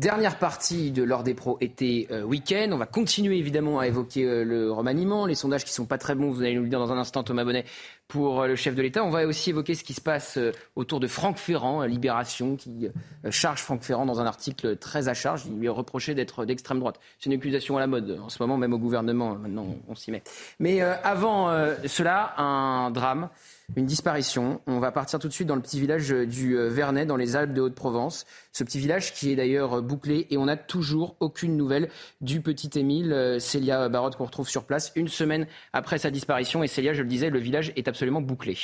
[0.02, 2.70] Dernière partie de l'heure des pros été euh, week-end.
[2.72, 6.16] On va continuer évidemment à évoquer euh, le remaniement, les sondages qui sont pas très
[6.16, 6.28] bons.
[6.32, 7.64] Vous allez nous le dire dans un instant, Thomas Bonnet,
[8.08, 9.04] pour euh, le chef de l'État.
[9.04, 10.40] On va aussi évoquer ce qui se passe
[10.74, 12.88] autour de Franck Ferrand, Libération, qui
[13.30, 15.44] charge Franck Ferrand dans un article très à charge.
[15.46, 16.98] Il lui est reproché d'être d'extrême droite.
[17.20, 19.36] C'est une accusation à la mode en ce moment, même au gouvernement.
[19.36, 20.24] Maintenant, on, s'y met.
[20.58, 21.48] Mais avant
[21.86, 23.28] cela, un drame.
[23.76, 24.60] Une disparition.
[24.66, 27.36] On va partir tout de suite dans le petit village du euh, Vernet, dans les
[27.36, 28.26] Alpes de Haute-Provence.
[28.52, 31.88] Ce petit village qui est d'ailleurs euh, bouclé et on n'a toujours aucune nouvelle
[32.20, 36.62] du petit Émile, euh, Célia Barotte qu'on retrouve sur place une semaine après sa disparition.
[36.62, 38.56] Et Célia, je le disais, le village est absolument bouclé.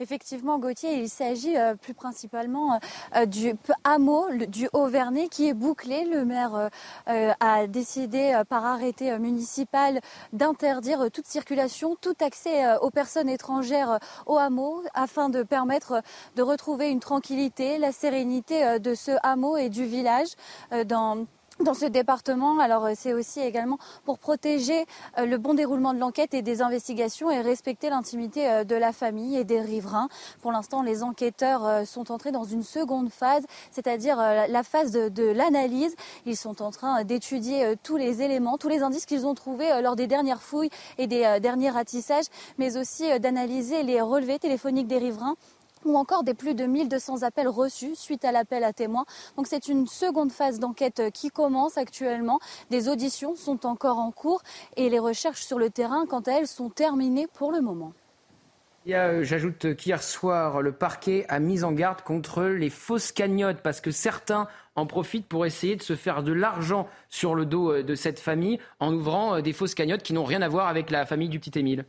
[0.00, 2.78] Effectivement, Gauthier, il s'agit euh, plus principalement
[3.16, 6.04] euh, du p- hameau du Haut-Vernay qui est bouclé.
[6.04, 6.68] Le maire euh,
[7.08, 10.00] euh, a décidé euh, par arrêté euh, municipal
[10.32, 15.42] d'interdire euh, toute circulation, tout accès euh, aux personnes étrangères euh, au hameau afin de
[15.42, 16.00] permettre euh,
[16.36, 20.28] de retrouver une tranquillité, la sérénité euh, de ce hameau et du village
[20.72, 21.26] euh, dans
[21.60, 22.58] dans ce département.
[22.58, 24.86] Alors euh, c'est aussi également pour protéger
[25.18, 28.92] euh, le bon déroulement de l'enquête et des investigations et respecter l'intimité euh, de la
[28.92, 30.08] famille et des riverains.
[30.40, 35.24] Pour l'instant, les enquêteurs sont entrés dans une seconde phase, c'est-à-dire la phase de, de
[35.24, 35.94] l'analyse.
[36.26, 39.96] Ils sont en train d'étudier tous les éléments, tous les indices qu'ils ont trouvés lors
[39.96, 42.26] des dernières fouilles et des derniers ratissages,
[42.58, 45.36] mais aussi d'analyser les relevés téléphoniques des riverains
[45.84, 49.04] ou encore des plus de 1200 appels reçus suite à l'appel à témoins.
[49.36, 52.40] Donc c'est une seconde phase d'enquête qui commence actuellement.
[52.70, 54.42] Des auditions sont encore en cours
[54.76, 57.92] et les recherches sur le terrain, quant à elles, sont terminées pour le moment.
[58.88, 63.80] Euh, J'ajoute qu'hier soir, le parquet a mis en garde contre les fausses cagnottes parce
[63.80, 67.82] que certains en profitent pour essayer de se faire de l'argent sur le dos euh,
[67.82, 70.90] de cette famille en ouvrant euh, des fausses cagnottes qui n'ont rien à voir avec
[70.90, 71.84] la famille du petit Émile.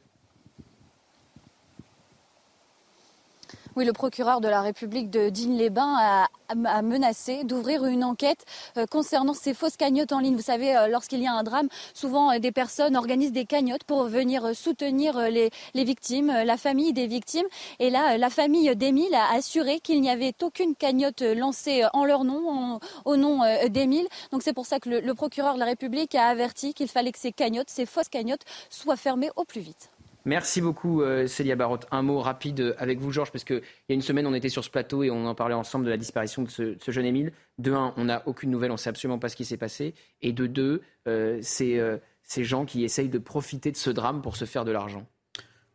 [3.79, 8.43] Oui, le procureur de la République de Digne-les-Bains a, menacé d'ouvrir une enquête
[8.75, 10.35] euh, concernant ces fausses cagnottes en ligne.
[10.35, 13.85] Vous savez, euh, lorsqu'il y a un drame, souvent euh, des personnes organisent des cagnottes
[13.85, 17.45] pour venir soutenir les, les victimes, la famille des victimes.
[17.79, 22.25] Et là, la famille d'Émile a assuré qu'il n'y avait aucune cagnotte lancée en leur
[22.25, 24.09] nom, au nom d'Émile.
[24.33, 27.13] Donc c'est pour ça que le, le procureur de la République a averti qu'il fallait
[27.13, 29.89] que ces cagnottes, ces fausses cagnottes, soient fermées au plus vite.
[30.29, 31.87] Merci beaucoup euh, Célia Barotte.
[31.89, 34.47] Un mot rapide euh, avec vous Georges, parce qu'il y a une semaine on était
[34.47, 37.33] sur ce plateau et on en parlait ensemble de la disparition de ce, jeune Émile.
[37.57, 39.95] De un, on n'a aucune nouvelle, on ne sait absolument pas ce qui s'est passé.
[40.21, 41.79] Et de deux, euh, c'est
[42.21, 45.07] ces gens qui essayent de profiter de ce drame pour se faire de l'argent.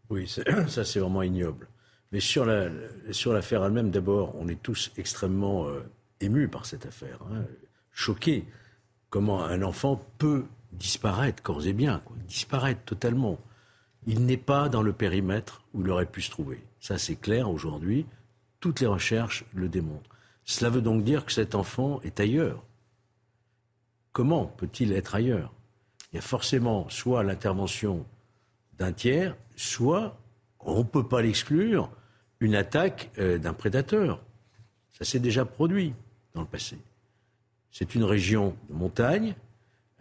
[0.09, 0.28] Oui,
[0.68, 1.66] ça c'est vraiment ignoble.
[2.12, 2.70] Mais sur l'affaire
[3.02, 5.81] la, sur elle-même, d'abord, on est tous extrêmement euh,
[6.20, 7.43] émus par cette affaire, hein,
[7.90, 8.44] choqués.
[9.10, 13.40] Comment un enfant peut disparaître, corps et bien, quoi, disparaître totalement
[14.06, 16.62] il n'est pas dans le périmètre où il aurait pu se trouver.
[16.81, 18.06] Ça, c'est clair aujourd'hui.
[18.60, 20.10] Toutes les recherches le démontrent.
[20.44, 22.62] Cela veut donc dire que cet enfant est ailleurs.
[24.12, 25.52] Comment peut-il être ailleurs?
[26.12, 28.06] Il y a forcément soit l'intervention
[28.78, 30.16] d'un tiers, soit,
[30.60, 31.90] on ne peut pas l'exclure,
[32.40, 34.20] une attaque euh, d'un prédateur.
[34.93, 35.94] Ça s'est déjà produit
[36.35, 36.78] dans le passé.
[37.70, 39.35] C'est une région de montagne.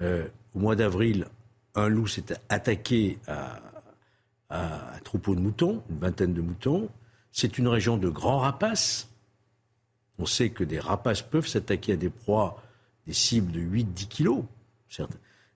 [0.02, 1.28] Euh, au mois d'avril,
[1.74, 3.73] un loup s'est attaqué à, à
[4.54, 6.90] un troupeau de moutons, une vingtaine de moutons.
[7.32, 9.10] C'est une région de grands rapaces.
[10.20, 12.62] On sait que des rapaces peuvent s'attaquer à des proies,
[13.08, 14.44] des cibles de 8-10 kilos.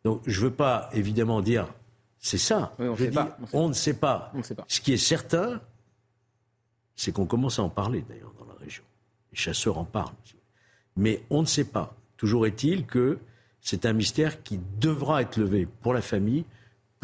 [0.03, 1.67] Donc je ne veux pas évidemment dire
[2.19, 2.73] c'est ça.
[2.79, 3.37] Oui, on, je dis, pas.
[3.53, 4.31] on, on ne sait pas.
[4.33, 4.65] On ne sait pas.
[4.67, 5.61] Ce qui est certain,
[6.95, 8.83] c'est qu'on commence à en parler d'ailleurs dans la région.
[9.31, 10.15] Les chasseurs en parlent.
[10.95, 11.95] Mais on ne sait pas.
[12.17, 13.19] Toujours est-il que
[13.61, 16.45] c'est un mystère qui devra être levé pour la famille,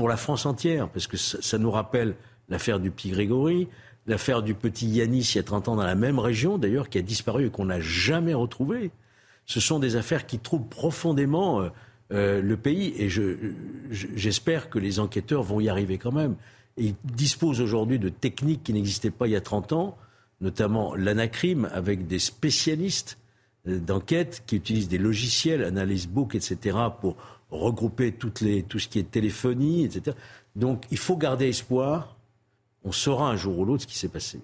[0.04, 2.16] pour la France entière, parce que ça, nous rappelle
[2.50, 3.70] l'affaire du petit Grégory,
[4.06, 6.98] l'affaire du petit Yanis il y a 30 ans dans la même région, d'ailleurs, qui
[6.98, 8.92] a disparu et qu'on n'a jamais retrouvé.
[9.46, 11.70] Ce sont des affaires qui troublent profondément euh,
[12.12, 16.36] euh, le pays et j'espère je, que les enquêteurs vont y arriver quand même.
[16.76, 19.98] Ils disposent aujourd'hui de techniques qui n'existaient pas il y a 30 ans,
[20.42, 23.18] notamment l'anacrime avec des spécialistes
[23.70, 27.16] euh, d'enquête qui utilisent des logiciels, Analyse Book, etc., pour
[27.54, 30.16] regrouper toutes les, tout ce qui est téléphonie, etc.
[30.56, 32.18] Donc il faut garder espoir.
[32.84, 34.40] On saura un jour ou l'autre ce qui s'est passé.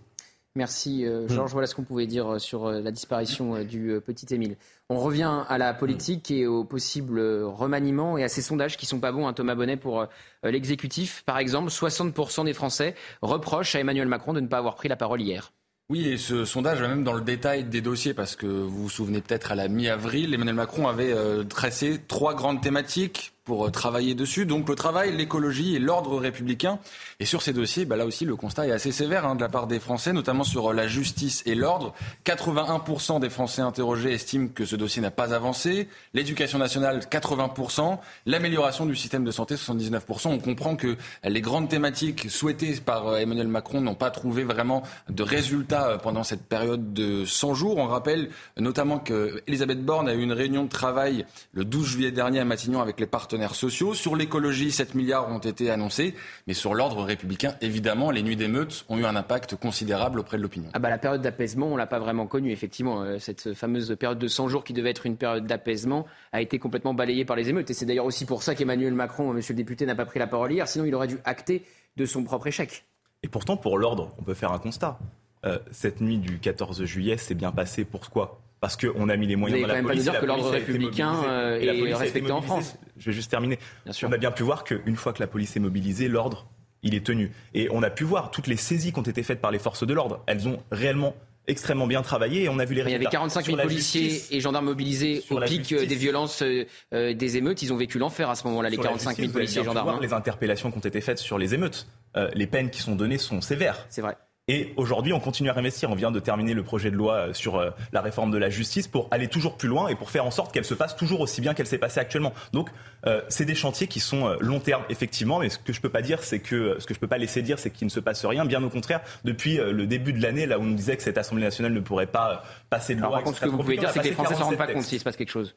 [0.56, 1.52] Merci euh, Georges.
[1.52, 4.57] Voilà ce qu'on pouvait dire euh, sur euh, la disparition euh, du euh, petit Émile.
[4.90, 8.99] On revient à la politique et au possible remaniement et à ces sondages qui sont
[8.99, 10.07] pas bons, hein, Thomas Bonnet, pour euh,
[10.44, 11.23] l'exécutif.
[11.26, 14.95] Par exemple, 60% des Français reprochent à Emmanuel Macron de ne pas avoir pris la
[14.95, 15.53] parole hier.
[15.91, 18.89] Oui, et ce sondage va même dans le détail des dossiers, parce que vous vous
[18.89, 23.71] souvenez peut-être à la mi-avril, Emmanuel Macron avait euh, tracé trois grandes thématiques pour euh,
[23.71, 24.45] travailler dessus.
[24.45, 26.77] Donc le travail, l'écologie et l'ordre républicain.
[27.19, 29.49] Et sur ces dossiers, bah, là aussi, le constat est assez sévère hein, de la
[29.49, 31.95] part des Français, notamment sur euh, la justice et l'ordre.
[32.27, 35.89] 81% des Français interrogés estiment que ce dossier n'a pas avancé.
[36.13, 37.97] L'éducation nationale, 80%.
[38.27, 40.27] L'amélioration du système de santé, 79%.
[40.27, 44.84] On comprend que les grandes thématiques souhaitées par euh, Emmanuel Macron n'ont pas trouvé vraiment
[45.09, 47.77] de résultats pendant cette période de 100 jours.
[47.77, 52.41] On rappelle notamment qu'Elisabeth Borne a eu une réunion de travail le 12 juillet dernier
[52.41, 53.93] à Matignon avec les partenaires sociaux.
[53.93, 56.15] Sur l'écologie, 7 milliards ont été annoncés,
[56.47, 60.41] mais sur l'ordre républicain, évidemment, les nuits d'émeutes ont eu un impact considérable auprès de
[60.41, 60.69] l'opinion.
[60.73, 63.01] Ah bah, la période d'apaisement, on l'a pas vraiment connue, effectivement.
[63.03, 66.59] Euh, cette fameuse période de 100 jours qui devait être une période d'apaisement a été
[66.59, 67.69] complètement balayée par les émeutes.
[67.69, 70.27] Et c'est d'ailleurs aussi pour ça qu'Emmanuel Macron, monsieur le député, n'a pas pris la
[70.27, 71.63] parole hier, sinon il aurait dû acter
[71.97, 72.85] de son propre échec.
[73.23, 74.99] Et pourtant, pour l'ordre, on peut faire un constat.
[75.45, 77.85] Euh, cette nuit du 14 juillet s'est bien passée.
[77.85, 80.06] Pourquoi parce qu'on a mis les moyens dans la quand police.
[80.06, 82.77] Même pas dire que l'ordre républicain euh, est respecté en France.
[82.98, 83.60] Je vais juste terminer.
[83.86, 84.10] Bien sûr.
[84.10, 86.48] On a bien pu voir qu'une fois que la police est mobilisée, l'ordre,
[86.84, 87.31] il est tenu.
[87.53, 89.86] Et on a pu voir toutes les saisies qui ont été faites par les forces
[89.86, 90.23] de l'ordre.
[90.27, 91.15] Elles ont réellement
[91.48, 92.99] extrêmement bien travaillé et on a vu les résultats.
[92.99, 95.88] Il y avait 45 000 policiers justice, et gendarmes mobilisés au pic justice.
[95.88, 97.61] des violences euh, des émeutes.
[97.64, 99.88] Ils ont vécu l'enfer à ce moment-là, les 45 000 policiers et gendarmes.
[99.88, 101.88] Voir les interpellations qui ont été faites sur les émeutes.
[102.18, 103.86] Euh, les peines qui sont données sont sévères.
[103.90, 104.15] C'est vrai.
[104.51, 105.91] Et aujourd'hui, on continue à investir.
[105.91, 107.63] On vient de terminer le projet de loi sur
[107.93, 110.51] la réforme de la justice pour aller toujours plus loin et pour faire en sorte
[110.51, 112.34] qu'elle se passe toujours aussi bien qu'elle s'est passée actuellement.
[112.51, 112.69] Donc,
[113.05, 115.38] euh, c'est des chantiers qui sont long terme, effectivement.
[115.38, 117.43] Mais ce que je peux pas dire, c'est que ce que je peux pas laisser
[117.43, 118.43] dire, c'est qu'il ne se passe rien.
[118.43, 121.19] Bien au contraire, depuis le début de l'année, là où on nous disait que cette
[121.19, 123.09] Assemblée nationale ne pourrait pas passer de loi.
[123.09, 124.65] Alors, par contre, ce que vous pouvez dire, c'est que les Français s'en rendent pas
[124.65, 125.55] compte s'il se passe quelque chose.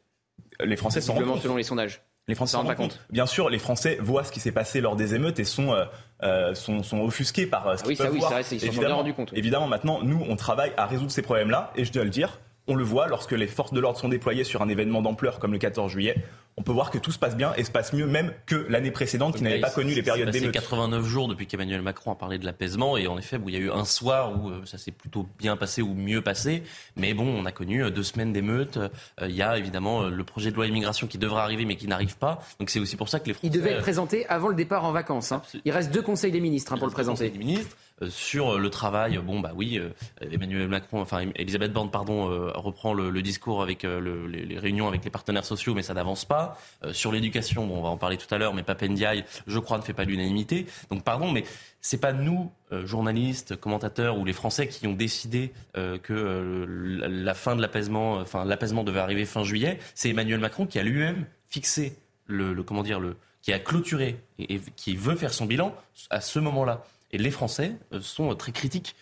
[0.60, 1.40] Les Français s'en rendent compte.
[1.40, 2.02] selon les sondages.
[2.28, 3.00] Les Français s'en rendent pas compte.
[3.10, 5.74] Bien sûr, les Français voient ce qui s'est passé lors des émeutes et sont,
[6.22, 8.30] euh, sont, sont, offusqués par ce ah oui, qu'ils peuvent oui, voir.
[8.30, 9.32] Vrai, ils s'en sont bien rendus compte.
[9.34, 12.74] Évidemment, maintenant, nous, on travaille à résoudre ces problèmes-là et je dois le dire, on
[12.74, 15.58] le voit lorsque les forces de l'ordre sont déployées sur un événement d'ampleur comme le
[15.58, 16.22] 14 juillet
[16.56, 18.90] on peut voir que tout se passe bien et se passe mieux même que l'année
[18.90, 20.54] précédente qui n'avait pas connu les périodes d'émeutes.
[20.54, 23.56] C'est 89 jours depuis qu'Emmanuel Macron a parlé de l'apaisement et en effet, il y
[23.56, 26.62] a eu un soir où euh, ça s'est plutôt bien passé ou mieux passé,
[26.96, 28.76] mais bon, on a connu euh, deux semaines d'émeutes.
[28.76, 28.88] Euh,
[29.22, 32.18] il y a évidemment le projet de loi immigration qui devrait arriver mais qui n'arrive
[32.18, 32.42] pas.
[32.60, 33.46] Donc c'est aussi pour ça que les Français...
[33.46, 35.32] Il devait être présenté avant le départ en vacances.
[35.32, 35.42] Hein.
[35.64, 37.30] Il reste deux conseils des ministres hein, pour le présenter.
[37.30, 37.76] Des ministres.
[38.08, 39.80] Sur le travail, bon bah oui,
[40.20, 45.44] Emmanuel Macron, enfin Elisabeth Borne, pardon, reprend le, discours avec les, réunions avec les partenaires
[45.44, 46.58] sociaux, mais ça n'avance pas.
[46.92, 49.82] sur l'éducation, bon, on va en parler tout à l'heure, mais Papendiaï, je crois, ne
[49.82, 50.66] fait pas l'unanimité.
[50.90, 51.44] Donc pardon, mais
[51.80, 57.06] c'est pas nous, euh, journalistes, commentateurs ou les Français, qui ont décidé euh, que euh,
[57.08, 59.78] la fin de l'apaisement, enfin l'apaisement devait arriver fin juillet.
[59.94, 61.96] C'est Emmanuel Macron qui a lui-même fixé
[62.26, 65.74] le, comment dire le, qui a clôturé et, qui veut faire son bilan
[66.08, 66.84] à ce moment-là.
[67.12, 68.96] Et les Français sont très critiques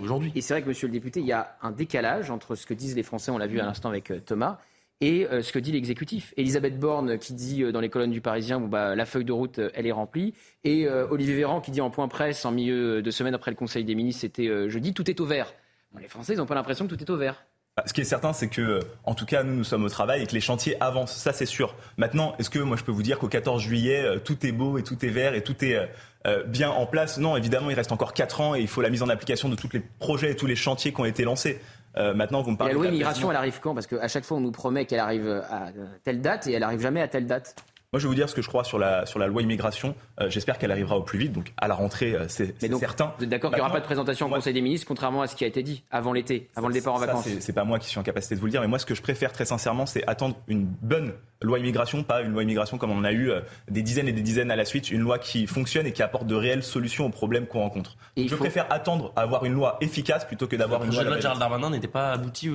[0.00, 0.32] aujourd'hui.
[0.34, 2.74] Et c'est vrai que, monsieur le député, il y a un décalage entre ce que
[2.74, 4.58] disent les Français, on l'a vu à l'instant avec Thomas,
[5.00, 6.34] et euh, ce que dit l'exécutif.
[6.36, 9.58] Elisabeth Borne qui dit euh, dans les colonnes du Parisien, bah, la feuille de route,
[9.58, 10.34] euh, elle est remplie.
[10.64, 13.84] Et Olivier Véran qui dit en point presse, en milieu de semaine après le Conseil
[13.84, 15.52] des ministres, c'était jeudi, tout est au vert.
[15.98, 17.44] les Français, ils n'ont pas l'impression que tout est au vert.
[17.76, 20.22] Bah, ce qui est certain, c'est que, en tout cas, nous, nous sommes au travail
[20.22, 21.14] et que les chantiers avancent.
[21.14, 21.74] Ça, c'est sûr.
[21.96, 24.82] Maintenant, est-ce que moi, je peux vous dire qu'au 14 juillet, tout est beau et
[24.82, 25.88] tout est vert et tout est
[26.46, 29.02] bien en place Non, évidemment, il reste encore 4 ans et il faut la mise
[29.02, 31.60] en application de tous les projets et tous les chantiers qui ont été lancés.
[31.96, 32.72] Euh, maintenant, vous me parlez.
[32.72, 33.74] Et la loi immigration, elle arrive quand?
[33.74, 35.68] Parce qu'à chaque fois, on nous promet qu'elle arrive à
[36.04, 37.56] telle date et elle arrive jamais à telle date.
[37.94, 39.94] Moi, je vais vous dire ce que je crois sur la, sur la loi immigration.
[40.20, 41.32] Euh, j'espère qu'elle arrivera au plus vite.
[41.32, 43.14] Donc, à la rentrée, euh, c'est certain.
[43.16, 45.26] Vous êtes d'accord qu'il n'y aura pas de présentation au Conseil des ministres, contrairement à
[45.26, 47.78] ce qui a été dit avant l'été, avant le départ en vacances C'est pas moi
[47.78, 48.60] qui suis en capacité de vous le dire.
[48.60, 52.20] Mais moi, ce que je préfère très sincèrement, c'est attendre une bonne loi immigration, pas
[52.20, 53.30] une loi immigration comme on en a eu
[53.70, 54.90] des dizaines et des dizaines à la suite.
[54.90, 57.96] Une loi qui fonctionne et qui apporte de réelles solutions aux problèmes qu'on rencontre.
[58.18, 61.04] je préfère attendre avoir une loi efficace plutôt que d'avoir une loi.
[61.04, 62.50] Le projet de loi de Gérald Darmanin n'était pas abouti,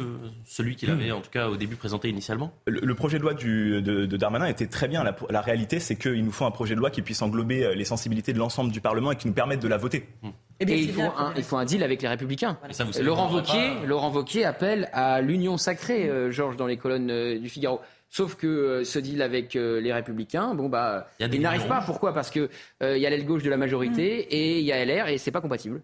[0.46, 3.82] celui qu'il avait en tout cas au début présenté initialement Le, projet de loi du,
[3.82, 5.04] de, Darmanin était très bien.
[5.04, 7.76] La, la réalité, c'est qu'il nous faut un projet de loi qui puisse englober euh,
[7.76, 10.08] les sensibilités de l'ensemble du Parlement et qui nous permette de la voter.
[10.22, 10.30] Hmm.
[10.60, 12.58] Eh et, il, faut un, il, faut un, deal avec les Républicains.
[13.02, 14.14] Laurent, Wauquiez, Laurent
[14.46, 17.82] appelle à l'union sacrée, euh, Georges, dans les colonnes euh, du Figaro.
[18.10, 21.82] Sauf que ce deal avec les Républicains, bon bah, il, n'arrive pas.
[21.84, 22.14] Pourquoi?
[22.14, 22.48] Parce que
[22.80, 24.36] il y a l'aile gauche de la majorité hmm.
[24.36, 25.82] et il y a LR et c'est pas compatible.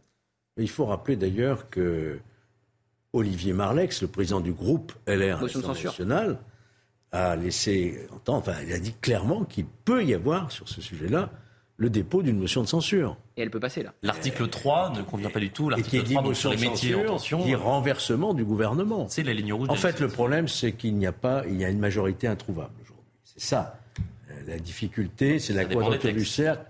[0.58, 2.20] Il faut rappeler d'ailleurs que
[3.14, 6.38] Olivier Marlex, le président du groupe LR National,
[7.12, 11.32] a laissé entendre, enfin, il a dit clairement qu'il peut y avoir sur ce sujet-là
[11.78, 13.16] le dépôt d'une motion de censure.
[13.38, 13.94] Et elle peut passer là.
[14.04, 15.70] L'article 3 ne convient pas du tout.
[15.70, 17.42] L'article 3 donc, sur les métiers en tension.
[17.42, 19.08] Qui renversement du gouvernement.
[19.08, 19.70] C'est la ligne rouge.
[19.70, 22.74] En fait, le problème, c'est qu'il n'y a pas, il y a une majorité introuvable
[22.82, 23.06] aujourd'hui.
[23.24, 23.80] C'est ça.
[24.46, 26.66] La difficulté, c'est la quadrature du cercle.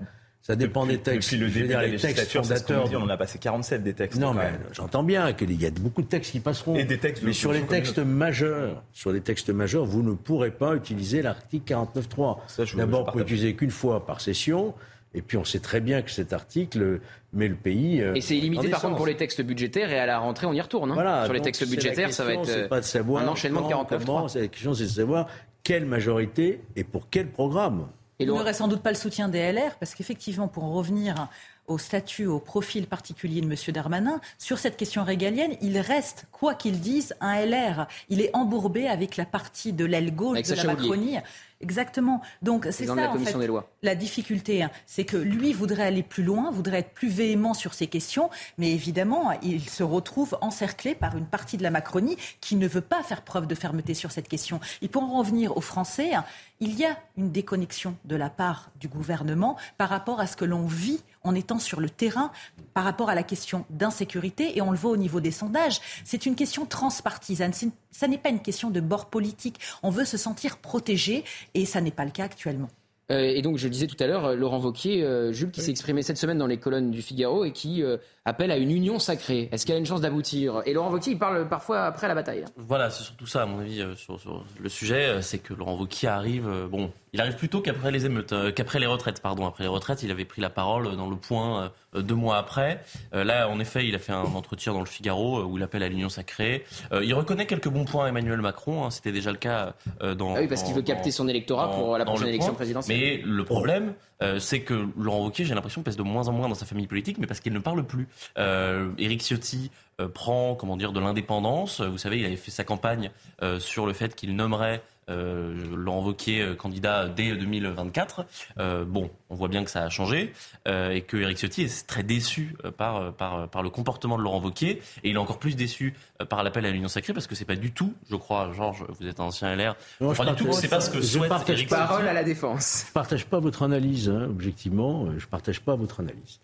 [0.49, 1.31] Ça dépend des textes.
[1.31, 4.19] Depuis le début de la législature, fondateurs, on en a passé 47 des textes.
[4.19, 6.73] Non, mais j'entends bien qu'il y a beaucoup de textes qui passeront.
[6.73, 10.49] Et des textes mais sur les textes majeurs, sur les textes majeurs, vous ne pourrez
[10.49, 12.77] pas utiliser l'article 49.3.
[12.77, 14.73] D'abord, vous pouvez utiliser qu'une fois par session.
[15.13, 16.99] Et puis on sait très bien que cet article
[17.33, 18.01] met le pays.
[18.01, 20.53] Euh, et c'est illimité par contre pour les textes budgétaires et à la rentrée on
[20.53, 20.91] y retourne.
[20.91, 20.93] Hein.
[20.93, 24.39] Voilà, Sur les textes budgétaires, ça va être pas de savoir un enchaînement de 49.3.
[24.39, 25.27] La question c'est de savoir
[25.63, 27.87] quelle majorité et pour quel programme.
[28.19, 31.29] Il n'aurait sans doute pas le soutien des LR, parce qu'effectivement, pour en revenir
[31.69, 33.55] au statut, au profil particulier de M.
[33.73, 37.87] Darmanin, sur cette question régalienne, il reste, quoi qu'il dise, un LR.
[38.09, 41.17] Il est embourbé avec la partie de l'aile gauche de la Macronie.
[41.61, 42.21] Exactement.
[42.41, 43.35] Donc c'est ça en fait,
[43.83, 44.71] la difficulté, hein.
[44.85, 48.71] c'est que lui voudrait aller plus loin, voudrait être plus véhément sur ces questions, mais
[48.71, 53.03] évidemment il se retrouve encerclé par une partie de la Macronie qui ne veut pas
[53.03, 54.61] faire preuve de fermeté sur cette question.
[54.81, 56.23] Et pour en revenir aux Français, hein,
[56.61, 60.45] il y a une déconnexion de la part du gouvernement par rapport à ce que
[60.45, 62.31] l'on vit en étant sur le terrain
[62.73, 65.79] par rapport à la question d'insécurité et on le voit au niveau des sondages.
[66.05, 67.51] C'est une question transpartisane.
[67.91, 69.59] Ça n'est pas une question de bord politique.
[69.83, 71.23] On veut se sentir protégé
[71.53, 72.69] et ça n'est pas le cas actuellement.
[73.11, 75.71] Euh, et donc, je disais tout à l'heure, euh, Laurent Vauquier, euh, Jules, qui s'est
[75.71, 77.83] exprimé cette semaine dans les colonnes du Figaro et qui
[78.29, 79.49] appelle à une union sacrée.
[79.51, 80.61] Est-ce qu'elle a une chance d'aboutir?
[80.65, 82.45] Et Laurent Vauquier, il parle parfois après la bataille.
[82.57, 84.19] Voilà, c'est surtout ça, à mon avis, sur,
[84.59, 85.21] le sujet.
[85.21, 86.49] C'est que Laurent Vauquier arrive.
[86.69, 89.45] bon, il arrive plutôt qu'après les émeutes, qu'après les retraites, pardon.
[89.45, 92.81] Après les retraites, il avait pris la parole dans le point deux mois après.
[93.11, 95.89] là, en effet, il a fait un entretien dans le Figaro où il appelle à
[95.89, 96.65] l'union sacrée.
[96.91, 98.85] il reconnaît quelques bons points à Emmanuel Macron.
[98.85, 98.91] Hein.
[98.91, 100.35] C'était déjà le cas dans.
[100.35, 102.97] Ah oui, parce qu'il veut capter son électorat pour la prochaine élection présidentielle.
[102.97, 106.49] Mais le problème, euh, c'est que Laurent Wauquiez, j'ai l'impression, pèse de moins en moins
[106.49, 108.07] dans sa famille politique, mais parce qu'il ne parle plus.
[108.37, 111.81] Euh, Éric Ciotti euh, prend, comment dire, de l'indépendance.
[111.81, 113.11] Vous savez, il avait fait sa campagne
[113.59, 118.25] sur le fait qu'il nommerait Laurent Wauquiez euh, candidat dès 2024.
[118.59, 120.33] Euh, bon, on voit bien que ça a changé
[120.67, 124.23] euh, et que Éric Ciotti est très déçu euh, par, par, par le comportement de
[124.23, 127.27] Laurent Wauquiez et il est encore plus déçu euh, par l'appel à l'union sacrée parce
[127.27, 130.13] que c'est pas du tout, je crois, Georges, vous êtes un ancien LR, Non, je
[130.13, 131.75] crois je du tout c'est pas ce que je souhaite partage Éric pas.
[131.77, 131.87] Ciotti.
[131.89, 132.83] Parole à la défense.
[132.85, 135.05] Je ne partage pas votre analyse, hein, objectivement.
[135.05, 136.39] euh, Je ne partage pas votre analyse.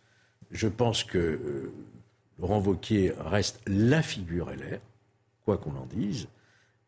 [0.51, 1.71] Je pense que euh,
[2.39, 4.79] Laurent Wauquiez reste la figure LR,
[5.45, 6.27] quoi qu'on en dise,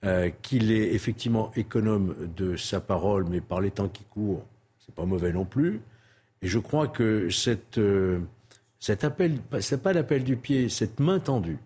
[0.07, 4.45] euh, qu'il est effectivement économe de sa parole, mais par les temps qui courent,
[4.79, 5.81] c'est pas mauvais non plus.
[6.41, 8.19] Et je crois que cette, euh,
[8.79, 11.57] cet appel, c'est pas l'appel du pied, cette main tendue,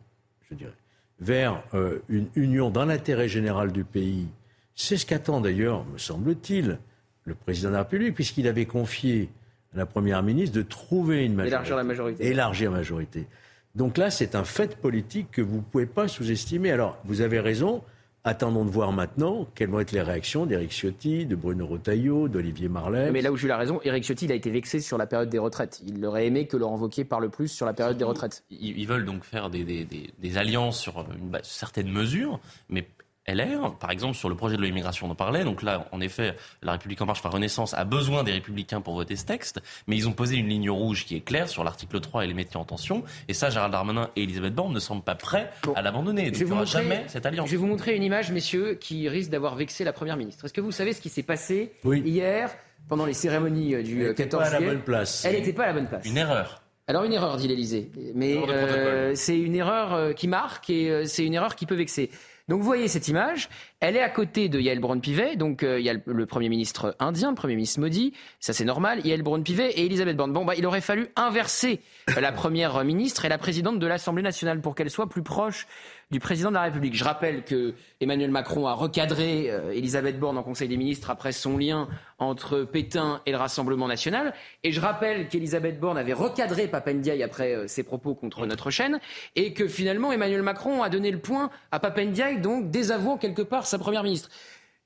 [0.50, 0.74] je dirais,
[1.20, 4.28] vers euh, une union dans l'intérêt général du pays,
[4.76, 6.80] c'est ce qu'attend d'ailleurs, me semble-t-il,
[7.26, 9.30] le président de la République, puisqu'il avait confié
[9.74, 11.54] à la Première ministre de trouver une majorité.
[11.54, 12.28] Élargir la majorité.
[12.28, 13.28] Élargir la majorité.
[13.76, 16.72] Donc là, c'est un fait politique que vous ne pouvez pas sous-estimer.
[16.72, 17.84] Alors, vous avez raison.
[18.24, 22.70] Attendons de voir maintenant quelles vont être les réactions d'Éric Ciotti, de Bruno Retailleau, d'Olivier
[22.70, 23.10] Marleix.
[23.12, 25.08] Mais là où j'ai eu la raison, Éric Ciotti il a été vexé sur la
[25.08, 25.82] période des retraites.
[25.88, 28.44] Il aurait aimé que Laurent Wauquiez parle plus sur la période des retraites.
[28.52, 32.40] Ils, veulent donc faire des, des- des- des alliances sur une certaines mesures,
[32.70, 32.86] mais
[33.28, 35.44] LR, par exemple, sur le projet de loi immigration, on en parlait.
[35.44, 38.96] Donc là, en effet, la République en marche, enfin Renaissance, a besoin des Républicains pour
[38.96, 42.00] voter ce texte, mais ils ont posé une ligne rouge qui est claire sur l'article
[42.00, 43.04] 3 et les métiers en tension.
[43.28, 46.32] Et ça, Gérald Darmanin et Elisabeth Borne ne semblent pas prêts à l'abandonner.
[46.32, 47.48] Donc il n'y aura jamais cette alliance.
[47.48, 50.46] je vais vous montrer une image, messieurs, qui risque d'avoir vexé la Première ministre.
[50.46, 52.50] Est-ce que vous savez ce qui s'est passé hier
[52.90, 54.72] pendant les cérémonies euh, du Elle euh, était 14 pas à la juillet?
[54.74, 55.26] bonne place.
[55.26, 56.06] Elle n'était pas à la bonne place.
[56.06, 56.62] Une erreur.
[56.88, 57.90] Alors une erreur, dit l'Élysée.
[58.16, 61.76] Mais euh, c'est une erreur euh, qui marque et euh, c'est une erreur qui peut
[61.76, 62.10] vexer.
[62.52, 63.48] Donc vous voyez cette image,
[63.80, 66.98] elle est à côté de Yael Braun-Pivet, donc euh, il y a le, Premier ministre
[67.00, 68.12] indien, le Premier ministre Modi,
[68.42, 70.34] ça c'est normal, Yael Braun-Pivet et Elisabeth Borne.
[70.34, 71.80] Bon, bah, il aurait fallu inverser
[72.20, 75.66] la Première ministre et la présidente de l'Assemblée nationale pour qu'elle soit plus proche
[76.12, 76.96] du président de la République.
[76.96, 81.32] Je rappelle que Emmanuel Macron a recadré euh, Elisabeth Borne en Conseil des ministres après
[81.32, 81.88] son lien
[82.20, 84.34] entre Pétain et le Rassemblement national.
[84.64, 89.00] Et je rappelle qu'Elisabeth Borne avait recadré Papendiaï après euh, ses propos contre notre chaîne
[89.36, 93.66] et que finalement Emmanuel Macron a donné le point à Papendiaï, donc désavouant quelque part
[93.66, 94.30] sa première ministre.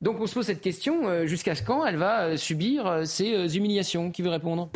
[0.01, 4.11] Donc on se pose cette question, euh, jusqu'à quand elle va subir ces humiliations?
[4.11, 4.69] Qui veut répondre?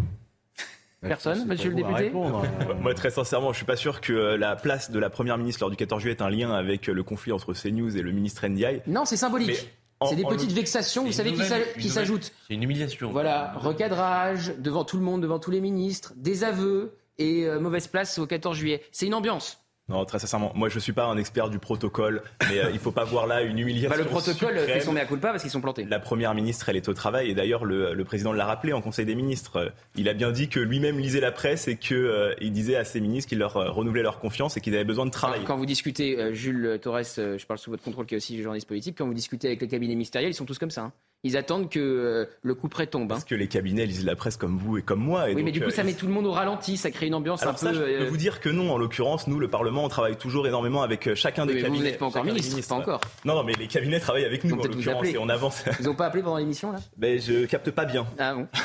[1.01, 4.91] Personne, monsieur le député Moi, très sincèrement, je suis pas sûr que euh, la place
[4.91, 7.31] de la première ministre lors du 14 juillet ait un lien avec euh, le conflit
[7.31, 8.81] entre CNews et le ministre Ndiaye.
[8.87, 9.69] Non, c'est symbolique.
[10.07, 12.31] C'est des en petites le- vexations, vous savez, qui nouvelle- s'ajoutent.
[12.47, 13.11] C'est une humiliation.
[13.11, 17.87] Voilà, recadrage devant tout le monde, devant tous les ministres, des aveux et euh, mauvaise
[17.87, 18.81] place au 14 juillet.
[18.91, 19.61] C'est une ambiance.
[19.89, 22.91] Non, très sincèrement, moi je suis pas un expert du protocole, mais euh, il faut
[22.91, 23.89] pas voir là une humiliation.
[23.89, 24.67] Bah, le protocole suprême.
[24.67, 25.85] fait son mea culpa parce qu'ils sont plantés.
[25.89, 28.81] La première ministre, elle est au travail et d'ailleurs le, le président l'a rappelé en
[28.81, 29.73] Conseil des ministres.
[29.95, 32.83] Il a bien dit que lui-même lisait la presse et que euh, il disait à
[32.83, 35.43] ses ministres qu'il leur euh, renouvelait leur confiance et qu'ils avaient besoin de travailler.
[35.45, 38.67] Quand vous discutez, euh, Jules Torres, je parle sous votre contrôle, qui est aussi journaliste
[38.67, 40.81] politique, quand vous discutez avec les cabinets ministériels, ils sont tous comme ça.
[40.81, 40.93] hein.
[41.23, 43.03] Ils attendent que le coup près tombe.
[43.11, 43.15] hein.
[43.15, 45.29] Parce que les cabinets lisent la presse comme vous et comme moi.
[45.29, 47.13] Et Oui, mais du coup, ça met tout le monde au ralenti, ça crée une
[47.15, 47.75] ambiance Alors un ça, peu.
[47.75, 48.71] je peux vous dire que non.
[48.71, 51.77] En l'occurrence, nous, le Parlement, on travaille toujours énormément avec euh, chacun des Oui, cabinets.
[51.77, 53.01] vous n'êtes pas encore ministre, pas encore.
[53.25, 55.63] Non, non, mais les cabinets travaillent avec nous, en l'occurrence, et on avance.
[55.79, 56.79] Ils n'ont pas appelé pendant l'émission, là?
[56.97, 58.05] Mais je capte pas bien.
[58.17, 58.47] Ah bon?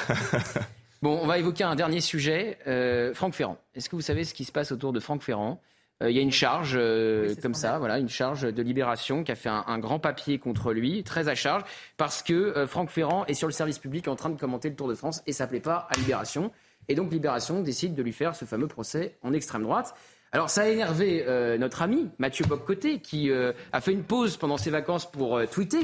[1.03, 2.57] Bon, on va évoquer un dernier sujet.
[2.67, 3.59] Euh, Franck Ferrand.
[3.75, 5.61] Est-ce que vous savez ce qui se passe autour de Franck Ferrand?
[6.03, 9.31] Euh, Il y a une charge euh, comme ça, voilà, une charge de Libération qui
[9.31, 11.63] a fait un, un grand papier contre lui, très à charge,
[11.99, 14.77] parce que euh, Franck Ferrand est sur le service public en train de commenter le
[14.77, 16.51] Tour de France et ça plaît pas à Libération.
[16.89, 19.95] Et donc Libération décide de lui faire ce fameux procès en extrême droite.
[20.35, 24.37] Alors ça a énervé euh, notre ami Mathieu Boccoté qui euh, a fait une pause
[24.37, 25.79] pendant ses vacances pour euh, tweeter.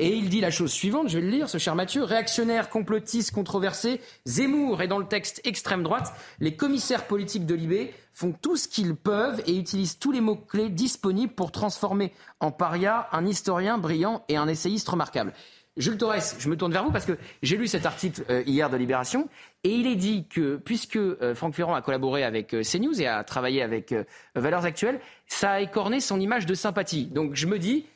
[0.00, 3.30] Et il dit la chose suivante, je vais le lire, ce cher Mathieu, réactionnaire, complotiste,
[3.30, 8.56] controversé, Zemmour est dans le texte extrême droite, les commissaires politiques de Libé font tout
[8.56, 13.78] ce qu'ils peuvent et utilisent tous les mots-clés disponibles pour transformer en paria un historien
[13.78, 15.32] brillant et un essayiste remarquable.
[15.78, 18.68] Jules Torres, je me tourne vers vous parce que j'ai lu cet article euh, hier
[18.68, 19.28] de Libération
[19.64, 23.06] et il est dit que puisque euh, Franck Ferrand a collaboré avec euh, CNews et
[23.06, 23.94] a travaillé avec
[24.34, 27.06] Valeurs Actuelles, ça a écorné son image de sympathie.
[27.06, 27.86] Donc je me dis,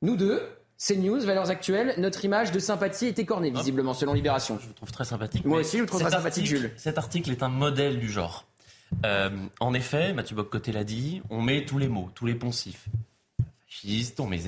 [0.00, 0.42] nous deux,
[0.78, 4.58] CNews, Valeurs Actuelles, notre image de sympathie est écornée visiblement selon Libération.
[4.60, 5.44] Je vous trouve très sympathique.
[5.44, 6.70] Moi aussi, je vous trouve très sympathique, article- Jules.
[6.76, 8.46] Cet article est un modèle du genre.
[9.04, 9.30] Euh,
[9.60, 12.86] en effet, Mathieu Boccoté l'a dit, on met tous les mots, tous les poncifs.
[14.18, 14.40] On met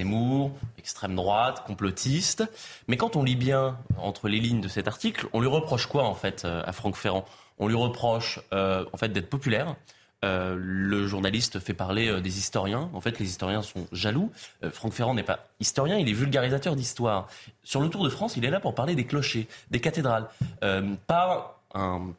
[0.78, 2.44] extrême droite, complotiste.
[2.86, 6.04] Mais quand on lit bien entre les lignes de cet article, on lui reproche quoi
[6.04, 7.24] en fait euh, à Franck Ferrand?
[7.58, 9.76] On lui reproche euh, en fait d'être populaire.
[10.24, 12.90] Euh, le journaliste fait parler des historiens.
[12.92, 14.32] En fait, les historiens sont jaloux.
[14.72, 17.28] Franck Ferrand n'est pas historien, il est vulgarisateur d'histoire.
[17.62, 20.28] Sur le Tour de France, il est là pour parler des clochers, des cathédrales.
[20.60, 22.12] Pas un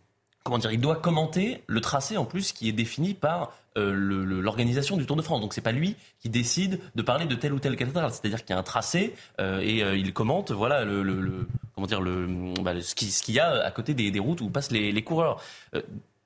[0.44, 3.94] comment dire, il doit commenter le tracé en plus qui est défini par euh,
[4.42, 5.42] l'organisation du Tour de France.
[5.42, 8.12] Donc c'est pas lui qui décide de parler de telle ou telle cathédrale.
[8.12, 12.02] C'est-à-dire qu'il y a un tracé euh, et euh, il commente voilà le, comment dire
[12.02, 12.28] le
[12.62, 15.42] bah, ce qu'il y a à côté des, routes où passent les, coureurs.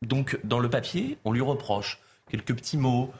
[0.02, 2.00] donc dans le papier, on lui reproche
[2.30, 3.12] quelques petits mots,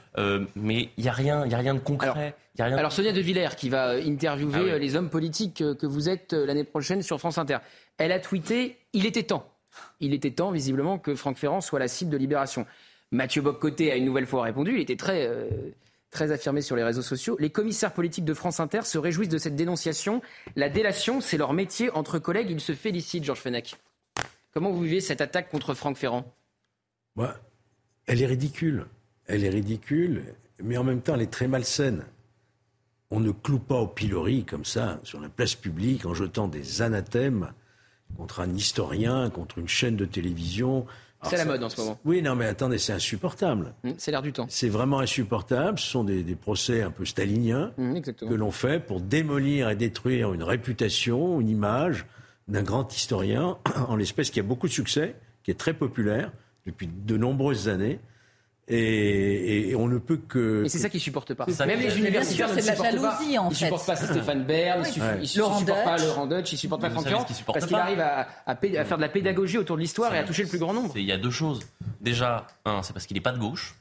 [0.56, 2.34] mais il n'y a rien, il a rien de concret.
[2.58, 6.64] Alors, Sonia De Villers qui va interviewer ah les hommes politiques que vous êtes l'année
[6.64, 7.58] prochaine sur France Inter.
[7.98, 9.53] Elle a tweeté il était temps.
[10.00, 12.66] Il était temps, visiblement, que Franck Ferrand soit la cible de Libération.
[13.10, 14.74] Mathieu Boccoté a une nouvelle fois répondu.
[14.74, 15.48] Il était très, euh,
[16.10, 17.36] très affirmé sur les réseaux sociaux.
[17.38, 20.22] Les commissaires politiques de France Inter se réjouissent de cette dénonciation.
[20.56, 21.90] La délation, c'est leur métier.
[21.90, 23.76] Entre collègues, ils se félicitent, Georges Fenech.
[24.52, 26.24] Comment vous vivez cette attaque contre Franck Ferrand?
[28.06, 28.86] Elle est ridicule.
[29.26, 30.22] Elle est ridicule,
[30.62, 32.04] mais en même temps, elle est très malsaine.
[33.10, 36.82] On ne cloue pas au pilori comme ça, sur la place publique, en jetant des
[36.82, 37.52] anathèmes
[38.16, 40.86] contre un historien, contre une chaîne de télévision.
[41.22, 41.98] C'est la mode en ce moment.
[42.04, 43.72] Oui, non, mais attendez, c'est insupportable.
[43.82, 44.46] Mmh, c'est l'air du temps.
[44.50, 45.78] C'est vraiment insupportable.
[45.78, 50.34] Ce sont des, procès un peu staliniens mmh, que l'on fait pour démolir et détruire
[50.34, 52.06] une réputation, une image
[52.48, 53.56] d'un grand historien,
[53.88, 56.30] en l'espèce qui a beaucoup de succès, qui est très populaire
[56.66, 58.00] depuis de nombreuses années.
[58.66, 60.64] Et, on ne peut que.
[60.64, 61.46] Et c'est ça qu'ils supportent pas.
[61.66, 63.54] Même les universitaires c'est de la jalousie, en fait.
[63.54, 67.06] Ils supportent pas Stéphane Bern, ils, ne supportent pas Laurent Dutch, ils supportent pas Franck
[67.46, 68.26] parce qu'il arrive à,
[68.56, 70.92] faire de la pédagogie autour de l'histoire et à toucher le plus grand nombre.
[70.96, 71.60] Il y a deux choses.
[72.00, 73.76] Déjà, un, c'est parce qu'il n'est pas de gauche.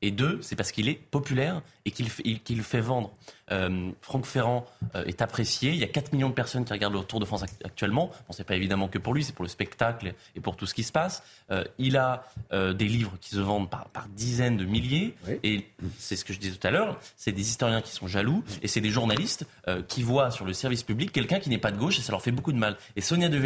[0.00, 3.10] Et deux, c'est parce qu'il est populaire et qu'il fait, vendre.
[3.50, 5.70] Euh, Franck Ferrand euh, est apprécié.
[5.70, 8.08] Il y a 4 millions de personnes qui regardent le Tour de France actuellement.
[8.08, 10.74] Bon, c'est pas évidemment que pour lui, c'est pour le spectacle et pour tout ce
[10.74, 11.22] qui se passe.
[11.50, 15.14] Euh, il a des livres qui se vendent par, dizaines de milliers.
[15.42, 15.66] Et
[15.98, 17.00] c'est ce que je disais tout à l'heure.
[17.16, 19.46] C'est des historiens qui sont jaloux et c'est des journalistes
[19.88, 22.22] qui voient sur le service public quelqu'un qui n'est pas de gauche et ça leur
[22.22, 22.76] fait beaucoup de mal.
[22.96, 23.38] Et Sonia De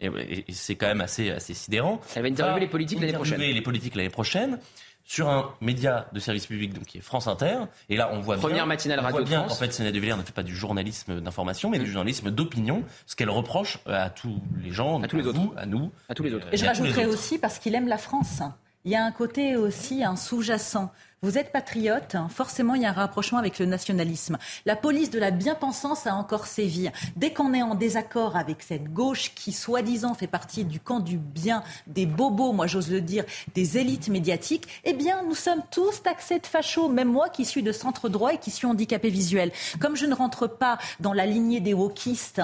[0.00, 2.00] et, c'est quand même assez, assez sidérant.
[2.14, 3.40] Elle va interviewer les politiques l'année prochaine.
[3.40, 4.58] Les politiques l'année prochaine
[5.04, 7.58] sur un média de service public donc qui est France Inter.
[7.88, 10.16] Et là, on voit Première bien, matinale radio voit bien En fait, Sénat de Villers
[10.16, 14.40] ne fait pas du journalisme d'information, mais du journalisme d'opinion, ce qu'elle reproche à tous
[14.62, 16.46] les gens, à tous les autres, à nous, à tous les autres.
[16.52, 18.40] Et je rajouterais aussi parce qu'il aime la France.
[18.84, 20.90] Il y a un côté aussi un sous-jacent.
[21.24, 24.38] Vous êtes patriote, hein, forcément il y a un rapprochement avec le nationalisme.
[24.66, 26.90] La police de la bien-pensance a encore sévi.
[27.14, 31.18] Dès qu'on est en désaccord avec cette gauche qui soi-disant fait partie du camp du
[31.18, 33.24] bien, des bobos, moi j'ose le dire,
[33.54, 37.62] des élites médiatiques, eh bien nous sommes tous taxés de fachos, même moi qui suis
[37.62, 39.52] de centre droit et qui suis handicapé visuel.
[39.78, 42.42] Comme je ne rentre pas dans la lignée des wokistes,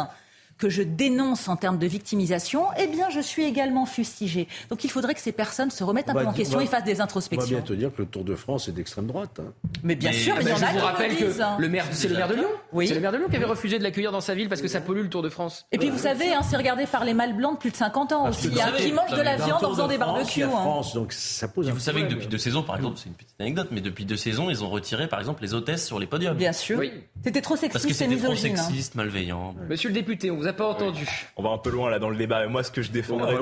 [0.59, 4.49] que je dénonce en termes de victimisation, eh bien, je suis également fustigé.
[4.71, 7.01] Donc, il faudrait que ces personnes se remettent un peu en question et fassent des
[7.01, 7.57] introspections.
[7.57, 9.41] On va bien te dire que le Tour de France est d'extrême droite.
[9.41, 9.53] Hein.
[9.83, 11.57] Mais bien sûr, mais il y en a Je vous rappelle que hein.
[11.59, 12.49] le maire, c'est le maire de Lyon.
[12.73, 12.89] Oui.
[12.89, 14.69] C'est le maire de Lyon qui avait refusé de l'accueillir dans sa ville parce que
[14.69, 15.67] ça pollue le Tour de France.
[15.71, 18.13] Et puis, vous savez, hein, c'est regardé par les mâles blancs de plus de 50
[18.13, 20.43] ans aussi, qui mangent de la viande en faisant des barbecues.
[20.43, 21.71] France, donc ça pose.
[21.71, 24.17] vous savez que depuis deux saisons, par exemple, c'est une petite anecdote, mais depuis deux
[24.17, 26.37] saisons, ils ont retiré, par exemple, les hôtesses sur les podiums.
[26.37, 26.81] Bien sûr.
[27.23, 29.55] C'était trop sexiste Parce que c'était trop sexiste, malveillant.
[29.69, 31.07] Monsieur le député, on vous a pas entendu
[31.37, 32.41] on va un peu loin là dans le débat.
[32.41, 33.35] Mais moi, ce que je défendrais.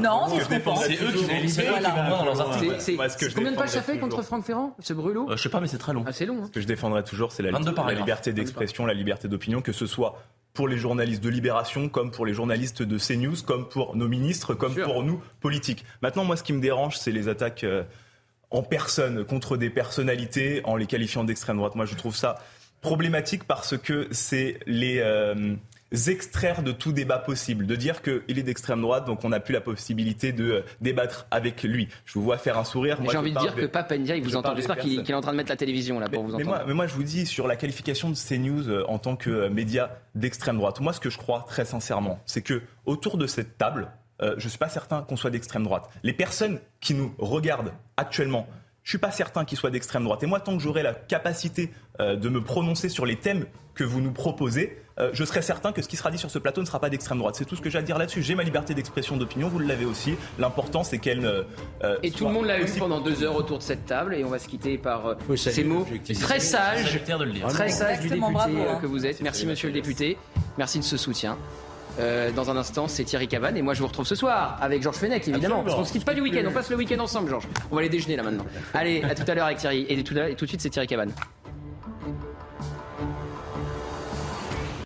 [0.00, 3.34] Non, c'est eux qui c'est eux articles.
[3.34, 5.68] Combien de pages ça fait contre Franck Ferrand, ce brûlot euh, Je sais pas, mais
[5.68, 6.04] c'est très long.
[6.06, 6.42] Ah, c'est long.
[6.42, 6.46] Hein.
[6.46, 7.50] Ce que je défendrais toujours, c'est la,
[7.92, 10.22] liberté d'expression, la liberté d'opinion, que ce soit
[10.54, 14.54] pour les journalistes de Libération, comme pour les journalistes de CNews, comme pour nos ministres,
[14.54, 15.84] comme pour nous, politiques.
[16.00, 17.82] Maintenant, moi, ce qui me dérange, c'est les attaques euh,
[18.50, 21.74] en personne contre des personnalités en les qualifiant d'extrême droite.
[21.74, 22.36] Moi, je trouve ça
[22.80, 25.56] problématique parce que c'est les, euh,
[25.94, 29.52] extraire de tout débat possible, de dire qu'il est d'extrême droite, donc on n'a plus
[29.52, 31.88] la possibilité de euh, débattre avec lui.
[32.04, 32.98] Je vous vois faire un sourire.
[33.10, 34.54] J'ai envie de dire que Pape il vous entend.
[34.56, 36.74] J'espère qu'il est en train de mettre la télévision là pour vous mais Moi, mais
[36.74, 39.98] moi, je vous dis sur la qualification de CNews euh, en tant que euh, média
[40.14, 40.80] d'extrême droite.
[40.80, 43.88] Moi, ce que je crois très sincèrement, c'est que autour de cette table,
[44.20, 45.90] je je suis pas certain qu'on soit d'extrême droite.
[46.02, 48.46] Les personnes qui nous regardent actuellement
[48.84, 50.22] je suis pas certain qu'ils soient d'extrême droite.
[50.22, 54.00] Et moi, tant que j'aurai la capacité de me prononcer sur les thèmes que vous
[54.00, 56.66] nous proposez, euh, je serais certain que ce qui sera dit sur ce plateau ne
[56.66, 57.34] sera pas d'extrême droite.
[57.36, 58.22] C'est tout ce que j'ai à dire là-dessus.
[58.22, 60.14] J'ai ma liberté d'expression d'opinion, vous l'avez aussi.
[60.38, 61.44] L'important, c'est qu'elle ne.
[61.82, 64.24] Euh, et tout le monde l'a eu pendant deux heures autour de cette table, et
[64.24, 65.86] on va se quitter par euh, ces mots
[66.20, 67.00] très sages,
[67.48, 68.78] très sages du député hein.
[68.80, 69.20] que vous êtes.
[69.20, 70.16] Merci, monsieur le député.
[70.58, 71.36] Merci de ce soutien.
[72.34, 74.96] Dans un instant, c'est Thierry Cavan et moi je vous retrouve ce soir avec Georges
[74.96, 75.62] Fenech évidemment.
[75.62, 77.48] Parce qu'on se quitte pas du week-end, on passe le week-end ensemble, Georges.
[77.70, 78.46] On va aller déjeuner là maintenant.
[78.74, 80.86] Allez, à tout à l'heure avec Thierry et tout, et tout de suite c'est Thierry
[80.86, 81.08] Cavan.